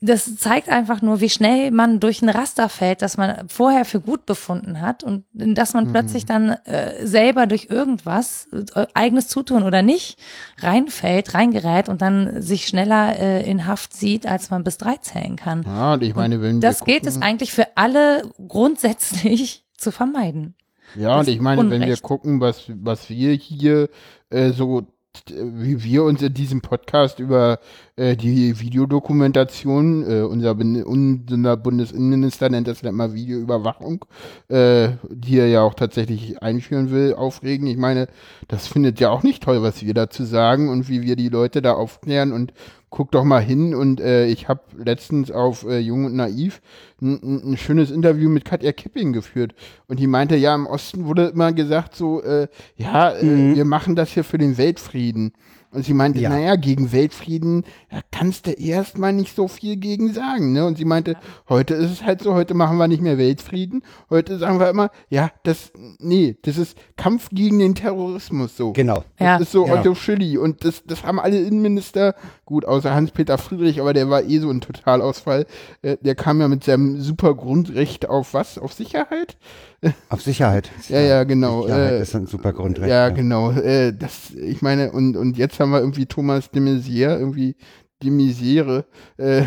[0.00, 4.00] das zeigt einfach nur, wie schnell man durch ein Raster fällt, das man vorher für
[4.00, 5.92] gut befunden hat und dass man mhm.
[5.92, 10.18] plötzlich dann äh, selber durch irgendwas, äh, eigenes Zutun oder nicht,
[10.58, 15.36] reinfällt, reingerät und dann sich schneller äh, in Haft sieht, als man bis drei zählen
[15.36, 15.62] kann.
[15.62, 20.54] Ja, und ich meine, wenn und das gilt es eigentlich für alle grundsätzlich zu vermeiden.
[20.94, 21.80] Ja, und ich meine, Unrecht.
[21.80, 23.88] wenn wir gucken, was, was wir hier
[24.30, 24.86] äh, so
[25.26, 27.58] wie wir uns in diesem Podcast über
[27.96, 34.04] äh, die Videodokumentation, äh, unser, unser Bundesinnenminister nennt das immer Videoüberwachung,
[34.48, 37.66] äh, die er ja auch tatsächlich einführen will, aufregen.
[37.66, 38.08] Ich meine,
[38.48, 41.62] das findet ja auch nicht toll, was wir dazu sagen und wie wir die Leute
[41.62, 42.52] da aufklären und
[42.90, 46.60] guck doch mal hin und äh, ich habe letztens auf äh, Jung und Naiv
[47.00, 49.54] ein, ein, schönes Interview mit Katja Kipping geführt
[49.86, 53.56] und die meinte, ja, im Osten wurde immer gesagt so, äh, ja, äh, mhm.
[53.56, 55.32] wir machen das hier für den Weltfrieden.
[55.70, 56.30] Und sie meinte, ja.
[56.30, 60.52] naja, gegen Weltfrieden da kannst du erstmal nicht so viel gegen sagen.
[60.52, 60.64] Ne?
[60.64, 61.16] Und sie meinte,
[61.48, 63.82] heute ist es halt so, heute machen wir nicht mehr Weltfrieden.
[64.08, 68.72] Heute sagen wir immer, ja, das, nee, das ist Kampf gegen den Terrorismus so.
[68.72, 69.04] Genau.
[69.18, 69.36] Das ja.
[69.36, 69.80] ist so genau.
[69.80, 70.38] Otto Schilly.
[70.38, 72.14] Und das, das haben alle Innenminister,
[72.48, 75.44] gut, außer Hans-Peter Friedrich, aber der war eh so ein Totalausfall.
[75.82, 78.56] Äh, der kam ja mit seinem super Grundrecht auf was?
[78.56, 79.36] Auf Sicherheit?
[80.08, 80.70] Auf Sicherheit.
[80.88, 81.64] ja, ja, genau.
[81.64, 82.88] Sicherheit äh, ist ein super Grundrecht.
[82.88, 83.10] Ja, ja.
[83.10, 83.50] genau.
[83.50, 87.54] Äh, das, ich meine, und, und jetzt haben wir irgendwie Thomas de Maizière, irgendwie
[88.02, 88.86] die Misere.
[89.18, 89.42] Äh,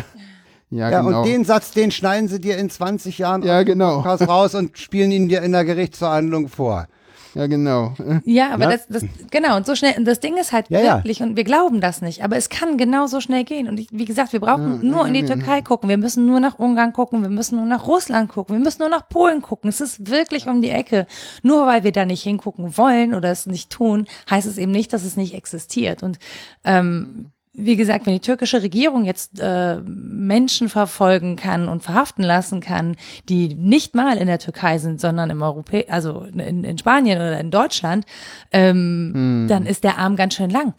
[0.70, 1.22] ja, ja genau.
[1.22, 3.98] und den Satz, den schneiden sie dir in 20 Jahren ja, genau.
[3.98, 6.86] raus und spielen ihn dir in der Gerichtsverhandlung vor.
[7.34, 7.94] Ja, genau.
[8.24, 8.70] Ja, aber ja?
[8.70, 11.26] Das, das, genau, und so schnell, das Ding ist halt ja, wirklich, ja.
[11.26, 13.68] und wir glauben das nicht, aber es kann genau so schnell gehen.
[13.68, 16.58] Und ich, wie gesagt, wir brauchen nur in die Türkei gucken, wir müssen nur nach
[16.58, 19.68] Ungarn gucken, wir müssen nur nach Russland gucken, wir müssen nur nach Polen gucken.
[19.68, 21.06] Es ist wirklich um die Ecke.
[21.42, 24.92] Nur weil wir da nicht hingucken wollen oder es nicht tun, heißt es eben nicht,
[24.92, 26.02] dass es nicht existiert.
[26.02, 26.18] Und
[26.64, 32.60] ähm, wie gesagt, wenn die türkische Regierung jetzt äh, Menschen verfolgen kann und verhaften lassen
[32.60, 32.96] kann,
[33.28, 37.38] die nicht mal in der Türkei sind, sondern im Europä also in, in Spanien oder
[37.38, 38.06] in Deutschland,
[38.52, 39.46] ähm, hm.
[39.48, 40.72] dann ist der Arm ganz schön lang.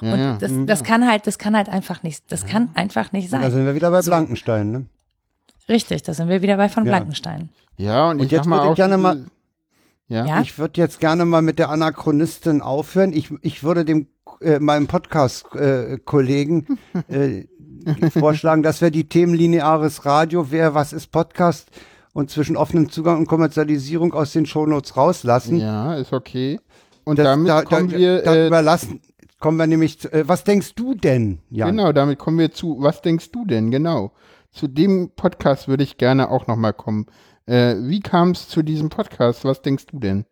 [0.00, 0.36] und ja, ja.
[0.38, 3.42] Das, das kann halt, das kann halt einfach nicht, das kann einfach nicht sein.
[3.42, 4.86] Da sind wir wieder bei Blankenstein, ne?
[5.68, 6.90] Richtig, da sind wir wieder bei von ja.
[6.90, 7.50] Blankenstein.
[7.76, 9.24] Ja, und, und jetzt würde ich gerne mal
[10.08, 10.40] ja.
[10.42, 13.12] Ich würde jetzt gerne mal mit der Anachronistin aufhören.
[13.14, 14.06] Ich, ich würde dem
[14.44, 16.78] äh, meinem Podcast-Kollegen
[17.08, 21.70] äh, äh, vorschlagen, dass wir die Themen lineares Radio, wer, was ist Podcast
[22.12, 25.58] und zwischen offenem Zugang und Kommerzialisierung aus den Shownotes rauslassen.
[25.58, 26.60] Ja, ist okay.
[27.04, 29.00] Und das, damit da, kommen da, wir da, äh, überlassen,
[29.40, 31.76] kommen wir nämlich zu, äh, was denkst du denn, Jan?
[31.76, 34.12] Genau, damit kommen wir zu, was denkst du denn, genau.
[34.50, 37.06] Zu dem Podcast würde ich gerne auch nochmal kommen.
[37.46, 39.44] Äh, wie kam es zu diesem Podcast?
[39.44, 40.24] Was denkst du denn?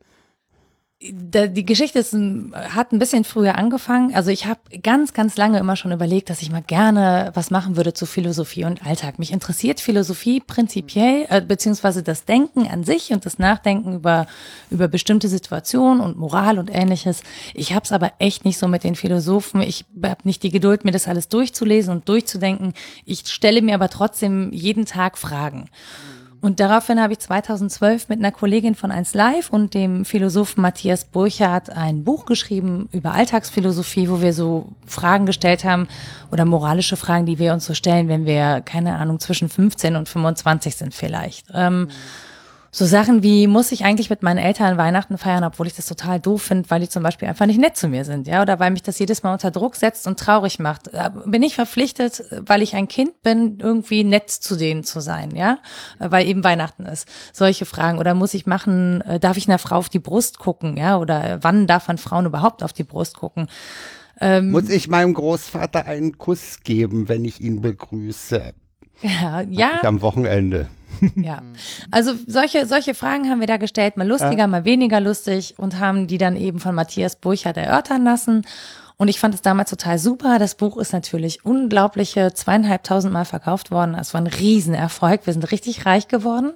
[1.05, 4.15] Die Geschichte ist, hat ein bisschen früher angefangen.
[4.15, 7.77] Also ich habe ganz, ganz lange immer schon überlegt, dass ich mal gerne was machen
[7.77, 9.19] würde zu Philosophie und Alltag.
[9.19, 14.27] Mich interessiert Philosophie prinzipiell, äh, beziehungsweise das Denken an sich und das Nachdenken über,
[14.71, 17.23] über bestimmte Situationen und Moral und ähnliches.
[17.53, 19.61] Ich habe es aber echt nicht so mit den Philosophen.
[19.61, 22.75] Ich habe nicht die Geduld, mir das alles durchzulesen und durchzudenken.
[23.05, 25.69] Ich stelle mir aber trotzdem jeden Tag Fragen.
[26.43, 31.05] Und daraufhin habe ich 2012 mit einer Kollegin von 1 Live und dem Philosophen Matthias
[31.05, 35.87] Burchardt ein Buch geschrieben über Alltagsphilosophie, wo wir so Fragen gestellt haben
[36.33, 40.09] oder moralische Fragen, die wir uns so stellen, wenn wir, keine Ahnung, zwischen 15 und
[40.09, 41.47] 25 sind vielleicht.
[41.55, 41.89] Ähm,
[42.75, 46.19] so Sachen wie, muss ich eigentlich mit meinen Eltern Weihnachten feiern, obwohl ich das total
[46.19, 48.71] doof finde, weil die zum Beispiel einfach nicht nett zu mir sind, ja, oder weil
[48.71, 50.91] mich das jedes Mal unter Druck setzt und traurig macht.
[51.27, 55.59] Bin ich verpflichtet, weil ich ein Kind bin, irgendwie nett zu denen zu sein, ja,
[55.99, 57.07] weil eben Weihnachten ist.
[57.35, 57.99] Solche Fragen.
[57.99, 61.41] Oder muss ich machen, äh, darf ich einer Frau auf die Brust gucken, ja, oder
[61.43, 63.49] wann darf man Frauen überhaupt auf die Brust gucken?
[64.19, 68.55] Ähm, muss ich meinem Großvater einen Kuss geben, wenn ich ihn begrüße?
[69.03, 69.83] Ja, ja.
[69.83, 70.69] am Wochenende.
[71.17, 71.43] Ja,
[71.91, 76.07] also solche, solche Fragen haben wir da gestellt, mal lustiger, mal weniger lustig und haben
[76.07, 78.43] die dann eben von Matthias Burchardt erörtern lassen.
[78.97, 80.39] Und ich fand es damals total super.
[80.39, 83.97] Das Buch ist natürlich unglaubliche zweieinhalbtausend Mal verkauft worden.
[83.99, 85.27] Es war ein Riesenerfolg.
[85.27, 86.53] Wir sind richtig reich geworden.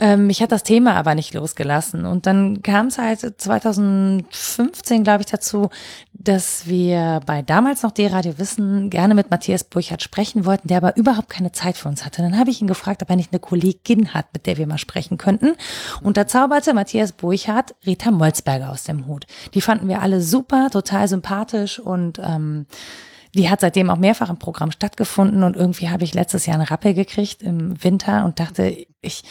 [0.00, 2.04] Ähm, mich hat das Thema aber nicht losgelassen.
[2.04, 5.70] Und dann kam es halt 2015, glaube ich, dazu,
[6.12, 10.96] dass wir bei damals noch D-Radio Wissen gerne mit Matthias Burchardt sprechen wollten, der aber
[10.96, 12.22] überhaupt keine Zeit für uns hatte.
[12.22, 14.78] Dann habe ich ihn gefragt, ob er nicht eine Kollegin hat, mit der wir mal
[14.78, 15.54] sprechen könnten.
[16.02, 19.26] Und da zauberte Matthias Burchardt Rita Molzberger aus dem Hut.
[19.54, 22.66] Die fanden wir alle super, total sympathisch und ähm,
[23.34, 26.70] die hat seitdem auch mehrfach im Programm stattgefunden und irgendwie habe ich letztes Jahr eine
[26.70, 29.24] Rappel gekriegt im Winter und dachte, ich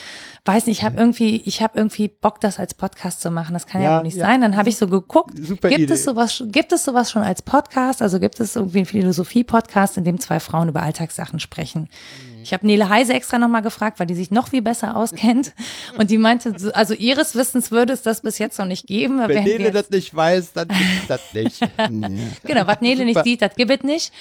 [0.44, 3.53] weiß nicht, ich habe irgendwie, ich habe irgendwie Bock, das als Podcast zu machen.
[3.53, 4.26] Das kann ja, Ja, wohl nicht ja.
[4.26, 4.41] sein.
[4.41, 5.94] Dann habe ich so geguckt, Super gibt Idee.
[5.94, 8.02] es sowas, gibt es sowas schon als Podcast?
[8.02, 11.88] Also gibt es irgendwie einen Philosophie-Podcast, in dem zwei Frauen über Alltagssachen sprechen?
[12.43, 15.53] Ich habe Nele Heise extra nochmal gefragt, weil die sich noch viel besser auskennt.
[15.97, 19.19] Und die meinte, so- also ihres Wissens würde es das bis jetzt noch nicht geben.
[19.27, 21.59] Wenn Nele das nicht weiß, dann gibt's das nicht.
[22.43, 24.11] Genau, was Nele nicht sieht, das gibt es nicht.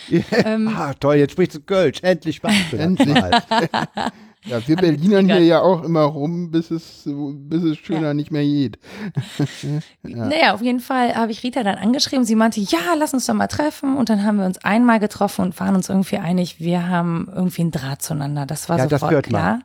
[0.44, 2.00] Ähm, ah, toll, jetzt sprichst du Kölsch.
[2.02, 3.42] Endlich machst du das mal.
[4.46, 8.42] Ja, wir Berlinern hier ja auch immer rum, bis es, bis es schöner nicht mehr
[8.42, 8.78] geht.
[10.02, 12.24] Naja, auf jeden Fall habe ich Rita dann angeschrieben.
[12.24, 13.96] Sie meinte, ja, lass uns doch mal treffen.
[13.96, 17.62] Und dann haben wir uns einmal getroffen und waren uns irgendwie einig, wir haben irgendwie
[17.62, 18.46] einen Draht zueinander.
[18.46, 19.60] Das war Ja, das sofort hört klar.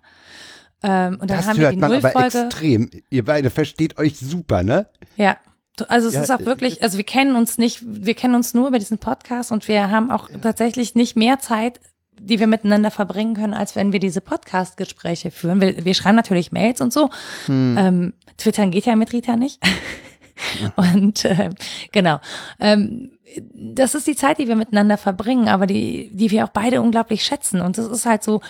[0.84, 1.14] man.
[1.14, 2.46] Ähm, und dann Das haben wir hört die man aber Nullfolge.
[2.48, 2.90] extrem.
[3.10, 4.88] Ihr beide versteht euch super, ne?
[5.16, 5.38] Ja.
[5.90, 8.68] Also es Ja, ist auch wirklich, also wir kennen uns nicht, wir kennen uns nur
[8.70, 11.80] über diesen Podcast und wir haben auch tatsächlich nicht mehr Zeit,
[12.20, 15.62] die wir miteinander verbringen können, als wenn wir diese Podcast-Gespräche führen.
[15.62, 17.10] Wir, wir schreiben natürlich Mails und so.
[17.78, 19.62] Ähm, Twittern geht ja mit Rita nicht.
[20.76, 21.50] Und äh,
[21.92, 22.20] genau.
[22.60, 23.12] Ähm,
[23.54, 27.24] das ist die Zeit, die wir miteinander verbringen, aber die, die wir auch beide unglaublich
[27.24, 27.62] schätzen.
[27.62, 28.42] Und das ist halt so,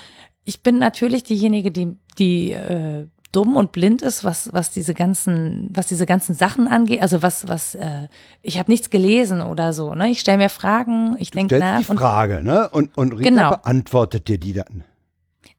[0.44, 5.70] ich bin natürlich diejenige, die, die äh, dumm und blind ist, was, was diese ganzen,
[5.74, 7.02] was diese ganzen Sachen angeht.
[7.02, 8.08] Also was, was, äh,
[8.42, 9.94] ich habe nichts gelesen oder so.
[9.96, 10.10] Ne?
[10.10, 12.70] Ich stelle mir Fragen, ich denke nach die und Frage, ne?
[12.70, 13.50] Und, und Rita Genau.
[13.52, 14.84] beantwortet dir die dann.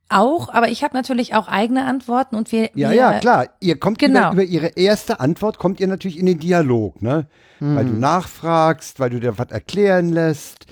[0.09, 3.47] auch, aber ich habe natürlich auch eigene Antworten und wir, Ja, wir ja, klar.
[3.61, 4.32] Ihr kommt Genau.
[4.32, 7.27] über, über ihre erste Antwort, kommt ihr natürlich in den Dialog, ne?
[7.59, 10.66] Weil du nachfragst, weil du dir was erklären lässt.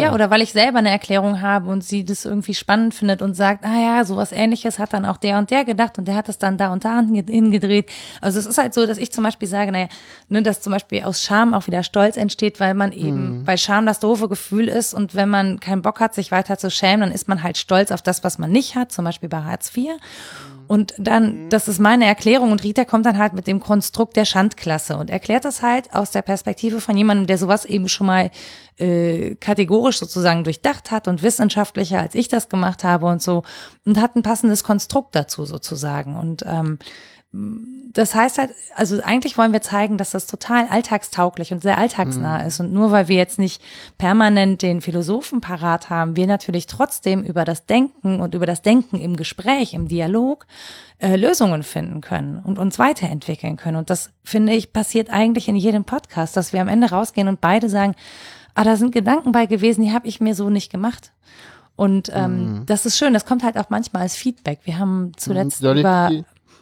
[0.00, 3.34] Ja, oder weil ich selber eine Erklärung habe und sie das irgendwie spannend findet und
[3.34, 6.28] sagt, ah ja, sowas ähnliches hat dann auch der und der gedacht und der hat
[6.28, 7.88] es dann da und da hinge- hingedreht.
[8.20, 9.86] Also es ist halt so, dass ich zum Beispiel sage, naja,
[10.28, 13.86] ne, dass zum Beispiel aus Scham auch wieder Stolz entsteht, weil man eben, weil Scham
[13.86, 17.12] das doofe Gefühl ist und wenn man keinen Bock hat, sich weiter zu schämen, dann
[17.12, 19.90] ist man halt stolz auf das, was man nicht hat, zum Beispiel bei Hartz IV.
[20.68, 24.26] Und dann, das ist meine Erklärung und Rita kommt dann halt mit dem Konstrukt der
[24.26, 28.30] Schandklasse und erklärt das halt aus der Perspektive von jemandem, der sowas eben schon mal
[28.76, 33.44] äh, kategorisch sozusagen durchdacht hat und wissenschaftlicher, als ich das gemacht habe und so
[33.86, 36.16] und hat ein passendes Konstrukt dazu sozusagen.
[36.16, 36.78] Und ähm,
[37.30, 42.42] das heißt halt, also eigentlich wollen wir zeigen, dass das total alltagstauglich und sehr alltagsnah
[42.46, 42.58] ist.
[42.60, 43.62] Und nur weil wir jetzt nicht
[43.98, 48.98] permanent den Philosophen parat haben, wir natürlich trotzdem über das Denken und über das Denken
[48.98, 50.46] im Gespräch, im Dialog
[50.98, 53.76] äh, Lösungen finden können und uns weiterentwickeln können.
[53.76, 57.42] Und das, finde ich, passiert eigentlich in jedem Podcast, dass wir am Ende rausgehen und
[57.42, 57.94] beide sagen,
[58.54, 61.12] ah, da sind Gedanken bei gewesen, die habe ich mir so nicht gemacht.
[61.76, 64.60] Und ähm, das ist schön, das kommt halt auch manchmal als Feedback.
[64.64, 66.10] Wir haben zuletzt Soll ich über...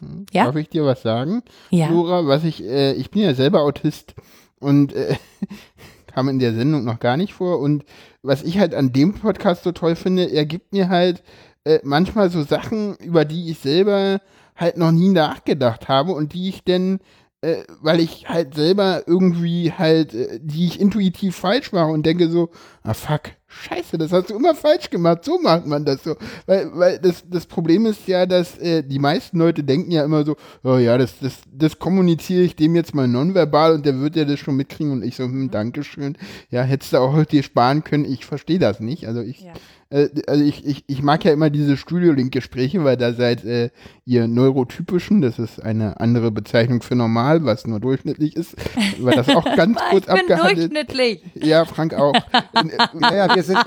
[0.01, 0.45] dir- Ja?
[0.45, 1.43] Darf ich dir was sagen?
[1.69, 1.87] Ja.
[1.87, 4.15] Flora, was ich, äh, ich bin ja selber Autist
[4.59, 5.15] und äh,
[6.07, 7.59] kam in der Sendung noch gar nicht vor.
[7.59, 7.83] Und
[8.23, 11.23] was ich halt an dem Podcast so toll finde, er gibt mir halt
[11.63, 14.19] äh, manchmal so Sachen, über die ich selber
[14.55, 16.99] halt noch nie nachgedacht habe und die ich denn,
[17.41, 22.29] äh, weil ich halt selber irgendwie halt, äh, die ich intuitiv falsch mache und denke
[22.29, 22.49] so,
[22.83, 26.15] ah fuck, scheiße, das hast du immer falsch gemacht, so macht man das so.
[26.47, 30.25] Weil, weil das, das Problem ist ja, dass äh, die meisten Leute denken ja immer
[30.25, 34.15] so, oh ja, das, das, das kommuniziere ich dem jetzt mal nonverbal und der wird
[34.15, 36.17] ja das schon mitkriegen und ich so, hm, Dankeschön.
[36.49, 39.07] Ja, hättest du auch dir sparen können, ich verstehe das nicht.
[39.07, 39.53] Also ich, Ja.
[39.89, 43.69] Äh, also ich, ich, ich mag ja immer diese Studio-Link-Gespräche, weil da seid äh,
[44.05, 48.55] ihr Neurotypischen, das ist eine andere Bezeichnung für normal, was nur durchschnittlich ist,
[48.99, 50.57] weil das auch ganz ich kurz bin abgehandelt.
[50.57, 51.21] durchschnittlich.
[51.35, 52.13] Ja, Frank auch.
[52.59, 53.59] Und, äh, Ja, ja, wir sind,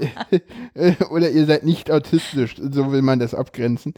[0.75, 3.95] äh, Oder ihr seid nicht autistisch, so will man das abgrenzen.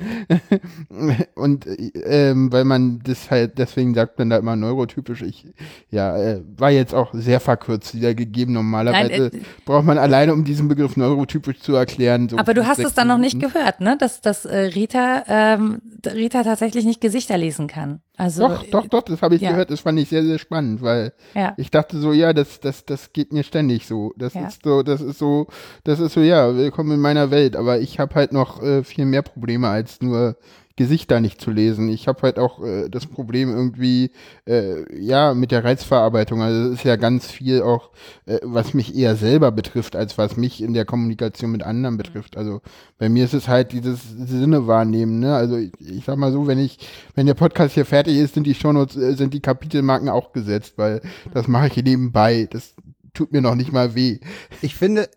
[1.34, 5.22] Und äh, ähm, weil man das halt, deswegen sagt man da immer neurotypisch.
[5.22, 5.46] Ich,
[5.90, 8.54] ja, äh, war jetzt auch sehr verkürzt wiedergegeben.
[8.54, 12.11] Normalerweise Nein, äh, braucht man alleine, um diesen Begriff neurotypisch zu erklären.
[12.30, 13.96] So Aber du hast es dann noch nicht gehört, ne?
[13.98, 18.00] Dass, dass äh, Rita, ähm, Rita tatsächlich nicht Gesichter lesen kann.
[18.16, 19.50] Also Doch, doch, doch, das habe ich ja.
[19.50, 21.54] gehört, das fand ich sehr, sehr spannend, weil Ja.
[21.56, 24.12] ich dachte so, ja, das, das, das geht mir ständig so.
[24.16, 24.46] Das Ja.
[24.48, 25.46] ist so, das ist so,
[25.84, 27.56] das ist so, ja, willkommen in meiner Welt.
[27.56, 30.36] Aber ich habe halt noch äh, viel mehr Probleme als nur
[30.76, 31.88] Gesichter nicht zu lesen.
[31.88, 34.10] Ich habe halt auch äh, das Problem irgendwie,
[34.46, 36.42] äh, ja, mit der Reizverarbeitung.
[36.42, 37.90] Also es ist ja ganz viel auch,
[38.26, 42.36] äh, was mich eher selber betrifft, als was mich in der Kommunikation mit anderen betrifft.
[42.36, 42.62] Also
[42.98, 45.34] bei mir ist es halt dieses Sinne wahrnehmen, ne?
[45.34, 46.78] Also ich, ich sag mal so, wenn ich,
[47.14, 50.74] wenn der Podcast hier fertig ist, sind die Shownotes, äh, sind die Kapitelmarken auch gesetzt,
[50.76, 51.02] weil
[51.34, 52.48] das mache ich nebenbei.
[52.50, 52.74] Das
[53.14, 54.20] tut mir noch nicht mal weh.
[54.62, 55.08] ich finde,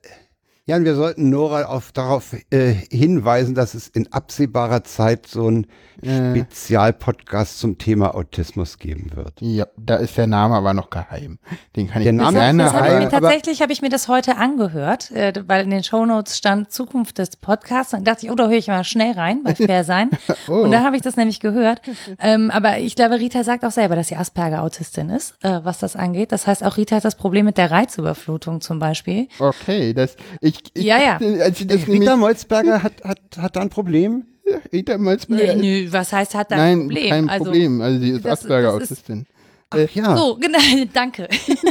[0.68, 5.68] Jan, wir sollten Nora auf, darauf äh, hinweisen, dass es in absehbarer Zeit so ein
[6.02, 6.32] Äh.
[6.32, 9.34] Spezialpodcast zum Thema Autismus geben wird.
[9.42, 11.38] Ja, da ist der Name aber noch geheim.
[11.76, 13.10] Den kann ich Der Name- gerne Das habe ich mir heim.
[13.12, 17.36] tatsächlich habe ich mir das heute angehört, äh, weil in den Shownotes stand Zukunft des
[17.38, 17.92] Podcasts.
[17.92, 20.10] Dann dachte ich, oh, da höre ich mal schnell rein, bei fair sein.
[20.48, 20.64] Oh.
[20.64, 21.82] Und da habe ich das nämlich gehört.
[22.20, 25.96] Ähm, aber ich glaube, Rita sagt auch selber, dass sie Asperger-Autistin ist, äh, was das
[25.96, 26.32] angeht.
[26.32, 29.28] Das heißt, auch Rita hat das Problem mit der Reizüberflutung zum Beispiel.
[29.40, 31.18] Okay, das ich, ich Ja, ja.
[31.42, 34.26] als ich das Rita Molzberger hat, hat, hat da ein Problem?
[34.72, 37.10] Rita Molzberger Nö, nö, was heißt, hat da ein Nein, Problem?
[37.10, 37.82] kein also, Problem.
[37.82, 39.26] Also sie ist das- Asperger das ist- Autistin.
[39.72, 40.60] Ach ja, So, genau,
[40.94, 41.28] danke.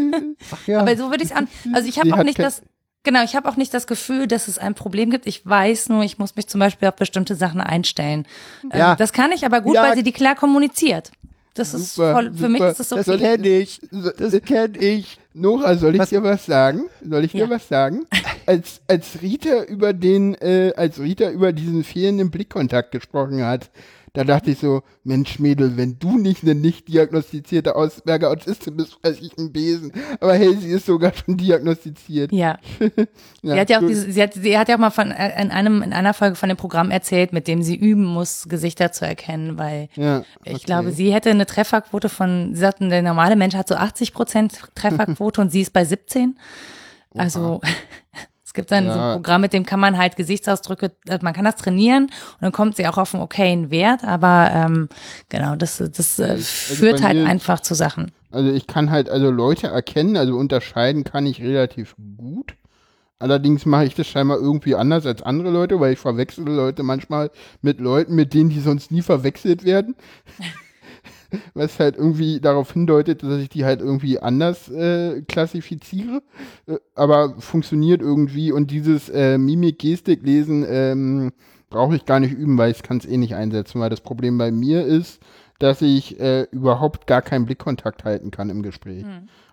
[0.50, 0.80] ach ja.
[0.80, 1.48] Aber so würde ich es an.
[1.72, 2.62] Also ich habe auch nicht das.
[3.04, 5.26] Genau, ich habe auch nicht das Gefühl, dass es ein Problem gibt.
[5.26, 8.26] Ich weiß nur, ich muss mich zum Beispiel auf bestimmte Sachen einstellen.
[8.72, 8.96] Ähm, Ja.
[8.96, 9.82] Das kann ich aber gut, Ja.
[9.82, 11.12] weil sie die klar kommuniziert.
[11.54, 12.70] Das ist Super, voll, für mich super.
[12.72, 13.18] ist das das okay.
[13.18, 13.80] kenne ich.
[14.18, 15.18] Das kenne ich.
[15.34, 16.84] Nora, soll ich Was- dir was sagen?
[17.08, 17.50] Soll ich dir Ja.
[17.50, 18.06] was sagen?
[18.46, 23.70] Als, als Rita über den, äh, als Rita über diesen fehlenden Blickkontakt gesprochen hat,
[24.14, 28.96] da dachte ich so, Mensch Mädel, wenn du nicht eine nicht diagnostizierte Ausberger Autistin bist,
[29.02, 29.92] weiß ich einen Besen.
[30.20, 32.32] Aber hey, sie ist sogar schon diagnostiziert.
[32.32, 32.58] Ja.
[33.42, 35.42] Ja, sie hat ja auch diese, sie hat, sie hat ja auch mal von äh,
[35.42, 38.90] in einem in einer Folge von dem Programm erzählt, mit dem sie üben muss, Gesichter
[38.90, 40.64] zu erkennen, weil ja, ich okay.
[40.64, 44.60] glaube, sie hätte eine Trefferquote von, sie sagten, der normale Mensch hat so 80 Prozent
[44.74, 46.38] Trefferquote und sie ist bei 17.
[47.14, 47.60] Also
[48.54, 49.08] es gibt dann so Ja.
[49.10, 52.52] ein Programm, mit dem kann man halt Gesichtsausdrücke, äh, man kann das trainieren und dann
[52.52, 54.88] kommt sie auch auf einen okayen Wert, aber ähm,
[55.28, 58.12] genau, das, das äh, führt bei halt einfach zu Sachen.
[58.30, 62.54] Also ich kann halt also Leute erkennen, also unterscheiden kann ich relativ gut.
[63.18, 67.32] Allerdings mache ich das scheinbar irgendwie anders als andere Leute, weil ich verwechsel Leute manchmal
[67.60, 69.96] mit Leuten, mit denen die sonst nie verwechselt werden.
[71.54, 76.22] Was halt irgendwie darauf hindeutet, dass ich die halt irgendwie anders äh, klassifiziere.
[76.66, 81.32] Äh, aber funktioniert irgendwie und dieses äh, Mimik-Gestik-Lesen ähm,
[81.70, 84.38] brauche ich gar nicht üben, weil ich kann es eh nicht einsetzen, weil das Problem
[84.38, 85.20] bei mir ist,
[85.64, 89.06] dass ich äh, überhaupt gar keinen Blickkontakt halten kann im Gespräch.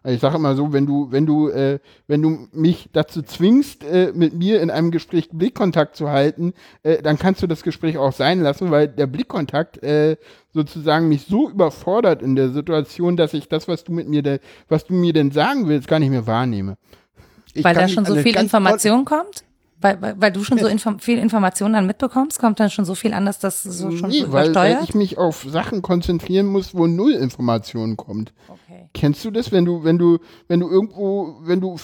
[0.03, 3.85] Also ich sage immer so, wenn du, wenn du, äh, wenn du mich dazu zwingst,
[3.85, 7.97] äh, mit mir in einem Gespräch Blickkontakt zu halten, äh, dann kannst du das Gespräch
[7.97, 10.17] auch sein lassen, weil der Blickkontakt äh,
[10.53, 14.39] sozusagen mich so überfordert in der Situation, dass ich das, was du mit mir, de,
[14.67, 16.75] was du mir denn sagen willst, gar nicht mehr wahrnehme.
[17.53, 19.45] Ich Weil da schon so viel Information kommt?
[19.81, 22.93] Weil, weil, weil du schon so inform viel Information dann mitbekommst, kommt dann schon so
[22.95, 26.75] viel an, dass das so schon Nee, weil, weil ich mich auf Sachen konzentrieren muss,
[26.75, 28.33] wo null Information kommt.
[28.47, 28.89] okay.
[28.93, 31.77] Kennst du das, wenn du, wenn du, wenn du irgendwo, wenn du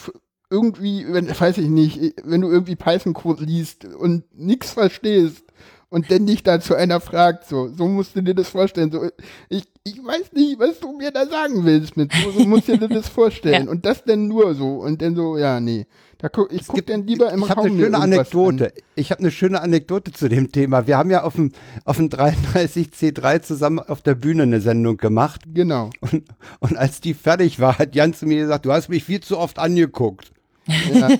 [0.49, 5.43] irgendwie, wenn, weiß ich nicht, wenn du irgendwie Python-Code liest und nichts verstehst
[5.89, 9.09] und dann dich dazu einer fragt, so, so musst du dir das vorstellen, so,
[9.49, 12.77] ich, ich weiß nicht, was du mir da sagen willst mit, so, so musst du
[12.77, 13.71] dir das vorstellen Ja.
[13.71, 15.85] und das denn nur so und dann so, ja, nee,
[16.19, 18.73] da guck, ich guck dann lieber im Ich habe Raum eine mir schöne Anekdote.
[18.95, 20.87] Ich habe eine schöne Anekdote zu dem Thema.
[20.87, 21.51] Wir haben ja auf dem,
[21.85, 25.41] auf dem 33C3 zusammen auf der Bühne eine Sendung gemacht.
[25.45, 25.53] An.
[25.53, 25.89] Genau.
[25.99, 26.23] Und,
[26.59, 29.37] und als die fertig war, hat Jan zu mir gesagt, du hast mich viel zu
[29.37, 30.31] oft angeguckt.
[30.67, 31.09] Ja.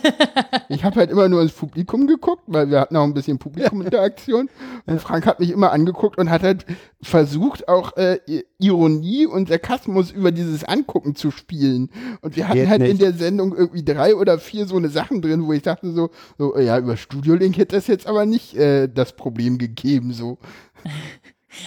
[0.69, 4.49] Ich habe halt immer nur ins Publikum geguckt, weil wir hatten auch ein bisschen Publikuminteraktion.
[4.86, 6.65] Und Frank hat mich immer angeguckt und hat halt
[7.02, 8.19] versucht, auch äh,
[8.60, 11.90] Ironie und Sarkasmus über dieses Angucken zu spielen.
[12.22, 13.02] Und wir hatten Geht halt in nicht.
[13.02, 16.57] der Sendung irgendwie drei oder vier so eine Sachen drin, wo ich dachte so, so
[16.60, 20.38] ja, über Studio Link hätte das jetzt aber nicht äh, das Problem gegeben, so.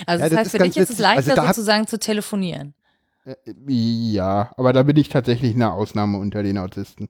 [0.07, 1.01] Also Ja, das das heißt, ist für dich ist es.
[1.01, 2.74] Also leichter da hab- sozusagen zu telefonieren.
[3.24, 3.35] Äh,
[3.66, 7.09] Ja, aber da bin ich tatsächlich eine Ausnahme unter den Autisten.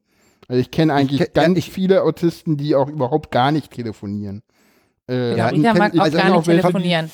[0.50, 3.70] Also ich kenne eigentlich kenn- ja, ganz ich- viele Autisten, die auch überhaupt gar nicht
[3.70, 4.42] telefonieren.
[5.08, 7.10] Äh, Ja, ich Rita kenn- mag auch also gar auch nicht welche, telefonieren.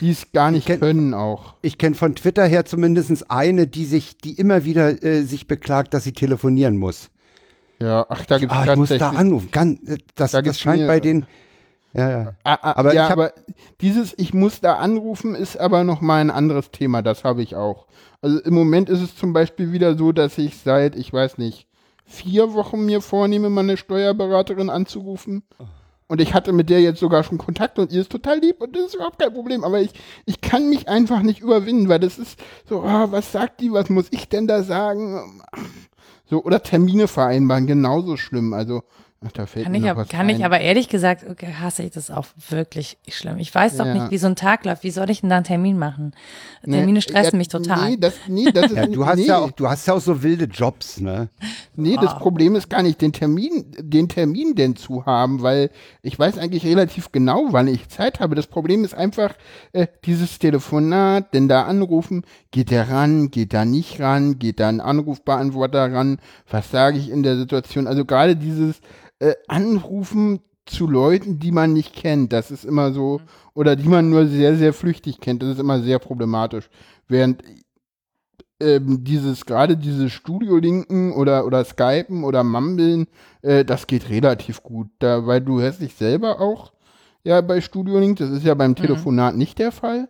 [0.00, 1.54] die es gar nicht kenn- können auch.
[1.62, 5.94] Ich kenne von Twitter her zumindest eine, die sich, die immer wieder äh, sich beklagt,
[5.94, 7.08] dass sie telefonieren muss.
[7.80, 9.48] Ja, ach, da gibt es Ah, ich muss da anrufen.
[9.52, 11.24] Ganz, äh, das, Da das scheint mir- bei den.
[11.94, 12.32] Ja, ja.
[12.44, 13.32] Ah, ah, Aber ja, ich hab- aber
[13.80, 17.54] dieses Ich muss da anrufen ist aber noch mal ein anderes Thema, das habe ich
[17.56, 17.86] auch.
[18.20, 21.66] Also im Moment ist es zum Beispiel wieder so, dass ich seit, ich weiß nicht,
[22.06, 25.42] vier Wochen mir vornehme, meine Steuerberaterin anzurufen.
[26.08, 28.76] Und ich hatte mit der jetzt sogar schon Kontakt und ihr ist total lieb und
[28.76, 29.64] das ist überhaupt kein Problem.
[29.64, 29.90] Aber ich,
[30.24, 32.38] ich kann mich einfach nicht überwinden, weil das ist
[32.68, 35.42] so, ah, was sagt die, was muss ich denn da sagen?
[36.28, 38.52] So, oder Termine vereinbaren, genauso schlimm.
[38.52, 38.82] Also,
[39.24, 40.36] ach, da fällt Kann, mir ich, was kann ein.
[40.36, 43.38] ich aber ehrlich gesagt, okay, hasse ich das auch wirklich schlimm.
[43.38, 43.94] Ich weiß doch Ja.
[43.94, 44.82] nicht, wie so ein Tag läuft.
[44.84, 46.12] Wie soll ich denn da einen Termin machen?
[46.62, 47.90] Termine Nee, stressen ja, mich total.
[47.90, 50.00] Nee, das, nee, das ist, ja du hast nee, ja auch, du hast ja auch
[50.00, 51.28] so wilde Jobs, ne?
[51.74, 55.70] nee, das Problem ist gar nicht, den Termin, den Termin denn zu haben, weil
[56.02, 58.34] ich weiß eigentlich relativ genau, wann ich Zeit habe.
[58.34, 59.34] Das Problem ist einfach
[59.72, 64.68] äh, dieses Telefonat, denn da anrufen, geht der ran, geht da nicht ran, geht da
[64.68, 66.18] ein Anrufbeantworter ran,
[66.50, 67.86] was sage ich in der Situation?
[67.86, 68.80] Also gerade dieses
[69.18, 72.32] äh, anrufen zu Leuten, die man nicht kennt.
[72.32, 73.20] Das ist immer so,
[73.54, 75.42] oder die man nur sehr, sehr flüchtig kennt.
[75.42, 76.68] Das ist immer sehr problematisch.
[77.08, 77.42] Während
[78.60, 83.06] ähm, dieses, gerade dieses Studio-Linken oder, oder Skypen oder Mumbeln,
[83.42, 84.88] äh, das geht relativ gut.
[84.98, 86.72] Da, weil du hörst dich selber auch
[87.26, 90.08] ja bei Studio Link, das ist ja beim Telefonat nicht der Fall.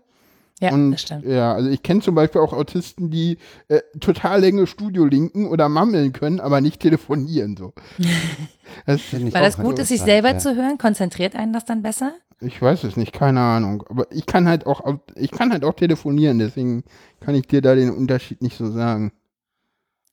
[0.61, 1.27] Ja, und, das stimmt.
[1.27, 3.39] Ja, also ich kenne zum Beispiel auch Autisten, die
[3.69, 7.75] äh, total Länge Studio linken oder mammeln können, aber nicht telefonieren so.
[8.87, 10.39] das, Weil das gut ist, sich selber ja.
[10.39, 12.15] zu hören, konzentriert einen das dann besser?
[12.41, 13.85] ich weiß es nicht, keine Ahnung.
[13.89, 14.83] Aber ich kann halt auch,
[15.15, 16.85] ich kann halt auch telefonieren, deswegen
[17.21, 19.13] kann ich dir da den Unterschied nicht so sagen.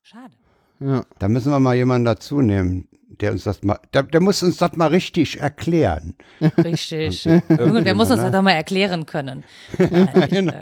[0.02, 0.34] Schade.
[0.80, 1.04] Ja.
[1.18, 2.88] Da müssen wir mal jemanden dazu nehmen,
[3.20, 6.14] der uns das mal, der, der muss uns das mal richtig erklären.
[6.58, 7.24] Richtig.
[7.24, 7.40] Gut,
[7.84, 9.44] wer muss uns das doch mal erklären können?
[10.30, 10.52] Genau.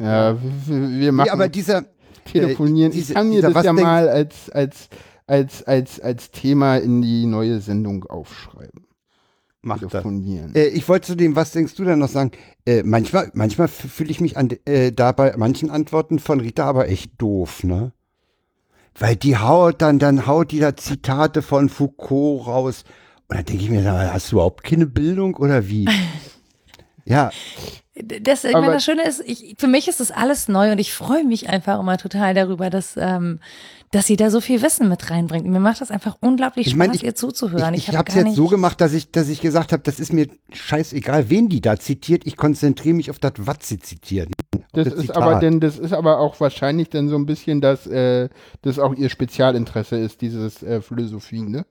[0.00, 0.36] Ja,
[0.66, 1.84] wir, wir machen Nee, aber dieser,
[2.24, 2.92] telefonieren.
[2.92, 4.88] äh, diese- ich kann mir das was ja mal als, als,
[5.26, 8.86] als, als, als Thema in die neue Sendung aufschreiben.
[9.62, 9.90] macht das.
[9.92, 10.54] Telefonieren.
[10.54, 12.30] Äh, ich wollte zu dem, was denkst du denn noch sagen?
[12.66, 16.88] Äh, manchmal manchmal fühle ich mich an, äh, da bei manchen Antworten von Rita aber
[16.88, 17.92] echt doof, ne?
[18.98, 22.84] Weil die haut dann, dann haut die da Zitate von Foucault raus.
[23.28, 25.88] Und dann denke ich mir, hast du überhaupt keine Bildung oder wie?
[27.04, 27.30] ja,
[27.94, 30.92] Das, ich meine, das Schöne ist, ich, für mich ist das alles neu und ich
[30.92, 33.40] freue mich einfach immer total darüber, dass, ähm,
[33.90, 35.46] dass sie da so viel Wissen mit reinbringt.
[35.46, 37.74] Mir macht das einfach unglaublich Ich Spaß, meine, ich- ihr zuzuhören.
[37.74, 39.98] ich, ich hab habe es jetzt so gemacht, dass ich, dass ich gesagt habe, das
[40.00, 42.26] ist mir scheißegal, wen die da zitiert.
[42.26, 44.28] Ich konzentriere mich auf das, was sie zitiert.
[44.54, 45.16] auf Das ist Zitat.
[45.16, 48.28] aber denn, das ist aber auch wahrscheinlich dann so ein bisschen, dass äh,
[48.62, 51.64] das auch ihr Spezialinteresse ist, dieses äh, Philosophie, ne?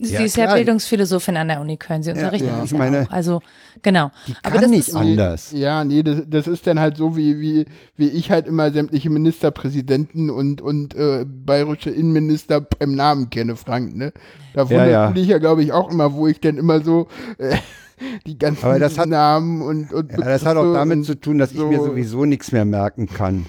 [0.00, 0.56] Sie Ja, ist ja klar.
[0.56, 2.02] Bildungsphilosophin an der Uni Köln.
[2.02, 2.56] Sie unterrichtet ja.
[2.56, 3.10] das Ich ja meine, auch.
[3.12, 3.40] Also,
[3.82, 4.10] genau.
[4.26, 5.52] Die Aber kann das nicht ist- anders.
[5.52, 7.66] Ja, nee, das, das ist dann halt so, wie, wie,
[7.96, 13.94] wie ich halt immer sämtliche Ministerpräsidenten und, und äh, bayerische Innenminister beim Namen kenne, Frank,
[13.96, 14.12] ne?
[14.54, 15.10] Da wundert ja.
[15.10, 17.08] mich ja, glaube ich, auch immer, wo ich dann immer so
[17.38, 17.56] äh,
[18.26, 21.38] die ganzen Aber das hat- Namen und, und Ja, das hat auch damit zu tun,
[21.38, 23.46] dass ich mir so- sowieso nichts mehr merken kann.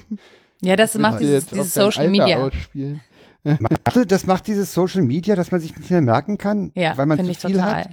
[0.61, 2.37] Ja, das macht die dieses, jetzt dieses Social Alter Media.
[2.37, 3.01] Ausspielen.
[3.85, 7.05] Warte, das macht dieses Social Media, dass man sich nicht mehr merken kann, Ja, weil
[7.05, 7.83] man zu ich viel total.
[7.85, 7.89] hat.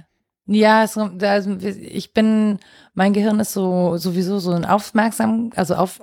[0.47, 2.59] Ja, es, da, ich bin,
[2.93, 6.01] mein Gehirn ist so sowieso so ein Aufmerksam, also auf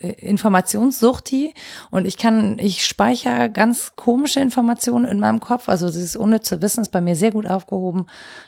[0.00, 1.52] äh, Informationssuchti
[1.90, 5.68] und ich kann, ich speichere ganz komische Informationen in meinem Kopf.
[5.68, 8.06] Also dieses unnütze Wissen ist bei mir sehr gut aufgehoben.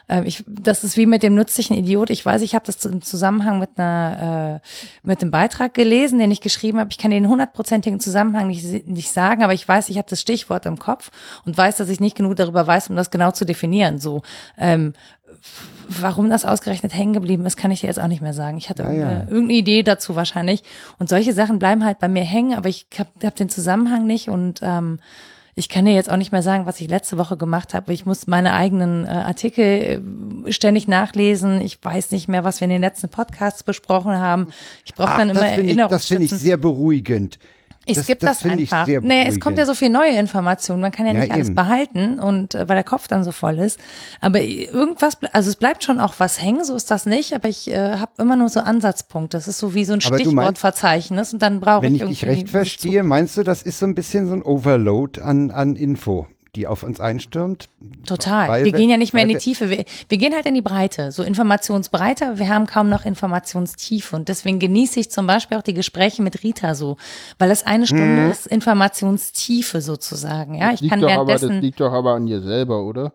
[0.09, 2.09] Ähm, ich, das ist wie mit dem nützlichen Idiot.
[2.09, 4.69] Ich weiß, ich habe das im Zusammenhang mit einer äh,
[5.03, 6.91] mit dem Beitrag gelesen, den ich geschrieben habe.
[6.91, 10.65] Ich kann den hundertprozentigen Zusammenhang nicht, nicht sagen, aber ich weiß, ich habe das Stichwort
[10.65, 11.11] im Kopf
[11.45, 13.99] und weiß, dass ich nicht genug darüber weiß, um das genau zu definieren.
[13.99, 14.23] So
[14.57, 14.95] ähm,
[15.89, 18.59] Warum das ausgerechnet hängen geblieben ist, kann ich dir jetzt auch nicht mehr sagen.
[18.59, 19.11] Ich hatte Ja, ja.
[19.23, 20.63] irgendeine Idee dazu wahrscheinlich.
[20.99, 24.29] Und solche Sachen bleiben halt bei mir hängen, aber ich habe hab den Zusammenhang nicht
[24.29, 24.99] und ähm,
[25.57, 27.93] ich kann dir jetzt auch nicht mehr sagen, was ich letzte Woche gemacht habe.
[27.93, 29.65] Ich muss meine eigenen äh, Artikel
[30.47, 31.61] äh, ständig nachlesen.
[31.61, 34.49] Ich weiß nicht mehr, was wir in den letzten Podcasts besprochen haben.
[34.85, 37.39] Ich brauche dann immer das ich, das finde ich sehr beruhigend.
[37.87, 38.87] Ich das- das das, ich einfach.
[38.87, 40.81] sehr Nee, es kommt ja so viel neue Information.
[40.81, 41.55] Man kann ja Ja, nicht alles eben.
[41.55, 43.79] behalten und äh, weil der Kopf dann so voll ist.
[44.21, 47.35] Aber irgendwas, also es bleibt schon auch was hängen, so ist das nicht.
[47.35, 49.37] Aber ich äh, habe immer nur so Ansatzpunkte.
[49.37, 52.03] Das ist so wie so ein Aber du meinst- Stichwortverzeichnis und dann brauche Wenn ich
[52.03, 55.51] ich dich recht verstehe, meinst du, das ist so ein bisschen so ein Overload an,
[55.51, 56.27] an Info,
[56.57, 57.69] die auf uns einstürmt?
[58.07, 58.49] Total.
[58.49, 59.71] Weil wir gehen ja nicht mehr in die Tiefe.
[59.71, 64.15] Wir, wir gehen halt in die Breite, so Informationsbreite, wir haben kaum noch Informationstiefe.
[64.17, 66.97] Und deswegen genieße ich zum Beispiel auch die Gespräche mit Rita so,
[67.39, 70.55] weil es eine Stunde ist Informationstiefe sozusagen.
[70.55, 71.63] Ja, ich liegt kann doch aber, das währenddessen.
[71.63, 73.13] liegt doch aber an dir selber, oder?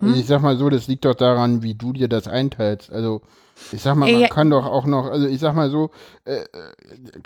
[0.00, 0.08] Hm?
[0.08, 2.90] Also ich sag mal so, das liegt doch daran, wie du dir das einteilst.
[2.92, 3.22] Also
[3.72, 4.28] ich sag mal, man Ja.
[4.28, 5.90] kann doch auch noch, also ich sag mal so,
[6.24, 6.46] äh, äh,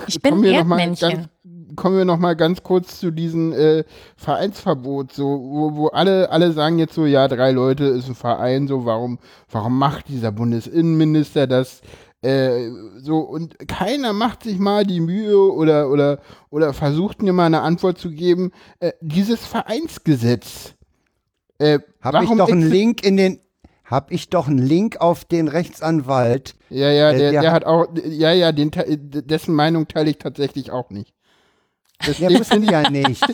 [0.08, 1.28] Ich bin kommen wir noch mal ganz,
[1.76, 3.84] kommen wir noch mal ganz kurz zu diesem äh,
[4.16, 8.66] Vereinsverbot, so wo, wo alle alle sagen jetzt so, ja drei Leute ist ein Verein,
[8.66, 9.18] so warum
[9.50, 11.82] warum macht dieser Bundesinnenminister das?
[12.22, 16.18] Äh, so und keiner macht sich mal die Mühe oder oder
[16.50, 18.50] oder versucht mir mal eine Antwort zu geben.
[18.80, 20.74] Äh, dieses Vereinsgesetz.
[21.64, 23.40] Äh, Habe ich doch einen Link in den,
[23.84, 26.54] habe ich doch einen Link auf den Rechtsanwalt.
[26.70, 30.18] Ja, ja, Äh, der, der der hat- auch, ja, ja, den, dessen Meinung teile ich
[30.18, 31.12] tatsächlich auch nicht.
[32.04, 33.24] Das, Ja, muss ja nicht.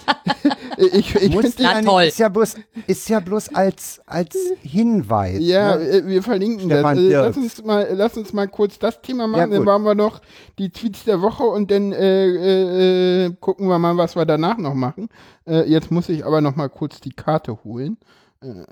[0.77, 1.89] ich ich Muss ja nicht.
[1.89, 2.02] toll.
[2.05, 2.55] Ist ja bloß,
[2.86, 5.39] ist ja bloß als, als Hinweis.
[5.40, 5.82] Ja, ne?
[5.89, 7.05] äh, wir verlinken Stefan das.
[7.05, 9.66] Äh, lass, uns mal, lass uns mal kurz das Thema Ja, machen, dann gut.
[9.66, 10.20] machen wir noch
[10.59, 14.74] die Tweets der Woche und dann äh, äh, gucken wir mal, was wir danach noch
[14.74, 15.09] machen.
[15.47, 17.97] Äh, jetzt muss ich aber noch mal kurz die Karte holen.
[18.42, 18.64] Äh,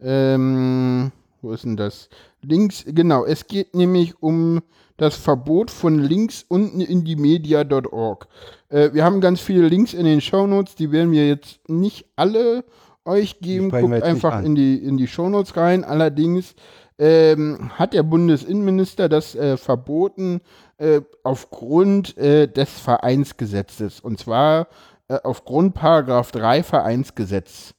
[0.00, 2.08] ähm, wo ist denn das?
[2.40, 4.62] Links, genau, es geht nämlich um
[4.96, 8.28] das Verbot von Links unten in die media.org.
[8.68, 12.64] Äh, wir haben ganz viele Links in den Shownotes, die werden wir jetzt nicht alle
[13.04, 13.70] euch geben.
[13.70, 15.84] Guckt einfach in die, in die Shownotes rein.
[15.84, 16.54] Allerdings
[16.98, 20.40] ähm, hat der Bundesinnenminister das äh, verboten
[20.78, 24.00] äh, aufgrund äh, des Vereinsgesetzes.
[24.00, 24.68] Und zwar
[25.08, 27.74] äh, aufgrund Paragraph 3 Vereinsgesetz.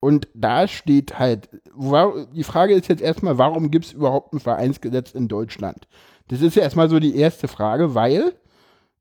[0.00, 1.48] Und da steht halt,
[2.34, 5.88] die Frage ist jetzt erstmal, warum gibt es überhaupt ein Vereinsgesetz in Deutschland?
[6.28, 8.34] Das ist ja erstmal so die erste Frage, weil,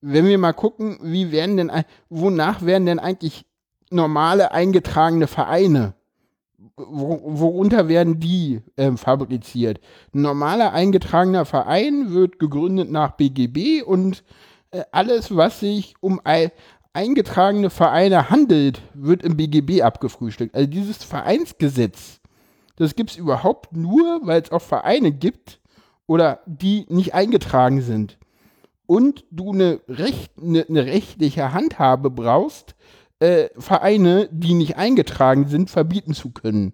[0.01, 1.71] wenn wir mal gucken, wie werden denn,
[2.09, 3.45] wonach werden denn eigentlich
[3.91, 5.93] normale eingetragene Vereine,
[6.75, 9.79] wo, worunter werden die ähm, fabriziert?
[10.13, 14.23] Ein normaler eingetragener Verein wird gegründet nach BGB und
[14.71, 16.19] äh, alles, was sich um
[16.97, 20.55] eingetragene Vereine handelt, wird im BGB abgefrühstückt.
[20.55, 22.19] Also dieses Vereinsgesetz,
[22.75, 25.61] das gibt es überhaupt nur, weil es auch Vereine gibt
[26.07, 28.17] oder die nicht eingetragen sind.
[28.87, 32.75] Und du eine, Recht, eine, eine rechtliche Handhabe brauchst,
[33.19, 36.73] äh, Vereine, die nicht eingetragen sind, verbieten zu können.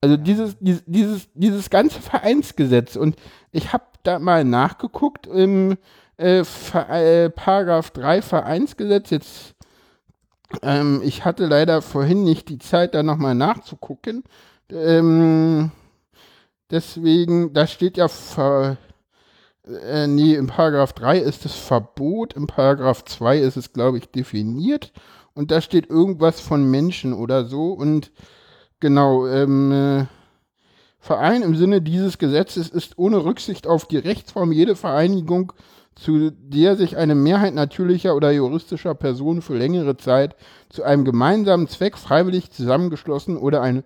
[0.00, 2.94] Also dieses, dieses, dieses, dieses ganze Vereinsgesetz.
[2.94, 3.16] Und
[3.50, 5.76] ich habe da mal nachgeguckt im
[6.18, 9.10] äh, äh, Paragraph 3 Vereinsgesetz.
[9.10, 9.54] Jetzt,
[10.62, 14.24] ähm, ich hatte leider vorhin nicht die Zeit, da nochmal nachzugucken.
[14.70, 15.70] Ähm,
[16.70, 18.78] deswegen, da steht ja Ver
[19.66, 24.10] äh, nee, im Paragraph 3 ist es Verbot, im Paragraph 2 ist es, glaube ich,
[24.10, 24.92] definiert.
[25.34, 27.72] Und da steht irgendwas von Menschen oder so.
[27.72, 28.12] Und
[28.80, 30.06] genau, ähm, äh,
[30.98, 35.52] Verein im Sinne dieses Gesetzes ist ohne Rücksicht auf die Rechtsform jede Vereinigung,
[35.96, 40.36] zu der sich eine Mehrheit natürlicher oder juristischer Personen für längere Zeit
[40.68, 43.82] zu einem gemeinsamen Zweck freiwillig zusammengeschlossen oder eine,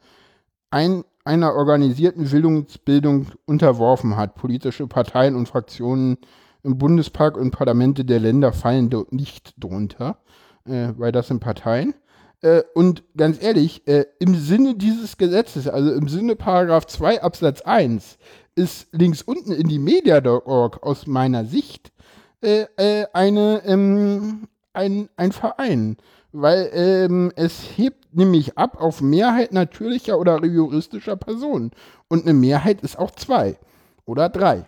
[0.71, 4.35] ein, einer organisierten Willensbildung unterworfen hat.
[4.35, 6.19] Politische Parteien und Fraktionen
[6.65, 10.19] im Bundespark und Parlamente der Länder fallen dort nicht drunter,
[10.67, 11.95] äh, weil das sind Parteien.
[12.43, 17.61] Äh, und ganz ehrlich, äh, im Sinne dieses Gesetzes, also im Sinne Paragraph 2 Absatz
[17.61, 18.19] 1,
[18.57, 21.93] ist links unten in die Media.org aus meiner Sicht
[22.43, 25.97] äh, äh, eine, ähm, ein, ein Verein.
[26.33, 31.73] Weil ähm, es hebt nämlich ab auf Mehrheit natürlicher oder juristischer Personen.
[32.09, 33.57] Und eine Mehrheit ist auch zwei
[34.05, 34.67] oder drei.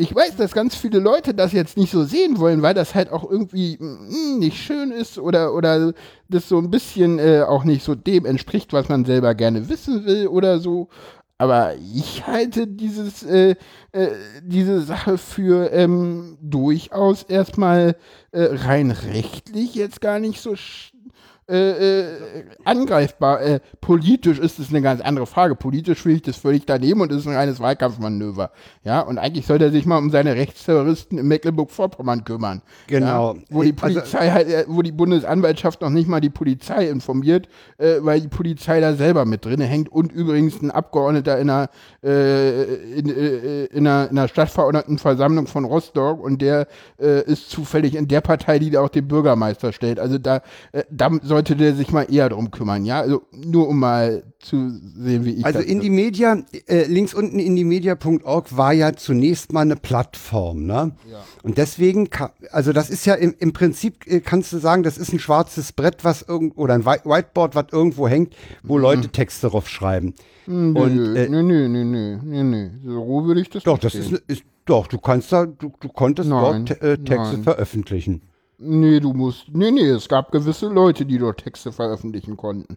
[0.00, 3.12] Ich weiß, dass ganz viele Leute das jetzt nicht so sehen wollen, weil das halt
[3.12, 5.92] auch irgendwie mm, nicht schön ist oder, oder
[6.30, 10.06] das so ein bisschen äh, auch nicht so dem entspricht, was man selber gerne wissen
[10.06, 10.88] will oder so.
[11.40, 13.54] Aber ich halte dieses, äh,
[13.92, 14.08] äh,
[14.42, 17.96] diese Sache für ähm, durchaus erstmal
[18.32, 20.92] äh, rein rechtlich jetzt gar nicht so sch-
[21.50, 22.04] äh, äh,
[22.64, 23.40] angreifbar.
[23.42, 25.56] Äh, politisch ist es eine ganz andere Frage.
[25.56, 28.50] Politisch finde ich das völlig daneben und ist ein reines Wahlkampfmanöver.
[28.84, 32.62] Ja, und eigentlich sollte er sich mal um seine Rechtsterroristen in Mecklenburg-Vorpommern kümmern.
[32.86, 33.34] Genau.
[33.34, 36.88] Ja, wo die Also- Polizei halt, äh, wo die Bundesanwaltschaft noch nicht mal die Polizei
[36.88, 37.48] informiert,
[37.78, 41.68] äh, weil die Polizei da selber mit drin hängt und übrigens ein Abgeordneter in einer,
[42.02, 46.66] in, in einer, in einer Stadtverordnetenversammlung von Rostock und der
[46.98, 49.98] ist zufällig in der Partei, die da auch den Bürgermeister stellt.
[49.98, 50.42] Also da,
[50.90, 51.10] da
[51.40, 53.00] sollte der sich mal eher drum kümmern, ja.
[53.00, 56.36] Also nur um mal zu sehen, wie ich Also in die Media,
[56.66, 60.92] äh, links unten in die Media.org war ja zunächst mal eine Plattform, ne?
[61.42, 64.98] Und deswegen, ka- also das ist ja im, im Prinzip, äh, kannst du sagen, das
[64.98, 69.08] ist ein schwarzes Brett, was irgend oder ein White- Whiteboard, was irgendwo hängt, wo Leute
[69.08, 70.14] Texte drauf schreiben.
[70.46, 72.70] Und nö, äh, nö, nö, nö, nö, nö, nö.
[72.84, 75.88] So würde ich das doch, das ist, ne- ist doch, du kannst da, du, du
[75.88, 77.42] konntest Nein, dort äh, Texte nein.
[77.44, 78.22] veröffentlichen.
[78.62, 79.46] Nee, du musst.
[79.52, 82.76] Nee, nee, es gab gewisse Leute, die dort Texte veröffentlichen konnten.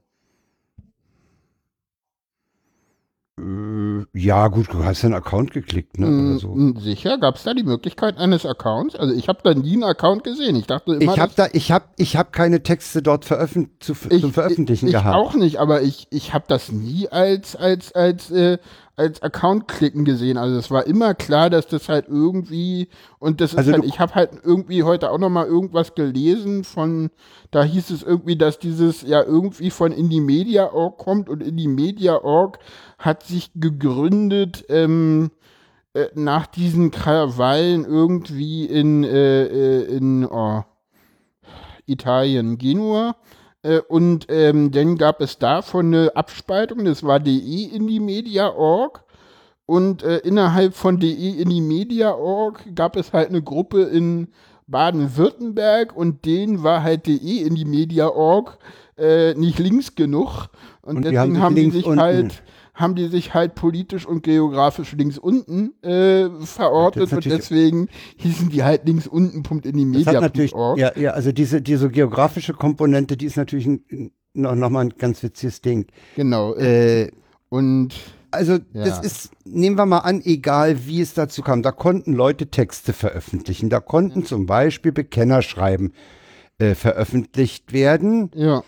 [3.37, 6.05] Äh, ja, gut, du hast ja einen Account geklickt, ne?
[6.07, 6.55] Oder so.
[6.55, 8.95] Mm, Sicher, gab es da die Möglichkeit eines Accounts?
[8.95, 10.55] Also ich habe da nie einen Account gesehen.
[10.55, 13.93] Ich dachte immer, Ich habe da, ich habe, ich habe keine Texte dort veröffent zu,
[13.93, 15.17] zum Veröffentlichen ich, ich gehabt.
[15.17, 18.57] auch nicht, aber ich, ich habe das nie als, als, als, äh,
[18.95, 20.37] als Account-Klicken gesehen.
[20.37, 22.89] Also es war immer klar, dass das halt irgendwie
[23.19, 25.95] und das ist Also halt, du- ich habe halt irgendwie heute auch noch mal irgendwas
[25.95, 27.09] gelesen von,
[27.51, 31.67] da hieß es irgendwie, dass dieses ja irgendwie von Indie Media Org kommt und Indie
[31.67, 32.59] Media Org
[32.99, 35.31] hat sich gegründet ähm,
[35.93, 40.63] äh, nach diesen Krawallen irgendwie in, äh, äh, in oh,
[41.85, 43.15] Italien, Genua.
[43.63, 49.03] Äh, und ähm, dann gab es davon eine Abspaltung, das war DE Indie Media Org.
[49.65, 54.27] Und äh, innerhalb von DE Indie Media Org gab es halt eine Gruppe in
[54.67, 58.57] Baden-Württemberg und denen war halt DE Indie Media Org
[58.97, 60.49] äh, nicht links genug.
[60.81, 62.43] Und, Und die haben deswegen sich haben die sich unten- halt
[62.73, 67.87] haben die sich halt politisch und geografisch links unten äh, verortet und deswegen
[68.17, 70.31] hießen die halt links unten Punkt in die Media.
[70.75, 74.93] Ja, ja, also diese, diese geografische Komponente, die ist natürlich ein, noch, noch mal ein
[74.97, 75.85] ganz witziges Ding.
[76.15, 76.55] Genau.
[76.55, 77.11] Äh,
[77.49, 77.93] und
[78.31, 78.85] also ja.
[78.85, 82.91] das ist, nehmen wir mal an, egal wie es dazu kam, da konnten Leute Texte
[82.93, 84.25] veröffentlichen, da konnten ja.
[84.25, 85.93] zum Beispiel Bekennerschreiben
[86.57, 88.31] äh, veröffentlicht werden.
[88.33, 88.63] Ja.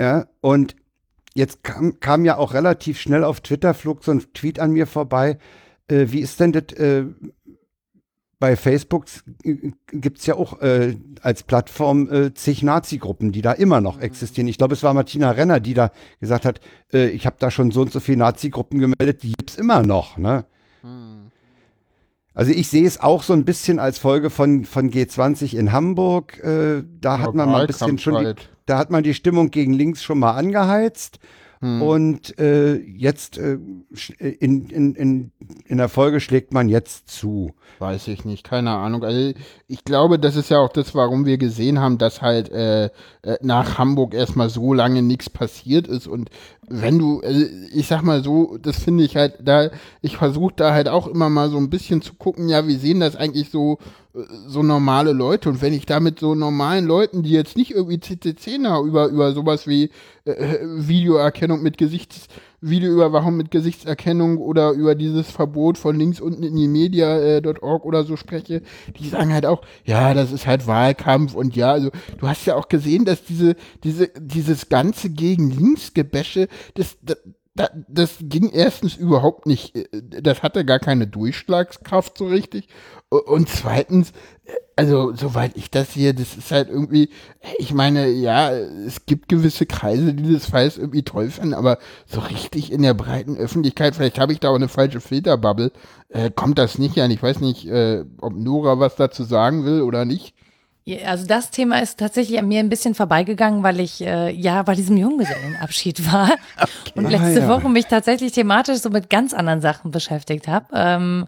[0.00, 0.76] Ja, und
[1.38, 4.86] jetzt kam, kam ja auch relativ schnell auf Twitter, flog so ein Tweet an mir
[4.86, 5.38] vorbei.
[5.88, 6.76] Äh, wie ist denn das?
[6.76, 7.06] Äh,
[8.40, 9.06] bei Facebook
[9.90, 14.46] gibt es ja auch äh, als Plattform äh, zig Nazi-Gruppen, die da immer noch existieren.
[14.46, 15.90] Ich glaube, es war Martina Renner, die da
[16.20, 16.60] gesagt hat,
[16.92, 19.82] äh, ich habe da schon so und so viele Nazi-Gruppen gemeldet, die gibt es immer
[19.82, 20.18] noch.
[20.18, 20.44] Ne?
[22.38, 26.38] Also ich sehe es auch so ein bisschen als Folge von, von G20 in Hamburg.
[26.38, 28.32] Äh, da hat man mal ein bisschen schon die,
[28.64, 31.18] da hat man die Stimmung gegen links schon mal angeheizt.
[31.58, 31.82] Hm.
[31.82, 33.58] Und äh, jetzt äh,
[34.20, 35.32] in, in, in,
[35.66, 37.54] in der Folge schlägt man jetzt zu.
[37.80, 39.02] Weiß ich nicht, keine Ahnung.
[39.02, 39.32] Also
[39.70, 42.90] ich glaube, das ist ja auch das, warum wir gesehen haben, dass halt äh, äh
[43.42, 46.06] nach Hamburg erstmal so lange nichts passiert ist.
[46.06, 46.30] Und
[46.68, 49.70] wenn du, also ich sag mal so, das finde ich halt, da,
[50.00, 53.00] ich versuche da halt auch immer mal so ein bisschen zu gucken, ja, wie sehen
[53.00, 53.78] das eigentlich so
[54.46, 55.48] so normale Leute.
[55.48, 59.32] Und wenn ich da mit so normalen Leuten, die jetzt nicht irgendwie CCC über, über
[59.32, 59.90] sowas wie
[60.24, 62.28] äh, Videoerkennung mit Gesichts,
[62.60, 68.04] Videoüberwachung mit Gesichtserkennung oder über dieses Verbot von links unten in die Media.org äh, oder
[68.04, 68.62] so spreche,
[68.98, 72.56] die sagen halt auch, ja, das ist halt Wahlkampf und ja, also du hast ja
[72.56, 73.54] auch gesehen, dass diese,
[73.84, 77.18] diese, dieses ganze gegen links Gebäsche, das, das
[77.88, 79.86] das ging erstens überhaupt nicht, äh,
[80.22, 82.68] das hatte gar keine Durchschlagskraft so richtig.
[83.10, 84.12] Und zweitens,
[84.76, 87.08] also soweit ich das sehe, das ist halt irgendwie,
[87.58, 92.20] ich meine, ja, es gibt gewisse Kreise, die das Falls irgendwie toll finden, aber so
[92.20, 95.72] richtig in der breiten Öffentlichkeit, vielleicht habe ich da auch eine falsche Filterbubble,
[96.10, 97.10] äh, kommt das nicht an.
[97.10, 100.34] Ich weiß nicht, äh, ob Nora was dazu sagen will oder nicht.
[101.04, 104.74] Also das Thema ist tatsächlich an mir ein bisschen vorbeigegangen, weil ich äh, ja bei
[104.74, 106.92] diesem Junggesellenabschied war okay.
[106.94, 107.48] und letzte ah, ja.
[107.48, 110.66] Woche mich tatsächlich thematisch so mit ganz anderen Sachen beschäftigt habe.
[110.72, 111.26] Ähm,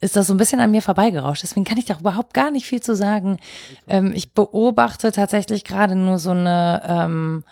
[0.00, 1.42] ist das so ein bisschen an mir vorbeigerauscht.
[1.42, 3.38] Deswegen kann ich da überhaupt gar nicht viel zu sagen.
[3.86, 7.44] Ähm, ich beobachte tatsächlich gerade nur so eine, ähm,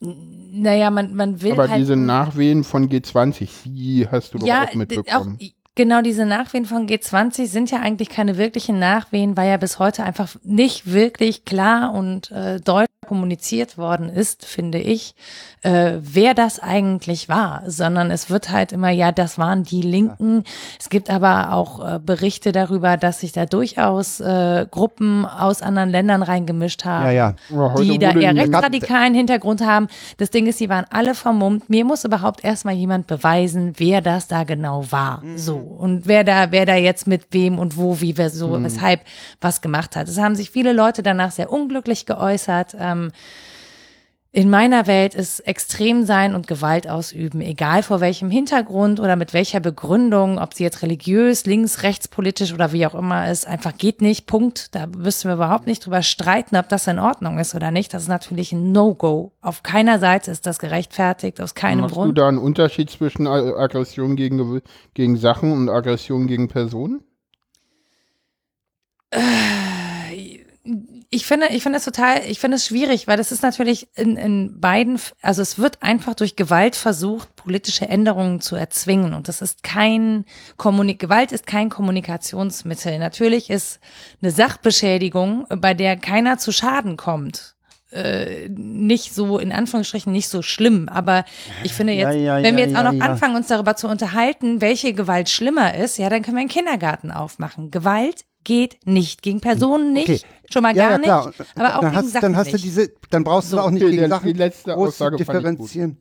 [0.00, 1.52] naja, man, man will.
[1.52, 5.38] Aber halt, diese Nachwehen von G20, die hast du doch ja, auch mitbekommen.
[5.40, 9.78] Auch, Genau, diese Nachwehen von G20 sind ja eigentlich keine wirklichen Nachwehen, weil ja bis
[9.78, 15.14] heute einfach nicht wirklich klar und äh, deutlich kommuniziert worden ist, finde ich,
[15.62, 20.44] äh, wer das eigentlich war, sondern es wird halt immer, ja, das waren die Linken.
[20.78, 25.90] Es gibt aber auch äh, Berichte darüber, dass sich da durchaus äh, Gruppen aus anderen
[25.90, 27.34] Ländern reingemischt haben, ja, ja.
[27.50, 29.88] Ja, die da eher rechtsradikalen Hintergrund haben.
[30.18, 31.68] Das Ding ist, sie waren alle vermummt.
[31.68, 35.22] Mir muss überhaupt erstmal jemand beweisen, wer das da genau war.
[35.22, 35.38] Mhm.
[35.38, 35.56] So.
[35.56, 38.64] Und wer da, wer da jetzt mit wem und wo, wie, wer so, mhm.
[38.64, 39.00] weshalb
[39.40, 40.08] was gemacht hat.
[40.08, 42.76] Es haben sich viele Leute danach sehr unglücklich geäußert.
[42.78, 43.12] Ähm, ähm,
[44.36, 49.32] in meiner Welt ist extrem sein und Gewalt ausüben, egal vor welchem Hintergrund oder mit
[49.32, 53.78] welcher Begründung, ob sie jetzt religiös, links, rechts, politisch oder wie auch immer ist, einfach
[53.78, 54.26] geht nicht.
[54.26, 54.74] Punkt.
[54.74, 57.94] Da müssen wir überhaupt nicht drüber streiten, ob das in Ordnung ist oder nicht.
[57.94, 59.32] Das ist natürlich ein No-Go.
[59.40, 62.08] Auf keiner Seite ist das gerechtfertigt, aus keinem Machst Grund.
[62.08, 64.60] Hast du da einen Unterschied zwischen Aggression gegen,
[64.92, 67.02] gegen Sachen und Aggression gegen Personen?
[69.12, 70.40] Äh,
[71.16, 74.18] ich finde, ich finde es total, ich finde es schwierig, weil das ist natürlich in,
[74.18, 79.14] in beiden, also es wird einfach durch Gewalt versucht, politische Änderungen zu erzwingen.
[79.14, 80.26] Und das ist kein
[80.58, 82.98] Kommunik Gewalt ist kein Kommunikationsmittel.
[82.98, 83.80] Natürlich ist
[84.20, 87.56] eine Sachbeschädigung, bei der keiner zu Schaden kommt.
[87.92, 90.90] Äh, nicht so, in Anführungsstrichen, nicht so schlimm.
[90.90, 91.24] Aber
[91.64, 93.88] ich finde jetzt, ja, ja, wenn wir jetzt ja, auch noch anfangen, uns darüber zu
[93.88, 97.70] unterhalten, welche Gewalt schlimmer ist, ja, dann können wir einen Kindergarten aufmachen.
[97.70, 99.22] Gewalt geht nicht.
[99.22, 100.20] Gegen Personen nicht, okay.
[100.50, 102.56] schon mal gar ja, ja, nicht, aber auch dann gegen hast, Sachen Dann hast du
[102.56, 103.56] diese, dann brauchst so.
[103.56, 105.98] du auch nicht gegen Sachen die letzte Aussage differenzieren.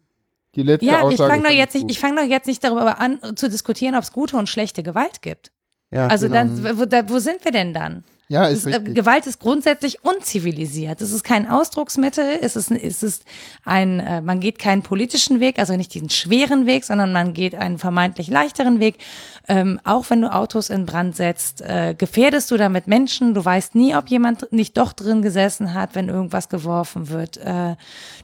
[0.54, 3.00] Die letzte ja, Aussage ich fange doch jetzt nicht, ich fange doch jetzt nicht darüber
[3.00, 5.52] an zu diskutieren, ob es gute und schlechte Gewalt gibt.
[5.92, 6.46] Ja, also genau.
[6.46, 8.04] dann, wo, da, wo sind wir denn dann?
[8.28, 11.00] Ja, ist, ist äh, Gewalt ist grundsätzlich unzivilisiert.
[11.02, 13.24] Es ist kein Ausdrucksmittel, es ist, es ist
[13.66, 17.54] ein, äh, man geht keinen politischen Weg, also nicht diesen schweren Weg, sondern man geht
[17.54, 18.98] einen vermeintlich leichteren Weg.
[19.48, 23.36] Ähm, auch wenn du Autos in Brand setzt, äh, gefährdest du damit Menschen.
[23.36, 27.38] Du weißt nie, ob jemand nicht doch drin gesessen hat, wenn irgendwas geworfen wird.
[27.38, 27.76] Äh,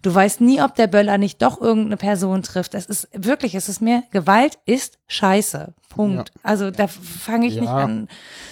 [0.01, 2.73] du weißt nie, ob der Böller nicht doch irgendeine Person trifft.
[2.73, 5.73] Es ist wirklich, es ist mir, Gewalt ist scheiße.
[5.89, 6.29] Punkt.
[6.29, 6.39] Ja.
[6.43, 7.61] Also da fange ich Ja.
[7.61, 8.07] nicht an.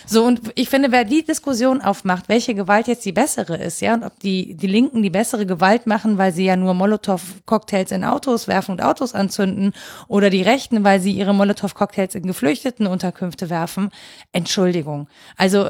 [0.05, 3.93] So, und ich finde, wer die Diskussion aufmacht, welche Gewalt jetzt die bessere ist, ja,
[3.93, 8.03] und ob die, die Linken die bessere Gewalt machen, weil sie ja nur Molotow-Cocktails in
[8.03, 9.71] Autos werfen und Autos anzünden,
[10.09, 13.89] oder die Rechten, weil sie ihre Molotow-Cocktails in Geflüchtetenunterkünfte werfen,
[14.33, 15.07] Entschuldigung.
[15.37, 15.69] Also,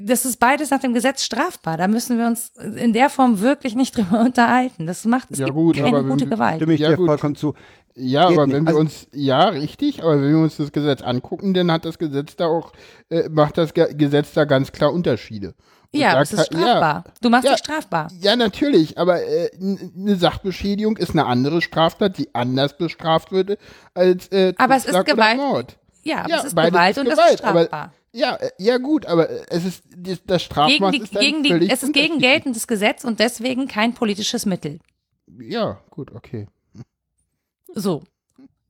[0.00, 1.76] das ist beides nach dem Gesetz strafbar.
[1.76, 4.86] Da müssen wir uns in der Form wirklich nicht drüber unterhalten.
[4.86, 6.56] Das macht, es Ja gibt gut, keine gute Gewalt.
[6.56, 7.08] Stimme ich Ja, dir gut.
[7.08, 7.54] vollkommen zu.
[8.00, 8.56] Ja, Geht aber nicht.
[8.56, 11.84] wenn wir Also- uns, ja, richtig, aber wenn wir uns das Gesetz angucken, dann hat
[11.84, 12.72] das Gesetz da auch,
[13.10, 15.54] äh, macht das Ge Gesetz da ganz klar Unterschiede.
[15.92, 17.04] Und Ja, es ist strafbar.
[17.20, 17.50] Du machst Ja.
[17.52, 18.10] dich strafbar.
[18.20, 23.58] Ja, natürlich, aber äh, eine Sachbeschädigung ist eine andere Straftat, die anders bestraft würde
[23.94, 25.36] als äh, Aber es ist Gewalt.
[25.36, 25.76] Mord.
[26.02, 27.68] Ja, aber Ja, es ist Gewalt und das Gewalt, ist strafbar.
[27.70, 31.12] aber- Ja, äh, ja gut, aber äh, es ist das, das gegen Strafmaß die, ist
[31.12, 34.78] gegen die, es ist gegen geltendes Gesetz und deswegen kein politisches Mittel.
[35.40, 36.46] Ja, gut, okay.
[37.74, 38.02] So.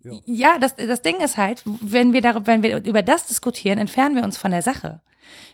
[0.03, 0.13] Ja.
[0.25, 4.17] Ja, das, das Ding ist halt, wenn wir darüber, wenn wir über das diskutieren, entfernen
[4.17, 5.01] wir uns von der Sache.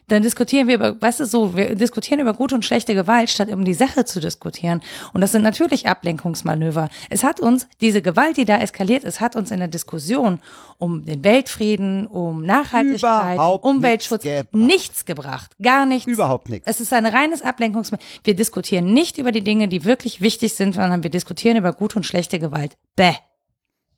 [0.08, 3.50] Dann diskutieren wir über, weißt du so, wir diskutieren über gute und schlechte Gewalt, statt
[3.50, 4.80] um die Sache zu diskutieren.
[5.12, 6.90] Und das sind natürlich Ablenkungsmanöver.
[7.10, 10.38] Es hat uns, diese Gewalt, die da eskaliert ist, hat uns in der Diskussion
[10.78, 14.54] um den Weltfrieden, um Nachhaltigkeit, Überhaupt Umweltschutz nichts gebracht.
[14.54, 15.50] nichts gebracht.
[15.60, 16.06] Gar nichts.
[16.06, 16.68] Überhaupt nichts.
[16.68, 18.06] Es ist ein reines Ablenkungsmanöver.
[18.22, 21.96] Wir diskutieren nicht über die Dinge, die wirklich wichtig sind, sondern wir diskutieren über gute
[21.96, 22.76] und schlechte Gewalt.
[22.94, 23.14] Bäh.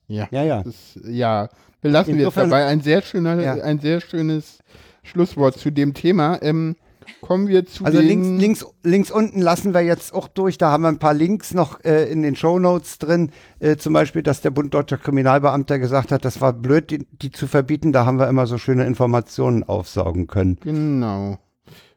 [0.09, 0.63] Ja, Ja, ja.
[0.63, 0.75] Das,
[1.05, 1.49] ja,
[1.81, 2.65] belassen wir es Insofern- dabei.
[2.65, 3.53] Ein sehr schöner, Ja.
[3.63, 4.59] ein sehr schönes
[5.03, 6.39] Schlusswort zu dem Thema.
[6.41, 6.75] Ähm,
[7.21, 8.07] kommen wir zu Also den,
[8.37, 10.57] links, links, links unten lassen wir jetzt auch durch.
[10.57, 13.31] Da haben wir ein paar Links noch äh, in den Shownotes drin.
[13.59, 17.31] Äh, zum Beispiel, dass der Bund Deutscher Kriminalbeamter gesagt hat, das war blöd, die, die
[17.31, 17.91] zu verbieten.
[17.93, 20.57] Da haben wir immer so schöne Informationen aufsaugen können.
[20.61, 21.39] Genau.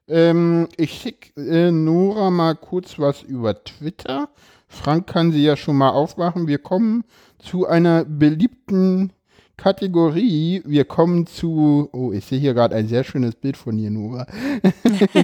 [0.09, 4.29] Ähm, ich schicke äh, Nora mal kurz was über Twitter.
[4.69, 6.47] Frank kann sie ja schon mal aufmachen.
[6.49, 7.05] Wir kommen
[7.43, 9.13] zu einer beliebten
[9.59, 10.63] Kategorie.
[10.65, 11.89] Wir kommen zu.
[11.93, 14.27] Oh, ich sehe hier gerade ein sehr schönes Bild von dir, Nora.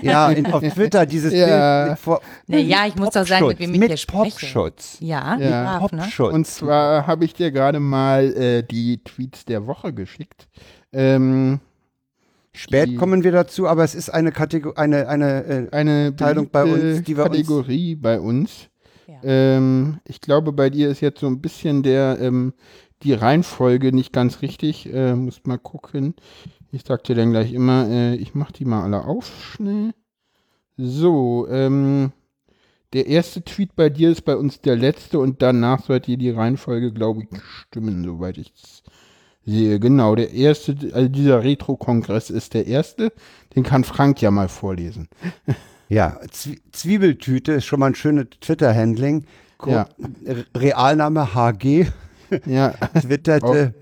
[0.03, 1.85] Ja, in, auf Twitter dieses Ja.
[1.85, 4.31] Bild mit vor, Naja, ich muss doch sagen, mit wem ich mit hier spreche.
[4.31, 4.99] Popschutz.
[5.01, 5.75] Ja, Ja.
[5.75, 5.79] ne?
[5.81, 6.33] Popschutz.
[6.35, 10.47] Und zwar habe ich dir gerade mal äh, die Tweets der Woche geschickt.
[10.93, 11.61] Ähm,
[12.53, 16.49] Spät die- kommen wir dazu, aber es ist eine Kategorie, eine, eine, äh, eine Teilung
[16.51, 18.68] bei uns, die wir uns- Kategorie bei uns.
[19.23, 22.53] Ähm, ich glaube, bei dir ist jetzt so ein bisschen der ähm,
[23.03, 24.93] die Reihenfolge nicht ganz richtig.
[24.93, 26.15] Äh, muss mal gucken.
[26.73, 29.93] Ich sag dir dann gleich immer, äh, ich mach die mal alle auf schnell.
[30.77, 32.13] So, ähm,
[32.93, 36.93] der erste Tweet bei dir ist bei uns der letzte und danach sollte die Reihenfolge,
[36.93, 38.83] glaube ich, stimmen, soweit ich es
[39.45, 39.81] sehe.
[39.81, 43.13] Genau, der erste, also dieser Retro-Kongress ist der erste.
[43.57, 45.09] Den kann Frank ja mal vorlesen.
[45.89, 49.25] ja, Zwie Zwiebeltüte ist schon mal ein schönes Twitter-Handling.
[49.67, 49.89] Ja.
[50.55, 51.87] Realname HG.
[52.47, 52.71] Ja,
[53.01, 53.75] twitterte,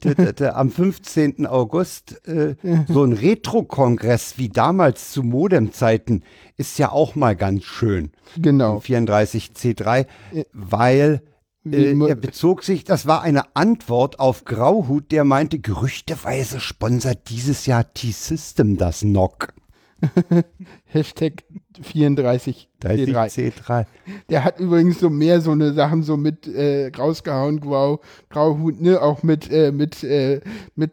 [0.00, 1.46] twitterte am 15.
[1.46, 2.56] August, äh,
[2.88, 6.22] so ein Retro-Kongress wie damals zu Modem-Zeiten
[6.56, 8.10] ist ja auch mal ganz schön.
[8.36, 8.78] genau.
[8.78, 10.06] 34C3,
[10.52, 11.22] weil
[11.64, 17.66] äh, er bezog sich, das war eine Antwort auf Grauhut, der meinte, gerüchteweise sponsert dieses
[17.66, 19.54] Jahr T-System das NOC.
[20.86, 21.44] Hashtag
[21.80, 23.12] 34 C3.
[23.12, 23.86] 30C3.
[24.28, 29.00] Der hat übrigens so mehr so eine Sachen so mit äh, rausgehauen, Grau, Grauhut, ne,
[29.00, 30.40] auch mit, äh, mit, äh,
[30.76, 30.92] mit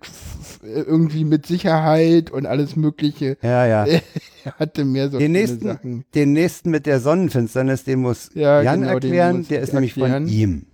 [0.64, 3.38] irgendwie mit Sicherheit und alles Mögliche.
[3.42, 3.86] Ja, ja.
[4.46, 6.06] Er hatte mehr so Den nächsten, Sachen.
[6.16, 9.74] den nächsten mit der Sonnenfinsternis, den muss Ja, Jan genau, den erklären, muss der ist
[9.74, 10.24] nämlich erklären.
[10.28, 10.66] von ihm.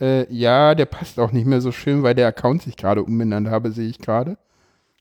[0.00, 3.48] Äh, ja, der passt auch nicht mehr so schön, weil der Account sich gerade umbenannt
[3.50, 4.38] habe, sehe ich gerade.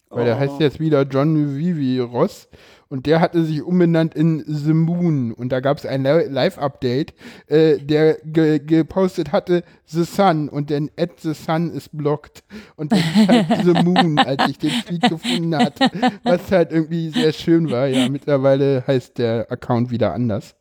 [0.09, 0.39] Weil der Oh.
[0.39, 2.49] heißt jetzt wieder John Vivi Ross
[2.89, 7.13] und der hatte sich umbenannt in The Moon und da gab es ein Li- Live-Update,
[7.47, 12.43] äh, der ge gepostet hatte The Sun und dann at The Sun ist blocked
[12.75, 15.89] und dann halt The Moon, als ich den Tweet gefunden hatte,
[16.23, 17.87] was halt irgendwie sehr schön war.
[17.87, 20.55] Ja, mittlerweile heißt der Account wieder anders.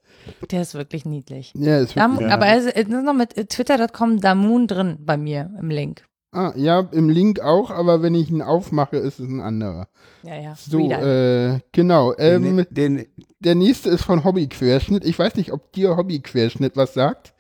[0.51, 1.53] Der ist wirklich niedlich.
[1.57, 5.71] Ja, ist wirklich, Aber es es ist noch mit twitter.com Damoon drin bei mir im
[5.71, 6.05] Link.
[6.39, 9.89] Ah, ja, im Link auch, aber wenn ich ihn aufmache, ist es ein anderer.
[10.23, 10.55] Ja, ja.
[10.57, 12.15] So, äh, genau.
[12.19, 13.07] Ähm, Den, den,
[13.41, 15.05] der nächste ist von Hobbyquerschnitt.
[15.05, 17.35] Ich weiß nicht, ob dir Hobbyquerschnitt was sagt.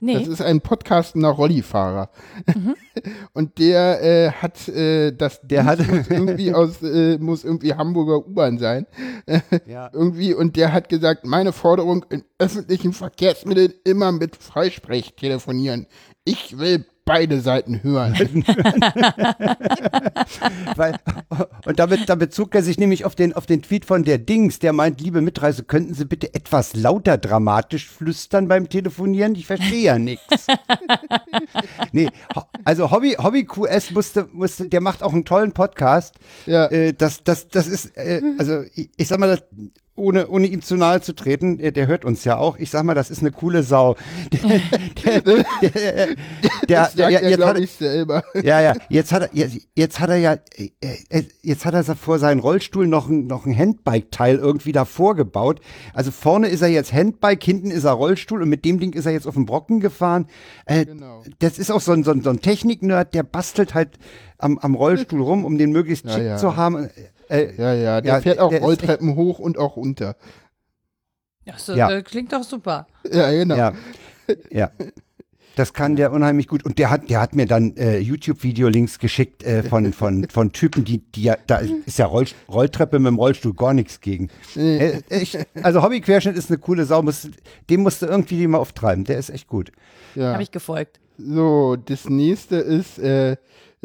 [0.00, 0.14] nee.
[0.18, 2.10] Das ist ein podcastender Rollifahrer.
[2.54, 2.74] Mhm.
[3.32, 6.80] Und der äh, hat äh, das Der hat- muss irgendwie aus
[7.20, 8.86] muss irgendwie Hamburger U-Bahn sein.
[9.66, 9.90] ja.
[9.92, 15.86] Irgendwie und der hat gesagt, meine Forderung in öffentlichen Verkehrsmitteln immer mit Freisprech telefonieren.
[16.24, 18.14] Ich will beide Seiten hören.
[20.76, 20.96] Weil,
[21.66, 24.58] und damit, damit zog er sich nämlich auf den, auf den Tweet von der Dings,
[24.58, 29.34] der meint, liebe Mitreise, könnten Sie bitte etwas lauter dramatisch flüstern beim Telefonieren?
[29.34, 30.46] Ich verstehe ja nichts.
[31.92, 32.08] Nee,
[32.64, 36.16] also Hobby, Hobby QS musste, musste, der macht auch einen tollen Podcast.
[36.46, 36.66] Ja.
[36.66, 39.44] Äh, das, das, das ist, äh, also ich, ich sag mal, das,
[39.96, 42.58] ohne, ohne ihm zu nahe zu treten, der, der hört uns ja auch.
[42.58, 43.96] Ich sag mal, das ist eine coole Sau.
[45.04, 46.06] Der, der, der,
[46.68, 48.22] der, der, er, jetzt hat, ich, selber.
[48.42, 50.70] ja, ja, jetzt hat er, jetzt, jetzt hat er ja, äh,
[51.10, 55.60] äh, jetzt hat er vor seinen Rollstuhl noch ein, noch ein Handbike-Teil irgendwie davor gebaut.
[55.92, 59.04] Also vorne ist er jetzt Handbike, hinten ist er Rollstuhl und mit dem Ding ist
[59.06, 60.26] er jetzt auf den Brocken gefahren.
[60.66, 61.22] Äh, Genau.
[61.40, 63.98] Das ist auch so ein, so ein, so ein Technik-Nerd, der bastelt halt
[64.38, 66.36] am, am Rollstuhl rum, um den möglichst Ja, schick ja.
[66.36, 66.88] zu haben.
[67.28, 70.16] Äh, Ja, ja, der Ja, fährt auch der Rolltreppen hoch und auch runter.
[71.44, 72.00] Das äh, Ja.
[72.02, 72.86] klingt doch super.
[73.10, 73.56] Ja, genau.
[73.56, 73.72] Ja,
[74.50, 74.70] ja.
[75.56, 76.64] Das kann der unheimlich gut.
[76.64, 80.84] Und der hat, der hat mir dann äh, YouTube-Video-Links geschickt äh, von, von, von Typen,
[80.84, 84.30] die, die ja, da ist ja Roll, Rolltreppe mit dem Rollstuhl gar nichts gegen.
[84.56, 87.28] Äh, ich, also Hobbyquerschnitt ist eine coole Sau, musst,
[87.70, 89.04] dem musst du irgendwie die mal auftreiben.
[89.04, 89.70] Der ist echt gut.
[90.16, 90.32] Ja.
[90.32, 90.98] Habe ich gefolgt.
[91.18, 92.98] So, das nächste ist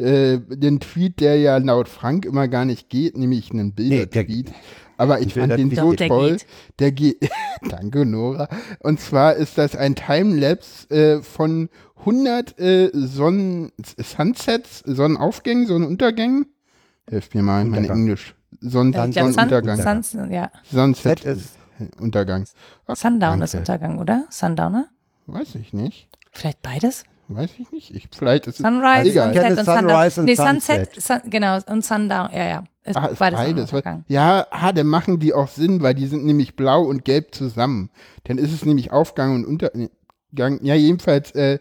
[0.00, 4.52] äh, den Tweet, der ja laut Frank immer gar nicht geht, nämlich einen der- Bildertweet.
[4.96, 6.36] Aber ich fand den so toll.
[6.78, 7.30] Der geht.
[7.68, 8.48] Danke, Nora.
[8.80, 11.70] Und zwar ist das ein Timelapse äh, von
[12.00, 16.46] 100 äh, Sonnen Sunsets, Sonnenaufgängen, Sonnenuntergängen.
[17.08, 17.84] Hilft mir mal, mein.
[17.84, 18.34] Englisch.
[18.60, 20.02] Sonn Äh, Sun, Sonnenuntergang.
[20.02, 20.50] Sun, ja.
[20.70, 21.56] Sunset Set ist-
[21.98, 22.44] Untergang.
[22.86, 23.60] Ach, Sundown ist danke.
[23.72, 24.26] Untergang, oder?
[24.28, 24.88] Sundowner?
[25.26, 26.08] Weiß ich nicht.
[26.30, 27.04] Vielleicht beides?
[27.32, 27.94] Weiß ich nicht.
[27.94, 29.32] Ich, vielleicht ist es Sunrise, egal.
[29.32, 30.18] kenne Sunset und Sunrise Sundown.
[30.18, 30.94] und Nee, Sunset.
[30.94, 32.64] Sunset, Sun, genau, und Sundown, ja, ja.
[32.94, 34.04] Ah, ist beides, beides.
[34.08, 37.90] Ja, ah, dann machen die auch Sinn, weil die sind nämlich blau und gelb zusammen.
[38.24, 39.90] Dann ist es nämlich Aufgang und Untergang.
[40.62, 41.58] Ja, jedenfalls äh,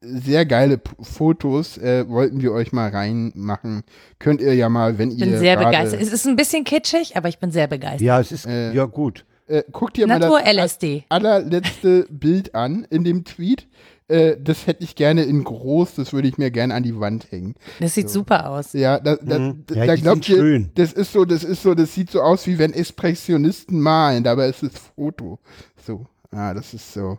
[0.00, 3.82] sehr geile P Fotos äh, wollten wir euch mal reinmachen.
[4.18, 6.00] Könnt ihr ja mal, wenn Ich ihr bin sehr begeistert.
[6.00, 8.00] Es ist ein bisschen kitschig, aber ich bin sehr begeistert.
[8.00, 9.24] Ja, es ist, Äh, ja gut.
[9.48, 11.04] Äh, guckt ihr mal Natur das LSD.
[11.08, 13.66] allerletzte Bild an in dem Tweet.
[14.12, 17.30] Äh, das hätte ich gerne in groß, das würde ich mir gerne an die Wand
[17.32, 17.54] hängen.
[17.80, 18.72] Das sieht super aus.
[18.74, 19.64] Ja, da, da, Mhm.
[19.74, 20.70] Ja, da glaubt ihr, schön.
[20.74, 24.48] das ist so, das ist so, das sieht so aus, wie wenn Expressionisten malen, dabei
[24.48, 25.38] ist es Foto.
[25.84, 27.18] So, ah, das ist so.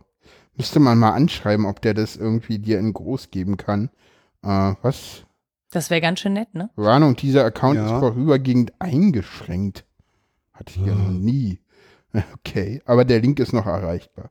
[0.55, 3.89] Müsste man mal anschreiben, ob der das irgendwie dir in groß geben kann.
[4.43, 5.23] Äh, was?
[5.71, 6.69] Das wäre ganz schön nett, ne?
[6.75, 7.85] Warnung, dieser Account Ja.
[7.85, 9.85] ist vorübergehend eingeschränkt.
[10.53, 11.59] Hatte ich ja noch nie.
[12.35, 14.29] Okay, aber der Link ist noch erreichbar.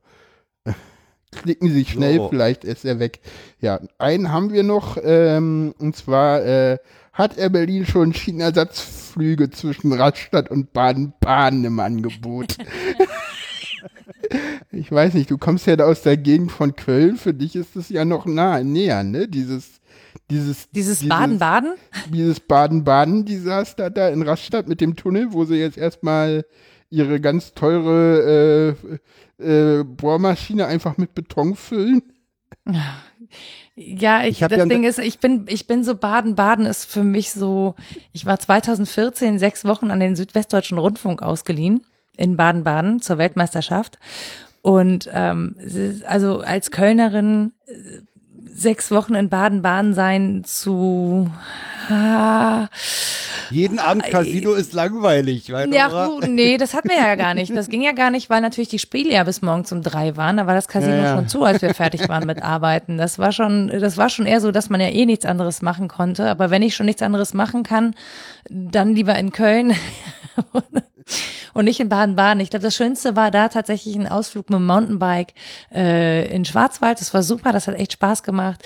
[1.33, 2.29] Klicken Sie schnell, So.
[2.29, 3.19] vielleicht ist er weg.
[3.59, 6.77] Ja, einen haben wir noch, ähm, und zwar äh,
[7.13, 12.57] hat er Berlin schon Schienenersatzflüge zwischen Radstadt und Baden-Baden im Angebot.
[14.71, 17.75] ich weiß nicht, du kommst ja da aus der Gegend von Köln, für dich ist
[17.75, 19.27] es ja noch nah, näher, ne?
[19.27, 19.79] Dieses,
[20.29, 21.75] dieses, Dieses Baden-Baden?
[22.11, 26.45] dieses Baden-Baden-Desaster da in Rastatt mit dem Tunnel, wo sie jetzt erstmal
[26.89, 28.97] ihre ganz teure äh,
[29.43, 32.01] äh, Bohrmaschine einfach mit Beton füllen.
[33.75, 37.03] Ja, ich, Ich das ja- Ding ist, ich bin, ich bin so Baden-Baden ist für
[37.03, 37.75] mich so,
[38.11, 41.83] ich war 2014 sechs Wochen an den Südwestdeutschen Rundfunk ausgeliehen
[42.15, 43.97] in Baden-Baden zur Weltmeisterschaft.
[44.61, 45.55] Und ähm,
[46.07, 48.01] also als Kölnerin äh,
[48.55, 51.29] sechs Wochen in Baden-Baden sein zu
[51.89, 52.67] ah,
[53.49, 57.55] Jeden Abend Casino ist langweilig, weil ja, gut, nee, das hatten wir ja gar nicht.
[57.55, 60.37] Das ging ja gar nicht, weil natürlich die Spiele ja bis morgens um drei waren.
[60.37, 61.15] Da war das Casino Ja, ja.
[61.15, 62.97] schon zu, als wir fertig waren mit Arbeiten.
[62.97, 65.87] Das war schon, das war schon eher so, dass man ja eh nichts anderes machen
[65.87, 66.29] konnte.
[66.29, 67.95] Aber wenn ich schon nichts anderes machen kann,
[68.49, 69.73] dann lieber in Köln
[71.53, 72.39] und nicht in Baden-Baden.
[72.39, 75.33] Ich glaube, das Schönste war da tatsächlich ein Ausflug mit dem Mountainbike
[75.73, 76.99] äh, in Schwarzwald.
[76.99, 78.63] Das war super, das hat echt Spaß gemacht.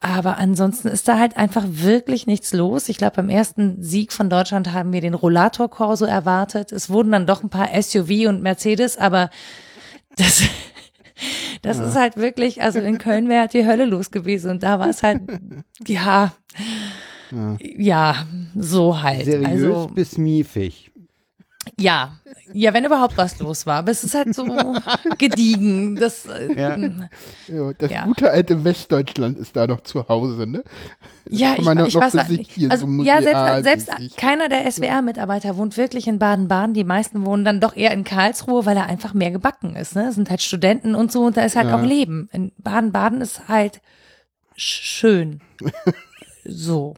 [0.00, 2.88] Aber ansonsten ist da halt einfach wirklich nichts los.
[2.88, 6.72] Ich glaube, beim ersten Sieg von Deutschland haben wir den Rollator Corso erwartet.
[6.72, 9.30] Es wurden dann doch ein paar SUV und Mercedes, aber
[10.16, 10.42] das
[11.62, 14.78] Das ist halt wirklich, also in Köln wäre halt die Hölle los gewesen und da
[14.78, 15.22] war es halt,
[15.86, 16.34] ja,
[17.58, 19.24] ja, so halt.
[19.24, 20.90] seriös Also, bis miefig.
[21.78, 22.12] Ja,
[22.52, 23.78] ja, wenn überhaupt was los war.
[23.78, 24.44] Aber es ist halt so
[25.18, 25.96] gediegen.
[25.96, 26.76] Das, äh, Ja.
[27.48, 28.04] Ja, das Ja.
[28.04, 30.62] gute alte Westdeutschland ist da noch zu Hause, ne?
[31.28, 32.70] Ja, ich, ich weiß nicht.
[32.70, 36.72] also, so ja, selbst, selbst keiner der SWR-Mitarbeiter wohnt wirklich in Baden-Baden.
[36.74, 39.96] Die meisten wohnen dann doch eher in Karlsruhe, weil er einfach mehr gebacken ist.
[39.96, 40.04] Ne?
[40.04, 41.76] Das sind halt Studenten und so und da ist halt Ja.
[41.76, 42.28] auch Leben.
[42.32, 43.80] In Baden-Baden ist halt
[44.56, 45.40] sch- schön.
[46.44, 46.94] so.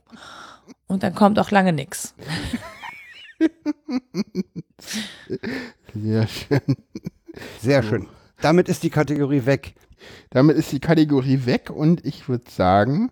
[0.89, 2.15] Und dann kommt auch lange nix.
[5.95, 6.77] Sehr schön.
[7.61, 8.07] Sehr schön.
[8.41, 9.75] Damit ist die Kategorie weg.
[10.31, 13.11] Damit ist die Kategorie weg und ich würde sagen,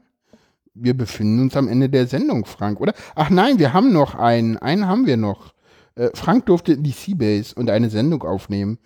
[0.74, 2.94] wir befinden uns am Ende der Sendung, Frank, oder?
[3.15, 4.57] Ach nein, wir haben noch einen.
[4.59, 5.55] Einen haben wir noch.
[5.94, 8.78] Äh, Frank durfte in die Seabase und eine Sendung aufnehmen.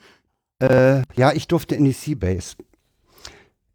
[0.60, 2.56] Äh, ja, ich durfte in die Seabase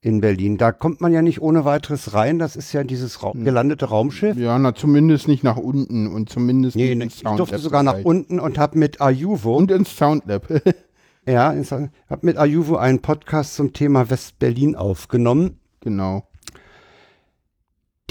[0.06, 0.58] in Berlin.
[0.58, 2.38] Da kommt man ja nicht ohne weiteres rein.
[2.38, 4.38] Das ist ja dieses Ra gelandete Raumschiff.
[4.38, 7.82] Ja, na, zumindest nicht nach unten und zumindest Nee, nicht ins ich durfte Soundlab sogar
[7.82, 10.48] nach unten und habe mit Ayuvo, Und ins Soundlab.
[11.28, 15.60] ja, habe mit Ayuvo einen Podcast zum Thema West-Berlin aufgenommen.
[15.82, 16.28] genau.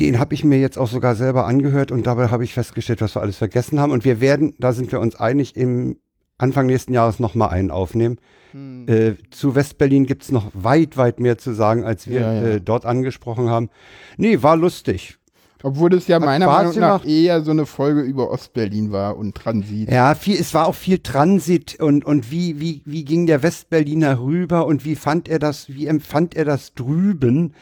[0.01, 3.15] Den habe ich mir jetzt auch sogar selber angehört und dabei habe ich festgestellt, was
[3.15, 3.93] wir alles vergessen haben.
[3.93, 6.01] Und wir werden, da sind wir uns einig, im
[6.39, 8.19] Anfang nächsten Jahres nochmal einen aufnehmen.
[8.55, 8.87] Hm.
[8.89, 12.43] Äh, zu West-Berlin gibt es noch weit, weit mehr zu sagen, als wir Ja, ja.
[12.43, 13.69] Äh, dort angesprochen haben.
[14.17, 15.19] Nee, war lustig.
[15.65, 17.09] Obwohl das ja Hat meiner Spaß Meinung nach gemacht.
[17.09, 19.91] eher so eine Folge über Ostberlin war und Transit.
[19.91, 24.21] Ja, viel, es war auch viel Transit und, und wie, wie, wie ging der Westberliner
[24.21, 27.55] rüber und wie fand er das, wie empfand er das drüben?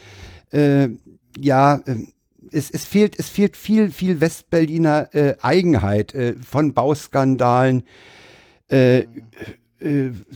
[0.51, 0.89] Äh,
[1.39, 1.95] ja, äh,
[2.51, 7.85] es, es fehlt, es fehlt viel, viel Westberliner äh, Eigenheit äh, von Bauskandalen.
[8.69, 9.05] Äh,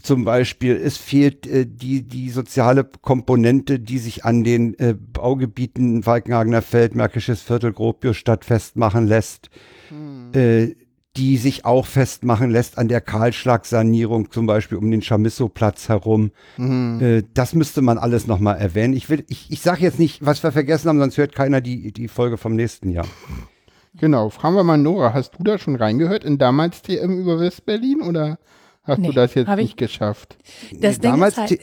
[0.03, 6.03] zum Beispiel, es fehlt äh, die, die soziale Komponente, die sich an den äh, Baugebieten
[6.03, 9.51] Falkenhagener Feld, Märkisches Viertel, Gropiusstadt festmachen lässt
[10.35, 10.75] äh,
[11.17, 16.31] die sich auch festmachen lässt an der Kahlschlagsanierung, zum Beispiel um den Chamisso-Platz herum.
[16.59, 17.01] Mhm.
[17.01, 18.93] Äh, das müsste man alles nochmal erwähnen.
[18.93, 21.91] Ich, will, ich, ich sage jetzt nicht, was wir vergessen haben, sonst hört keiner die,
[21.93, 23.07] die Folge vom nächsten Jahr.
[23.99, 24.29] Genau.
[24.29, 28.39] Fragen wir mal Nora, hast du da schon reingehört in damals TM über Westberlin oder
[28.87, 30.37] hast du Nee, das jetzt hab ich- nicht geschafft?
[30.73, 31.61] Das Nee, damals halt, die-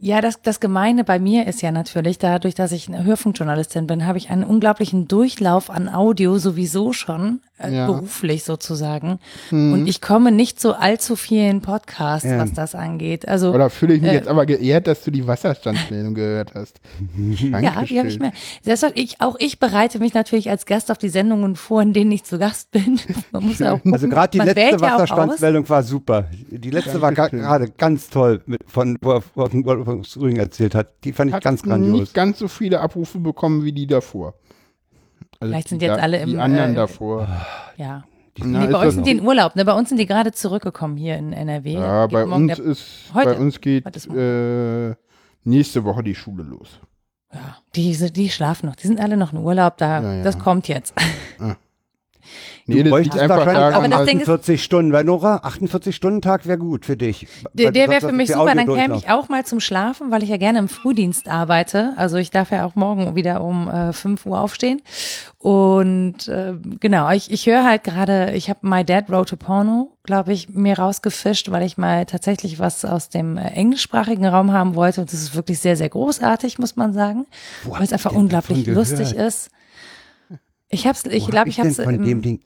[0.00, 4.06] ja, das, das Gemeine bei mir ist ja natürlich, dadurch, dass ich eine Hörfunkjournalistin bin,
[4.06, 7.86] habe ich einen unglaublichen Durchlauf an Audio sowieso schon, äh, Ja.
[7.86, 9.18] beruflich sozusagen.
[9.50, 9.72] Mhm.
[9.74, 12.38] Und ich komme nicht zu allzu vielen Podcasts, Ja.
[12.38, 13.28] was das angeht.
[13.28, 16.80] Also Oder fühle ich mich Äh, jetzt aber geehrt, dass du die Wasserstandsmeldung gehört hast?
[17.50, 18.32] Ja, die habe ich mir.
[18.64, 22.10] Deshalb, ich, auch ich bereite mich natürlich als Gast auf die Sendungen vor, in denen
[22.12, 22.98] ich zu Gast bin.
[23.32, 23.92] Man muss ja auch gucken.
[24.00, 24.92] Also gerade die Man letzte wählt ja.
[24.94, 26.24] Wasserstandsmeldung war super.
[26.50, 27.40] Die letzte war Dankeschön.
[27.40, 29.64] gerade ganz toll, mit, von wo er von
[30.16, 31.04] Rügen erzählt hat.
[31.04, 32.00] Die fand ich Hat ganz grandios.
[32.00, 34.34] nicht ganz so viele Abrufe bekommen wie die davor.
[35.38, 37.28] Also Vielleicht sind die jetzt da- alle Die im, anderen äh, davor.
[37.76, 38.04] Ja.
[38.38, 39.64] Na, Nee, bei euch das sind die in Urlaub, ne?
[39.64, 41.72] Bei uns sind die gerade zurückgekommen hier in NRW.
[41.74, 43.30] Ja, Die bei uns der- ist, heute.
[43.30, 44.94] bei uns geht Heute ist äh,
[45.44, 46.80] nächste Woche die Schule los.
[47.32, 48.76] ja, die, die schlafen noch.
[48.76, 49.76] Die sind alle noch in Urlaub.
[49.78, 50.22] Da, Ja, ja.
[50.22, 50.94] das kommt jetzt.
[52.76, 55.04] Nee, das liegt bräuchtest einfach wahrscheinlich daran, Aber das dass- Ding ist- 48 Stunden, weil
[55.04, 57.26] Nora, 48-Stunden-Tag wäre gut für dich.
[57.52, 58.54] Der, du der wäre für das mich super.
[58.54, 61.92] Dann käme ich auch mal zum Schlafen, weil ich ja gerne im Frühdienst arbeite.
[61.96, 64.80] Also ich darf ja auch morgen wieder um äh, 5 Uhr aufstehen.
[65.38, 69.96] Und äh, genau, ich, ich höre halt gerade, ich habe My Dad Wrote a Porno,
[70.02, 74.74] glaube ich, mir rausgefischt, weil ich mal tatsächlich was aus dem äh, englischsprachigen Raum haben
[74.74, 75.00] wollte.
[75.00, 77.26] Und das ist wirklich sehr, sehr großartig, muss man sagen.
[77.64, 79.50] Weil es einfach ich unglaublich lustig ist.
[80.68, 82.40] Ich hab's, ich glaube, ich habe denn es von dem Ding.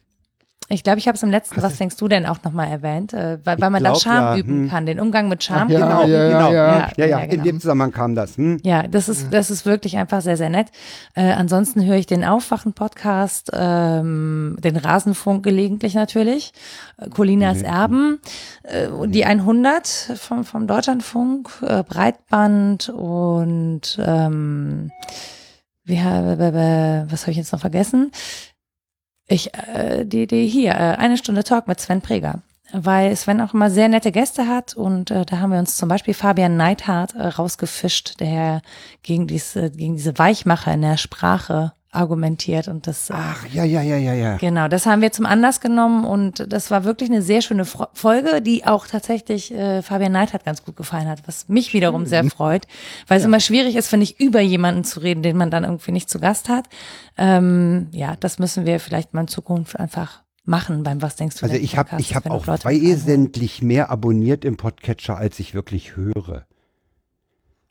[0.70, 3.38] Ich glaube, ich habe es im letzten, was denkst du denn auch nochmal erwähnt, äh,
[3.44, 4.70] weil, weil man glaub, dann Charme ja, üben hm.
[4.70, 5.70] kann, den Umgang mit Charme.
[5.70, 6.52] ja, genau, ja, genau.
[6.52, 6.90] ja, ja.
[6.96, 7.44] Ja, Ja, in genau.
[7.44, 8.38] dem Zusammenhang kam das.
[8.38, 8.58] Hm?
[8.62, 10.68] Ja, das ist, das ist wirklich einfach sehr, sehr nett.
[11.14, 16.52] Äh, ansonsten höre ich den Aufwachen-Podcast, ähm, den Rasenfunk gelegentlich natürlich,
[16.96, 18.20] äh, Colinas Erben,
[18.62, 24.90] äh, die 100 vom, vom Deutschlandfunk, äh, Breitband und ähm,
[25.84, 28.10] wie, was habe ich jetzt noch vergessen?
[29.26, 32.42] Ich, äh, die, die hier, äh, eine Stunde Talk mit Sven Preger.
[32.72, 35.88] Weil Sven auch immer sehr nette Gäste hat und äh, da haben wir uns zum
[35.88, 38.62] Beispiel Fabian Neidhardt äh, rausgefischt, der
[39.02, 43.82] gegen diese, gegen diese Weichmacher in der Sprache argumentiert und das äh, Ach, ja, ja,
[43.82, 44.36] ja, ja, ja.
[44.36, 47.86] Genau, das haben wir zum Anlass genommen und das war wirklich eine sehr schöne Fro
[47.92, 52.24] Folge, die auch tatsächlich äh, Fabian Neidhardt ganz gut gefallen hat, was mich wiederum sehr
[52.24, 52.66] freut,
[53.06, 55.92] weil es immer schwierig ist, finde ich, über jemanden zu reden, den man dann irgendwie
[55.92, 56.68] nicht zu Gast hat.
[57.16, 61.46] Ähm, ja, das müssen wir vielleicht mal in Zukunft einfach machen beim Was denkst du
[61.46, 65.96] Also ich habe ich hab wenn auch wesentlich mehr abonniert im Podcatcher, als ich wirklich
[65.96, 66.46] höre.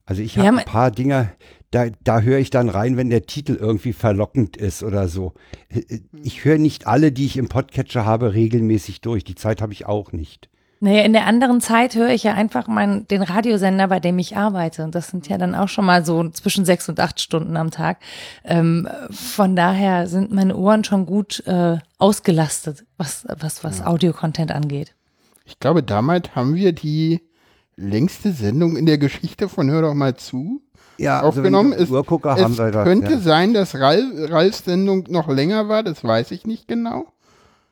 [0.05, 1.29] Also ich habe haben- ein paar Dinger,
[1.71, 5.33] da, da höre ich dann rein, wenn der Titel irgendwie verlockend ist oder so.
[5.69, 9.23] Äh, Ich höre nicht alle, die ich im Podcatcher habe, regelmäßig durch.
[9.23, 10.49] Die Zeit habe ich auch nicht.
[10.81, 14.35] Naja, in der anderen Zeit höre ich ja einfach mein, den Radiosender, bei dem ich
[14.35, 14.83] arbeite.
[14.83, 17.71] Und das sind ja dann auch schon mal so zwischen sechs und acht Stunden am
[17.71, 17.99] Tag.
[18.43, 24.93] Ähm, von daher sind meine Ohren schon gut äh, ausgelastet, was, was, was Audiocontent angeht.
[25.45, 27.21] Ich glaube, damals haben wir die
[27.75, 30.61] längste Sendung in der Geschichte von Hör doch mal zu
[30.97, 31.73] Ja, aufgenommen.
[31.73, 32.83] Also wenn ich auf die Uhr gucke, haben es wir das.
[32.83, 33.19] könnte ja.
[33.19, 37.05] sein, dass Ralf, Ralfs Sendung noch länger war, das weiß ich nicht genau.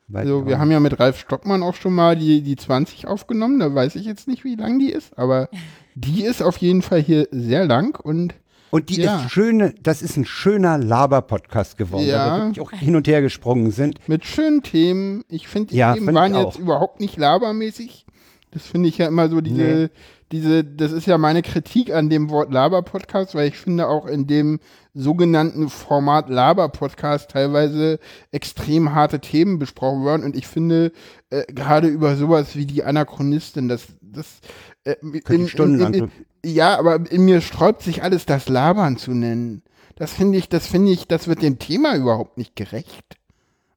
[0.07, 3.07] Weiß Also wir auch haben ja mit Ralf Stockmann auch schon mal die, die 20
[3.07, 5.47] aufgenommen, da weiß ich jetzt nicht, wie lang die ist, aber
[5.95, 8.33] die ist auf jeden Fall hier sehr lang und
[8.71, 9.21] Und die Ja.
[9.23, 12.25] ist schöne, das ist ein schöner Laber-Podcast geworden, Ja.
[12.31, 14.05] weil wir wirklich auch hin und her gesprungen sind.
[14.09, 15.23] Mit schönen Themen.
[15.29, 18.05] Ich finde, die Ja, Themen find waren jetzt überhaupt nicht labermäßig.
[18.51, 19.89] Das finde ich ja immer so diese,
[20.31, 24.27] diese, das ist ja meine Kritik an dem Wort Laber-Podcast, weil ich finde auch in
[24.27, 24.59] dem
[24.93, 27.99] sogenannten Format Laber-Podcast teilweise
[28.31, 30.91] extrem harte Themen besprochen werden und ich finde
[31.29, 34.41] äh, gerade über sowas wie die Anachronistin, das, das
[34.83, 34.95] äh,
[35.29, 36.11] ich stundenlang in,
[36.43, 39.63] ja, aber in mir sträubt sich alles, das Labern zu nennen.
[39.95, 43.20] Das finde ich, das finde ich, das wird dem Thema überhaupt nicht gerecht.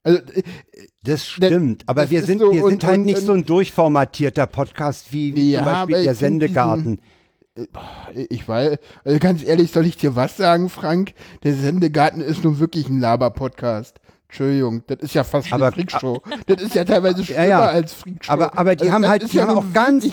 [0.05, 0.43] Also, äh,
[1.03, 3.33] Das stimmt, aber das wir ist sind, so wir und- sind halt und- nicht so
[3.33, 7.01] ein durchformatierter Podcast wie, Ja, zum aber Beispiel der Sendegarten.
[8.15, 11.13] ich weiß, also ganz ehrlich, soll ich dir was sagen, Frank?
[11.43, 14.01] Der Sendegarten ist nun wirklich ein Laber-Podcast.
[14.29, 16.21] Entschuldigung, das ist ja fast Aber- eine Freakshow.
[16.47, 17.61] Das ist ja teilweise schlimmer ja.
[17.67, 18.33] als Freakshow.
[18.33, 20.05] Aber, aber die Also, haben halt, die ja haben auch ganz,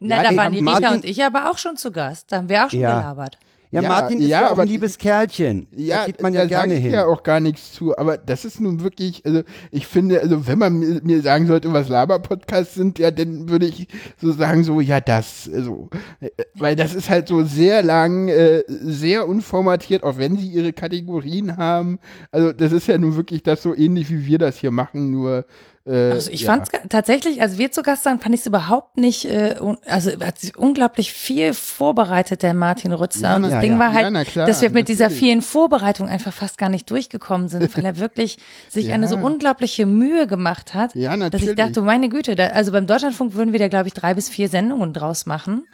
[0.00, 2.30] Na, Ja, da ey, waren die Rita Martin- und ich aber auch schon zu Gast.
[2.32, 2.98] Da haben wir auch schon Ja.
[3.00, 3.38] gelabert.
[3.72, 5.66] Ja, Ja, Martin ist ja, ja auch ein liebes Kerlchen.
[5.74, 6.92] Ja, da geht man ja da gerne ich hin.
[6.92, 10.58] ja auch gar nichts zu, aber das ist nun wirklich, also ich finde, also wenn
[10.58, 13.88] man mir, mir sagen sollte, was Laber-Podcasts sind, ja, dann würde ich
[14.20, 15.88] so sagen, so, ja, das, also,
[16.20, 20.74] äh, weil das ist halt so sehr lang, äh, sehr unformatiert, auch wenn sie ihre
[20.74, 21.98] Kategorien haben.
[22.30, 25.46] Also das ist ja nun wirklich das so ähnlich, wie wir das hier machen, nur
[25.86, 26.52] äh, Also ich ja.
[26.52, 29.56] fand es tatsächlich, als wir zu Gast waren, fand ich es überhaupt nicht, äh,
[29.86, 33.20] also hat sich unglaublich viel vorbereitet, der Martin Rützer.
[33.30, 33.78] Ja, und das na, Ding ja.
[33.78, 35.20] war halt, Ja, klar, dass wir mit dieser natürlich.
[35.20, 38.38] vielen Vorbereitung einfach fast gar nicht durchgekommen sind, weil er wirklich
[38.68, 38.94] sich Ja.
[38.94, 42.86] eine so unglaubliche Mühe gemacht hat, Ja, dass ich dachte, meine Güte, da, also beim
[42.86, 45.64] Deutschlandfunk würden wir da, glaube ich, drei bis vier Sendungen draus machen.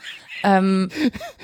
[0.45, 0.89] Ähm,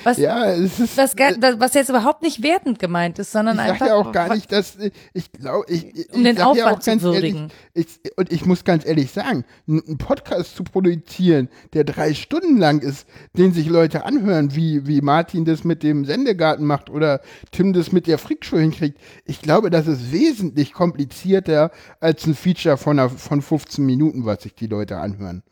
[0.05, 0.97] was, Ja, ist.
[0.97, 3.79] was, gar- das- was jetzt überhaupt nicht wertend gemeint ist, sondern Ich einfach.
[3.81, 6.77] sage ja auch gar nicht, dass äh, ich glaube, ich, ich Um den ja Aufwand
[6.77, 7.51] auch zu würdigen.
[7.75, 12.57] Ehrlich, ich, und ich muss ganz ehrlich sagen, einen Podcast zu produzieren, der drei Stunden
[12.59, 13.07] lang ist,
[13.37, 17.91] den sich Leute anhören, wie, wie Martin das mit dem Sendegarten macht oder Tim das
[17.93, 23.11] mit der Freakshow hinkriegt, ich glaube, das ist wesentlich komplizierter als ein Feature von, einer,
[23.11, 25.43] von 15 Minuten, was sich die Leute anhören.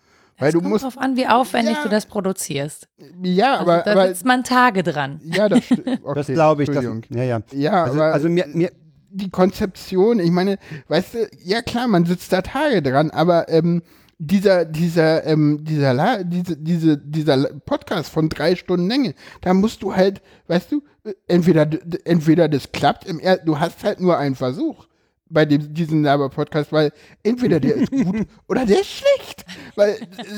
[0.43, 1.83] Weil es du kommt musst, drauf an, wie aufwendig Ja.
[1.85, 2.89] du das produzierst.
[3.23, 5.21] ja, Also, aber, da aber sitzt man Tage dran.
[5.25, 5.87] ja, das stimmt.
[6.05, 6.71] Okay, Das glaube ich.
[6.71, 7.41] Das, ja, ja.
[7.53, 8.71] Ja, Also, aber also mir, mir,
[9.11, 10.59] die Konzeption, ich meine,
[10.89, 13.83] weißt du, ja klar, man sitzt da Tage dran, aber ähm,
[14.19, 17.37] dieser, dieser, ähm, dieser, La diese, diese, dieser
[17.67, 21.69] Podcast von drei Stunden Länge, da musst du halt, weißt du, äh, entweder,
[22.05, 24.87] entweder das klappt, im er du hast halt nur einen Versuch
[25.33, 26.93] bei dem, diesem Laber-Podcast, weil
[27.23, 29.45] entweder der ist gut oder der ist schlecht,
[29.77, 29.97] weil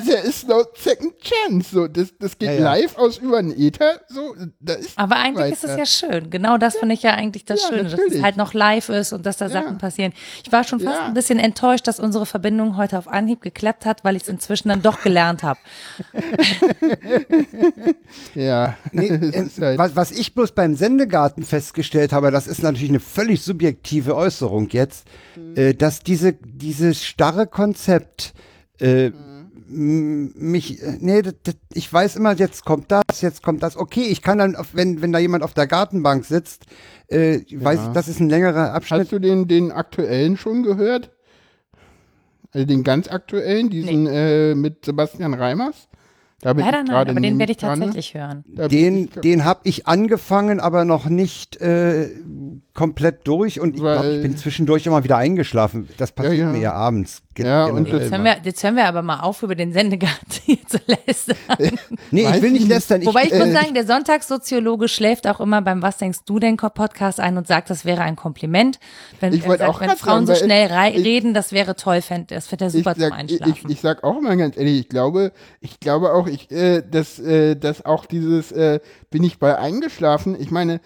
[0.08, 2.62] der ist no second chance, so, das, das geht Ja, ja.
[2.74, 5.78] live aus über den Ether, so, da ist Aber eigentlich ist es weiter.
[5.80, 6.30] ja schön.
[6.30, 8.18] Genau das finde ich ja eigentlich das Ja, Schöne, dass natürlich.
[8.18, 9.50] es halt noch live ist und dass da Ja.
[9.62, 10.12] Sachen passieren.
[10.44, 11.06] Ich war schon fast Ja.
[11.06, 14.68] ein bisschen enttäuscht, dass unsere Verbindung heute auf Anhieb geklappt hat, weil ich es inzwischen
[14.68, 15.58] dann doch gelernt habe.
[18.34, 22.88] ja, Nee, äh, halt- was, was ich bloß beim Sendegarten festgestellt habe, das ist natürlich
[22.90, 24.84] eine völlig subjektive Äußerung jetzt,
[25.36, 25.56] Mhm.
[25.56, 28.35] äh, dass diese, dieses starre Konzept
[28.81, 29.11] äh,
[29.66, 30.32] Mhm.
[30.36, 33.77] mich, äh, nee, das, das, ich weiß immer, jetzt kommt das, jetzt kommt das.
[33.77, 36.66] Okay, ich kann dann, auf, wenn, wenn da jemand auf der Gartenbank sitzt,
[37.09, 39.01] äh, weiß ich, das ist ein längerer Abschnitt.
[39.02, 41.11] Hast du den, den aktuellen schon gehört?
[42.52, 45.89] Also den ganz aktuellen, diesen äh, mit Sebastian Reimers?
[46.40, 47.81] Da bin Leider ich nein, gerade aber den werde ich dran.
[47.81, 48.44] tatsächlich hören.
[48.47, 52.11] Den, den habe ich angefangen, aber noch nicht äh,
[52.74, 55.89] komplett durch und ich glaube, ich bin zwischendurch immer wieder eingeschlafen.
[55.97, 56.47] Das passiert ja.
[56.47, 57.22] mir ja abends.
[57.39, 60.59] Ja, und Jetzt hören, wir, jetzt hören wir aber mal auf, über den Sendegarten hier
[60.66, 61.36] zu lästern.
[62.10, 63.01] Nee, Weiß ich will nicht ich lästern.
[63.01, 66.39] Ich, Wobei ich äh, muss sagen, der Sonntagssoziologe schläft auch immer beim Was denkst du
[66.39, 68.78] denn Podcast ein und sagt, das wäre ein Kompliment.
[69.20, 72.31] Wenn, Ich sagt, auch wenn Frauen sagen, so schnell ich- reden, das wäre toll, fänd,
[72.31, 73.55] das fände er super zum sag, ich, Einschlafen.
[73.66, 77.18] ich, ich sag auch mal ganz ehrlich, ich glaube, ich glaube auch, ich, äh, dass,
[77.18, 80.81] äh, dass auch dieses, äh, bin ich bei eingeschlafen, ich meine,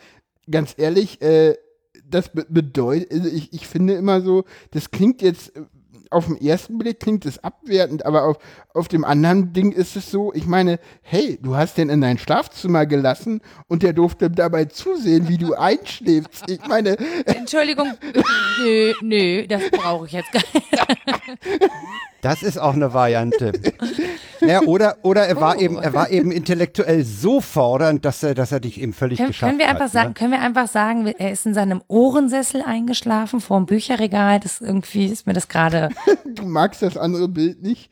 [0.51, 1.57] ganz ehrlich, äh,
[2.05, 5.63] das be bedeutet, also ich, ich finde immer so, das klingt jetzt, äh,
[6.11, 8.39] auf den ersten Blick klingt es abwertend, aber auf,
[8.73, 12.17] auf dem anderen Ding ist es so, ich meine, hey, du hast den in dein
[12.17, 16.49] Schlafzimmer gelassen und der durfte dabei zusehen, wie du einschläfst.
[16.49, 16.97] Ich meine,
[17.27, 17.93] Entschuldigung,
[18.63, 20.69] nö, nö, das brauche ich jetzt gar nicht.
[22.21, 23.53] das ist auch eine Variante.
[24.41, 25.61] ja, oder oder er war Oh.
[25.61, 29.29] eben er war eben intellektuell so fordernd, dass er dass er dich eben völlig Können,
[29.29, 29.93] geschafft können wir einfach hat.
[29.93, 30.15] sagen, ne?
[30.15, 34.41] können wir einfach sagen, er ist in seinem Ohrensessel eingeschlafen vor dem Bücherregal.
[34.41, 35.91] Das irgendwie ist mir das gerade.
[36.25, 37.91] du magst das andere Bild nicht.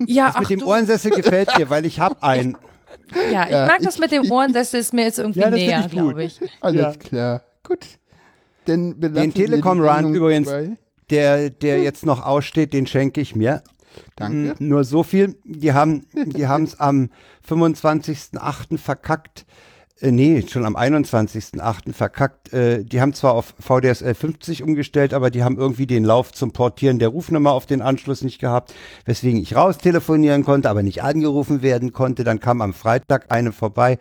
[0.00, 2.56] Ja, Das mit dem Ohrensessel gefällt dir, weil ich hab einen.
[3.32, 6.24] ja, ich mag das mit dem Ohrensessel, ist mir jetzt irgendwie Ja, näher, ich glaube
[6.24, 6.40] ich.
[6.60, 6.92] Alles Ja.
[6.92, 7.42] klar.
[7.66, 7.80] Gut.
[8.66, 10.76] Belassen Den Telekom wir die Run Sendung übrigens, dabei.
[11.14, 13.62] Der der jetzt noch aussteht, den schenke ich mir.
[14.16, 14.54] Danke.
[14.58, 15.36] Nur so viel.
[15.44, 17.10] Die haben die es am
[17.48, 18.78] 25.08.
[18.78, 19.46] verkackt,
[20.00, 21.92] Äh, nee, schon am 21.08.
[21.92, 22.52] verkackt.
[22.52, 26.50] Äh, die haben zwar auf VDSL 50 umgestellt, aber die haben irgendwie den Lauf zum
[26.52, 28.74] Portieren der Rufnummer auf den Anschluss nicht gehabt,
[29.04, 32.24] weswegen ich raus telefonieren konnte, aber nicht angerufen werden konnte.
[32.24, 33.98] Dann kam am Freitag eine vorbei,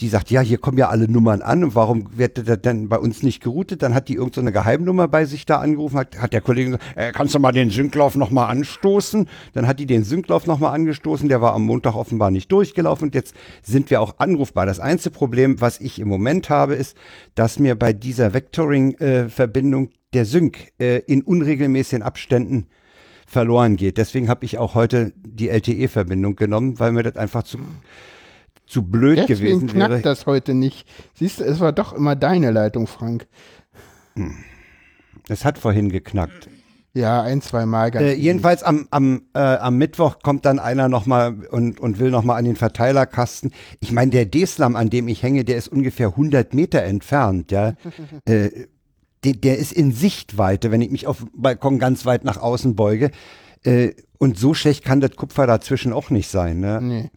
[0.00, 2.98] die sagt, ja, hier kommen ja alle Nummern an und warum wird das denn bei
[2.98, 3.82] uns nicht geroutet?
[3.82, 6.84] Dann hat die irgendeine so Geheimnummer bei sich da angerufen, hat, hat der Kollege gesagt,
[6.96, 9.28] äh, kannst du mal den Synklauf nochmal anstoßen?
[9.52, 13.14] Dann hat die den Synklauf nochmal angestoßen, der war am Montag offenbar nicht durchgelaufen und
[13.14, 14.64] jetzt sind wir auch anrufbar.
[14.64, 16.96] Das einzige Problem, was ich im Moment habe, ist,
[17.34, 22.66] dass mir bei dieser Vectoring-Verbindung äh, der Sync äh, in unregelmäßigen Abständen
[23.26, 23.98] verloren geht.
[23.98, 27.58] Deswegen habe ich auch heute die LTE-Verbindung genommen, weil mir das einfach zu
[28.70, 30.02] zu blöd Deswegen gewesen knackt wäre.
[30.02, 30.86] das heute nicht.
[31.14, 33.26] Siehst du, es war doch immer deine Leitung, Frank.
[35.28, 36.48] Es hat vorhin geknackt.
[36.92, 37.90] Ja, ein, zwei Mal.
[37.90, 42.10] ganz Äh, jedenfalls am, am, äh, am Mittwoch kommt dann einer nochmal und, und will
[42.10, 43.52] nochmal an den Verteilerkasten.
[43.78, 47.74] Ich meine, der D-Slam, an dem ich hänge, der ist ungefähr 100 Meter entfernt, ja.
[48.24, 48.50] äh,
[49.22, 52.74] der, der ist in Sichtweite, wenn ich mich auf dem Balkon ganz weit nach außen
[52.74, 53.10] beuge.
[53.62, 56.80] Äh, und so schlecht kann das Kupfer dazwischen auch nicht sein, ne?
[56.82, 57.10] Nee.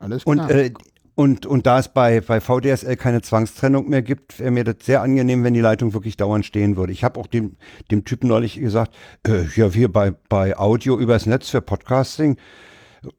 [0.00, 0.50] Alles Und, klar.
[0.50, 0.72] äh,
[1.14, 5.02] und, und da es bei, bei VDSL keine Zwangstrennung mehr gibt, wäre mir das sehr
[5.02, 6.92] angenehm, wenn die Leitung wirklich dauernd stehen würde.
[6.92, 7.56] Ich habe auch dem,
[7.90, 8.94] dem Typen neulich gesagt,
[9.28, 12.38] äh, ja, wir bei, bei Audio übers Netz für Podcasting,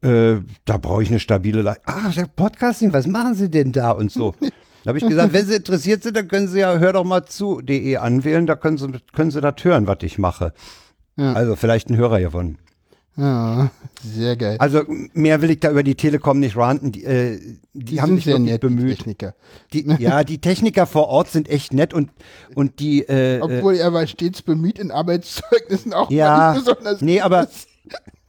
[0.02, 0.34] äh,
[0.64, 1.84] da brauche ich eine stabile Leitung.
[1.86, 4.34] Ah, Podcasting, was machen Sie denn da und so?
[4.84, 7.24] Da habe ich gesagt, wenn Sie interessiert sind, dann können Sie ja hör doch mal
[7.24, 10.52] zu de anwählen, da können Sie, können Sie das hören, was ich mache.
[11.16, 11.34] Ja.
[11.34, 12.58] Also vielleicht ein Hörer gewonnen.
[13.16, 13.70] Ja,
[14.02, 14.56] sehr geil.
[14.58, 14.82] Also
[15.12, 16.92] mehr will ich da über die Telekom nicht ranten.
[16.92, 17.38] Die, äh,
[17.74, 18.96] die, haben sind sich sehr nett, die bemüht.
[18.98, 19.34] Techniker.
[19.72, 22.10] Die, ja, die Techniker vor Ort sind echt nett und,
[22.54, 27.00] und die, äh, äh, Obwohl er war stets bemüht in Arbeitszeugnissen auch Ja, nicht besonders.
[27.02, 27.48] nee, aber,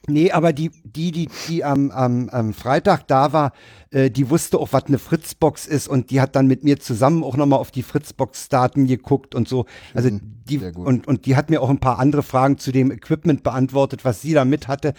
[0.08, 3.54] nee, aber die, die, die, die am, am, am Freitag da war,
[3.92, 7.24] äh, die wusste auch, was eine Fritzbox ist und die hat dann mit mir zusammen
[7.24, 9.66] auch nochmal auf die Fritzbox-Daten geguckt und so.
[9.94, 10.10] Also
[10.50, 10.88] die, sehr gut.
[10.88, 14.22] und, und die hat mir auch ein paar andere Fragen zu dem Equipment beantwortet, was
[14.22, 14.94] sie da mit hatte.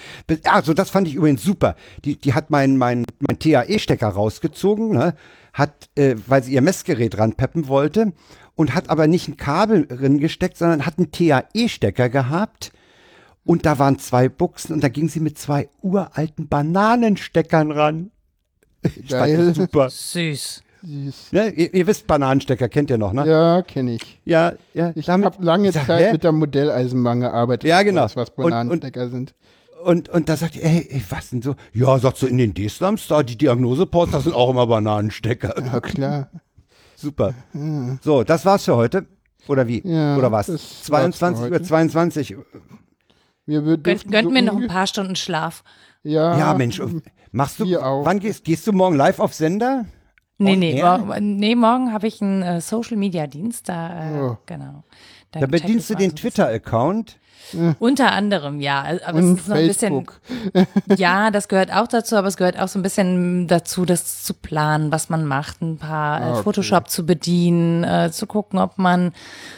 [0.44, 1.76] Also das fand ich übrigens super.
[2.04, 5.14] Die, die hat mein, mein, mein TAE-Stecker rausgezogen, ne?
[5.52, 8.12] hat, äh, weil sie ihr Messgerät ranpeppen wollte
[8.56, 12.72] und hat aber nicht ein Kabel drin gesteckt, sondern hat einen TAE-Stecker gehabt.
[13.44, 18.10] Und da waren zwei Buchsen und da ging sie mit zwei uralten Bananensteckern ran.
[18.82, 19.46] Ich fand Geil.
[19.48, 19.90] das super.
[19.90, 20.63] Süß.
[20.84, 21.32] Süß.
[21.32, 21.48] Ne?
[21.50, 23.26] Ihr, ihr wisst Bananenstecker, kennt ihr noch, ne?
[23.26, 24.20] Ja, kenne ich.
[24.24, 24.92] Ja, ja.
[24.94, 26.12] Ich habe lange ich sag, Zeit hä?
[26.12, 27.68] mit der Modelleisenbahn gearbeitet.
[27.68, 28.02] Ja, genau.
[28.04, 29.34] Was Und- und- Bananenstecker sind.
[29.84, 31.56] Und, und da sagt ihr, ey, ey, was denn so?
[31.74, 35.54] Ja, sagt so, in den D-Slums, da die Diagnosepost, da sind auch immer Bananenstecker.
[35.72, 36.30] Ja, klar.
[36.96, 37.34] Super.
[38.02, 39.04] So, das war's für heute.
[39.46, 39.82] Oder wie?
[39.86, 40.46] Ja, Oder was?
[40.46, 41.54] das war's für 22 heute.
[41.54, 42.36] Uhr 22.
[43.46, 45.62] Wir Gönnt, gönnt so mir noch ein paar Stunden Schlaf.
[46.02, 46.80] Ja, Ja, Mensch,
[47.32, 49.84] machst du, wann gehst, gehst du morgen live auf Sender?
[50.38, 54.38] Nee, nee, morgen, nee, morgen habe ich einen äh, Social Media Dienst, da, äh, Oh.
[54.46, 54.82] genau.
[55.30, 57.18] Da check bedienst du den Twitter-Account.
[57.78, 58.84] Unter anderem, ja.
[59.06, 60.06] Aber Und es ist noch ein bisschen,
[60.96, 64.34] ja, das gehört auch dazu, aber es gehört auch so ein bisschen dazu, das zu
[64.34, 66.42] planen, was man macht, ein paar Ah, äh, okay.
[66.44, 69.12] Photoshop zu bedienen, äh, zu gucken, ob man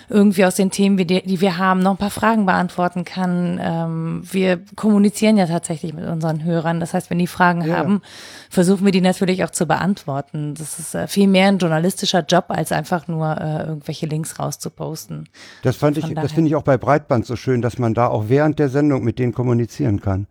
[0.09, 3.59] irgendwie aus den Themen, die, wir haben, noch ein paar Fragen beantworten kann.
[3.63, 6.81] Ähm, wir kommunizieren ja tatsächlich mit unseren Hörern.
[6.81, 7.77] Das heißt, wenn die Fragen Ja.
[7.77, 8.03] haben,
[8.51, 10.55] versuchen wir die natürlich auch zu beantworten.
[10.55, 15.29] Das ist äh, viel mehr ein journalistischer Job, als einfach nur äh, irgendwelche Links rauszuposten.
[15.63, 16.35] Das fand ich, Von das daher.
[16.35, 19.19] finde ich auch bei Breitband so schön, dass man da auch während der Sendung mit
[19.19, 20.27] denen kommunizieren kann.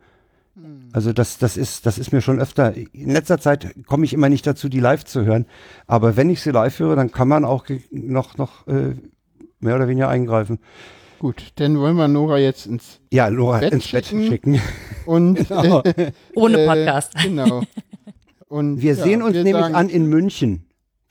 [0.94, 2.74] Also das, das ist, das ist mir schon öfter.
[2.94, 5.46] In letzter Zeit komme ich immer nicht dazu, die live zu hören.
[5.88, 8.96] Aber wenn ich sie live höre, dann kann man auch noch, noch äh,
[9.60, 10.60] mehr oder weniger eingreifen.
[11.20, 14.28] Gut, dann wollen wir Nora jetzt ins Ja, Laura Bett ins Bett schicken.
[14.28, 14.62] schicken.
[15.06, 15.84] und Genau.
[16.36, 17.14] Ohne äh, Podcast.
[17.22, 17.62] Genau.
[18.48, 20.65] Und Wir ja, sehen uns wir nämlich sagen- an in München.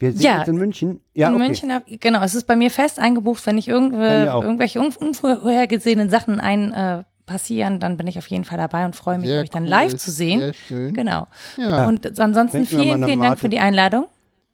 [0.05, 0.39] Wir sehen Ja.
[0.41, 1.01] uns in München.
[1.15, 1.45] Ja, in okay.
[1.45, 4.43] München, hab- genau, es ist bei mir fest eingebucht, wenn ich irgendw auch.
[4.45, 8.95] irgendwelche un unvorhergesehenen Sachen ein äh, passieren, dann bin ich auf jeden Fall dabei und
[8.95, 10.41] freue mich, Sehr euch dann cool, live zu sehen.
[10.41, 10.93] Sehr schön.
[10.95, 11.27] Genau.
[11.57, 11.87] Ja.
[11.89, 13.39] Und ansonsten Denken vielen, vielen Dank Martin.
[13.39, 14.07] für die Einladung.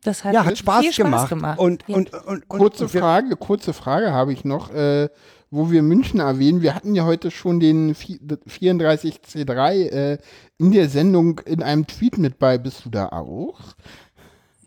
[0.05, 1.29] Das hat, Ja, hat Spaß, viel Spaß gemacht.
[1.29, 1.59] gemacht.
[1.59, 1.97] Und, Ja.
[1.97, 5.09] und, und, und, Kurze Frage, kurze Frage habe ich noch, äh,
[5.51, 6.63] wo wir München erwähnen.
[6.63, 10.19] Wir hatten ja heute schon den vi- 34C3 äh,
[10.59, 12.57] in der Sendung in einem Tweet mit bei.
[12.59, 13.59] Bist du da auch?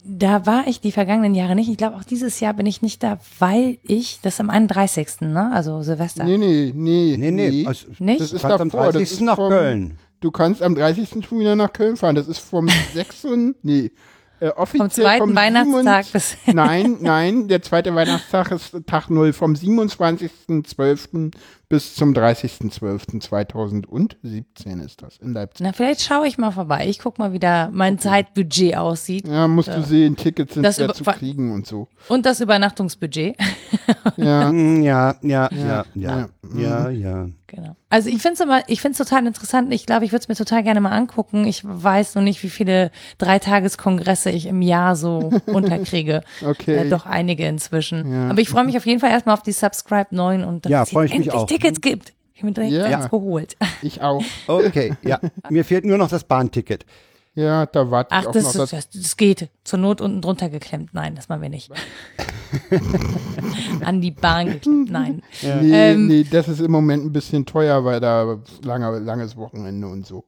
[0.06, 1.70] Da war ich die vergangenen Jahre nicht.
[1.70, 5.22] Ich glaube, auch dieses Jahr bin ich nicht da, weil ich, das ist am 31.,
[5.22, 5.50] ne?
[5.54, 6.26] Also Silvester.
[6.26, 7.16] Nee, nee, nee.
[7.18, 7.66] Nee, nee.
[7.66, 8.20] Also, Nicht?
[8.20, 9.12] Das ist kannst am davor, das 30.
[9.14, 9.98] ist nach vom- Köln.
[10.20, 11.26] Du kannst am 30.
[11.26, 12.16] schon wieder nach Köln fahren.
[12.16, 13.28] Das ist vom 6.
[13.62, 13.92] nee.
[14.40, 16.54] Äh, offiziell Vom zweiten vom Weihnachtstag 27 bis.
[16.54, 21.32] Nein, nein, der zweite Weihnachtstag ist Tag 0 vom 27.12.
[21.74, 25.66] bis zum 30.12.2017 ist das in Leipzig.
[25.66, 26.86] Na, vielleicht schaue ich mal vorbei.
[26.88, 29.28] Ich guck mal, wie da mein Zeitbudget aussieht.
[29.28, 31.88] Ja, musst du sehen, Tickets sind schwer zu kriegen und so.
[32.10, 33.36] Und das Übernachtungsbudget.
[34.18, 36.30] Ja, Ja, ja, ja, ja, ja.
[36.56, 37.28] ja, ja.
[37.56, 37.76] Genau.
[37.90, 39.72] Also ich finde es immer, ich finde es total interessant.
[39.72, 41.46] Ich glaube, ich würde es mir total gerne mal angucken.
[41.46, 42.90] Ich weiß nur nicht, wie viele
[43.20, 46.24] Dreitageskongresse ich im Jahr so unterkriege.
[46.44, 46.78] Okay.
[46.78, 48.12] Äh, doch einige inzwischen.
[48.12, 48.30] Ja.
[48.30, 50.84] Aber ich freue mich auf jeden Fall erstmal auf die Subscribe 9 und dass Ja,
[50.84, 51.46] es endlich auch.
[51.46, 52.14] Tickets gibt.
[52.34, 52.86] Ich habe mir direkt Ja.
[53.00, 53.56] eins geholt.
[53.82, 54.24] ich auch.
[54.48, 55.20] Okay, ja.
[55.50, 56.86] Mir fehlt nur noch das Bahnticket.
[57.36, 58.64] Ja, da warte ich Ach, auch das, noch.
[58.64, 59.50] ist, das, das geht.
[59.64, 60.94] Zur Not unten drunter geklemmt.
[60.94, 61.72] Nein, das machen wir nicht.
[63.84, 64.92] An die Bahn geklemmt.
[64.92, 65.24] Nein.
[65.42, 69.88] nee, Ähm, nee, das ist im Moment ein bisschen teuer, weil da lange, langes Wochenende
[69.88, 70.26] und so.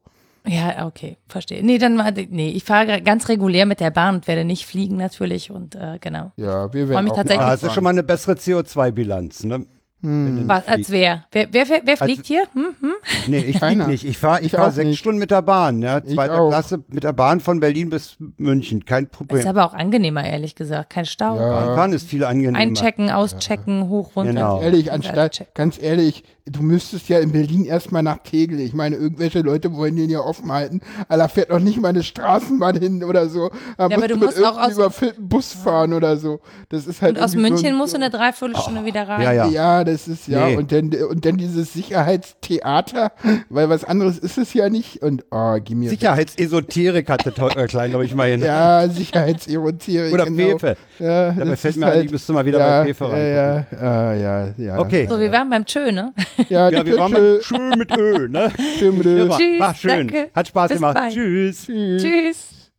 [0.47, 1.63] Ja, okay, verstehe.
[1.63, 4.95] Nee, dann war, nee, ich fahre ganz regulär mit der Bahn und werde nicht fliegen
[4.95, 6.31] natürlich und äh, genau.
[6.37, 7.45] Ja, wir Freu werden mich auch tatsächlich.
[7.45, 9.65] Ah, das ist schon mal eine bessere CO2-Bilanz, ne?
[10.05, 11.25] Du Was, als wer?
[11.31, 12.43] Wer, wer, wer, fliegt hier?
[12.53, 12.75] Hm?
[12.79, 12.91] Hm?
[13.27, 14.05] Nee, ich fliege nicht.
[14.05, 14.99] Ich fahre ich Ich fahr sechs nicht.
[14.99, 15.97] Stunden mit der Bahn, ja.
[15.97, 16.49] Ich Zweiter auch.
[16.49, 18.85] Klasse mit der Bahn von Berlin bis München.
[18.85, 19.47] Kein Ist Problem.
[19.47, 20.91] aber auch angenehmer, ehrlich gesagt.
[20.91, 21.37] Kein Stau.
[21.37, 21.49] Ja.
[21.49, 22.59] Bahnfahren ist viel angenehmer.
[22.59, 24.33] Einchecken, auschecken, hoch, runter.
[24.33, 24.61] Genau.
[24.61, 28.59] Ehrlich, anstatt, ganz ehrlich, du müsstest ja in Berlin erstmal nach Tegel.
[28.59, 30.81] Ich meine, irgendwelche Leute wollen den ja offen halten.
[31.07, 33.49] Aber da fährt noch nicht mal eine Straßenbahn hin oder so.
[33.77, 36.39] Da Ja, aber du mit musst auch aus- überfüllten Bus fahren oder so.
[36.69, 39.21] Das ist halt Und aus München so, musst du eine Dreiviertelstunde wieder rein.
[39.21, 39.47] ja, ja.
[39.47, 40.47] Ja, das ist ja.
[40.47, 40.57] Nee.
[40.57, 43.11] Und, dann, und dann dieses Sicherheitstheater,
[43.49, 45.01] weil was anderes ist es ja nicht.
[45.01, 45.89] Und, oh, gib mir.
[45.89, 48.41] Sicherheitsesoterik hatte äh, Klein, glaube ich, mal hin.
[48.41, 50.13] Ja, Sicherheitseroterik.
[50.13, 50.57] Oder genau.
[50.57, 50.77] Pefe.
[50.99, 53.09] Ja, Dabei das fällt mir ein, halt, ich müsste mal wieder ja, bei Pefe ja,
[53.55, 53.79] reingucken.
[53.81, 54.79] ja, ja, ja.
[54.79, 55.07] Okay.
[55.09, 56.13] So, wir waren beim Tschö, ne?
[56.49, 58.51] Ja, Ja, wir waren schön mit Ö, ne?
[58.79, 59.27] Schön mit Ö.
[59.29, 60.07] War, Tschüss, war schön.
[60.07, 60.29] danke.
[60.33, 60.95] Hat Spaß Bis gemacht.
[60.95, 61.13] bald.
[61.13, 61.65] Tschüss.
[61.65, 62.71] Tschüss.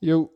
[0.00, 0.30] Jo.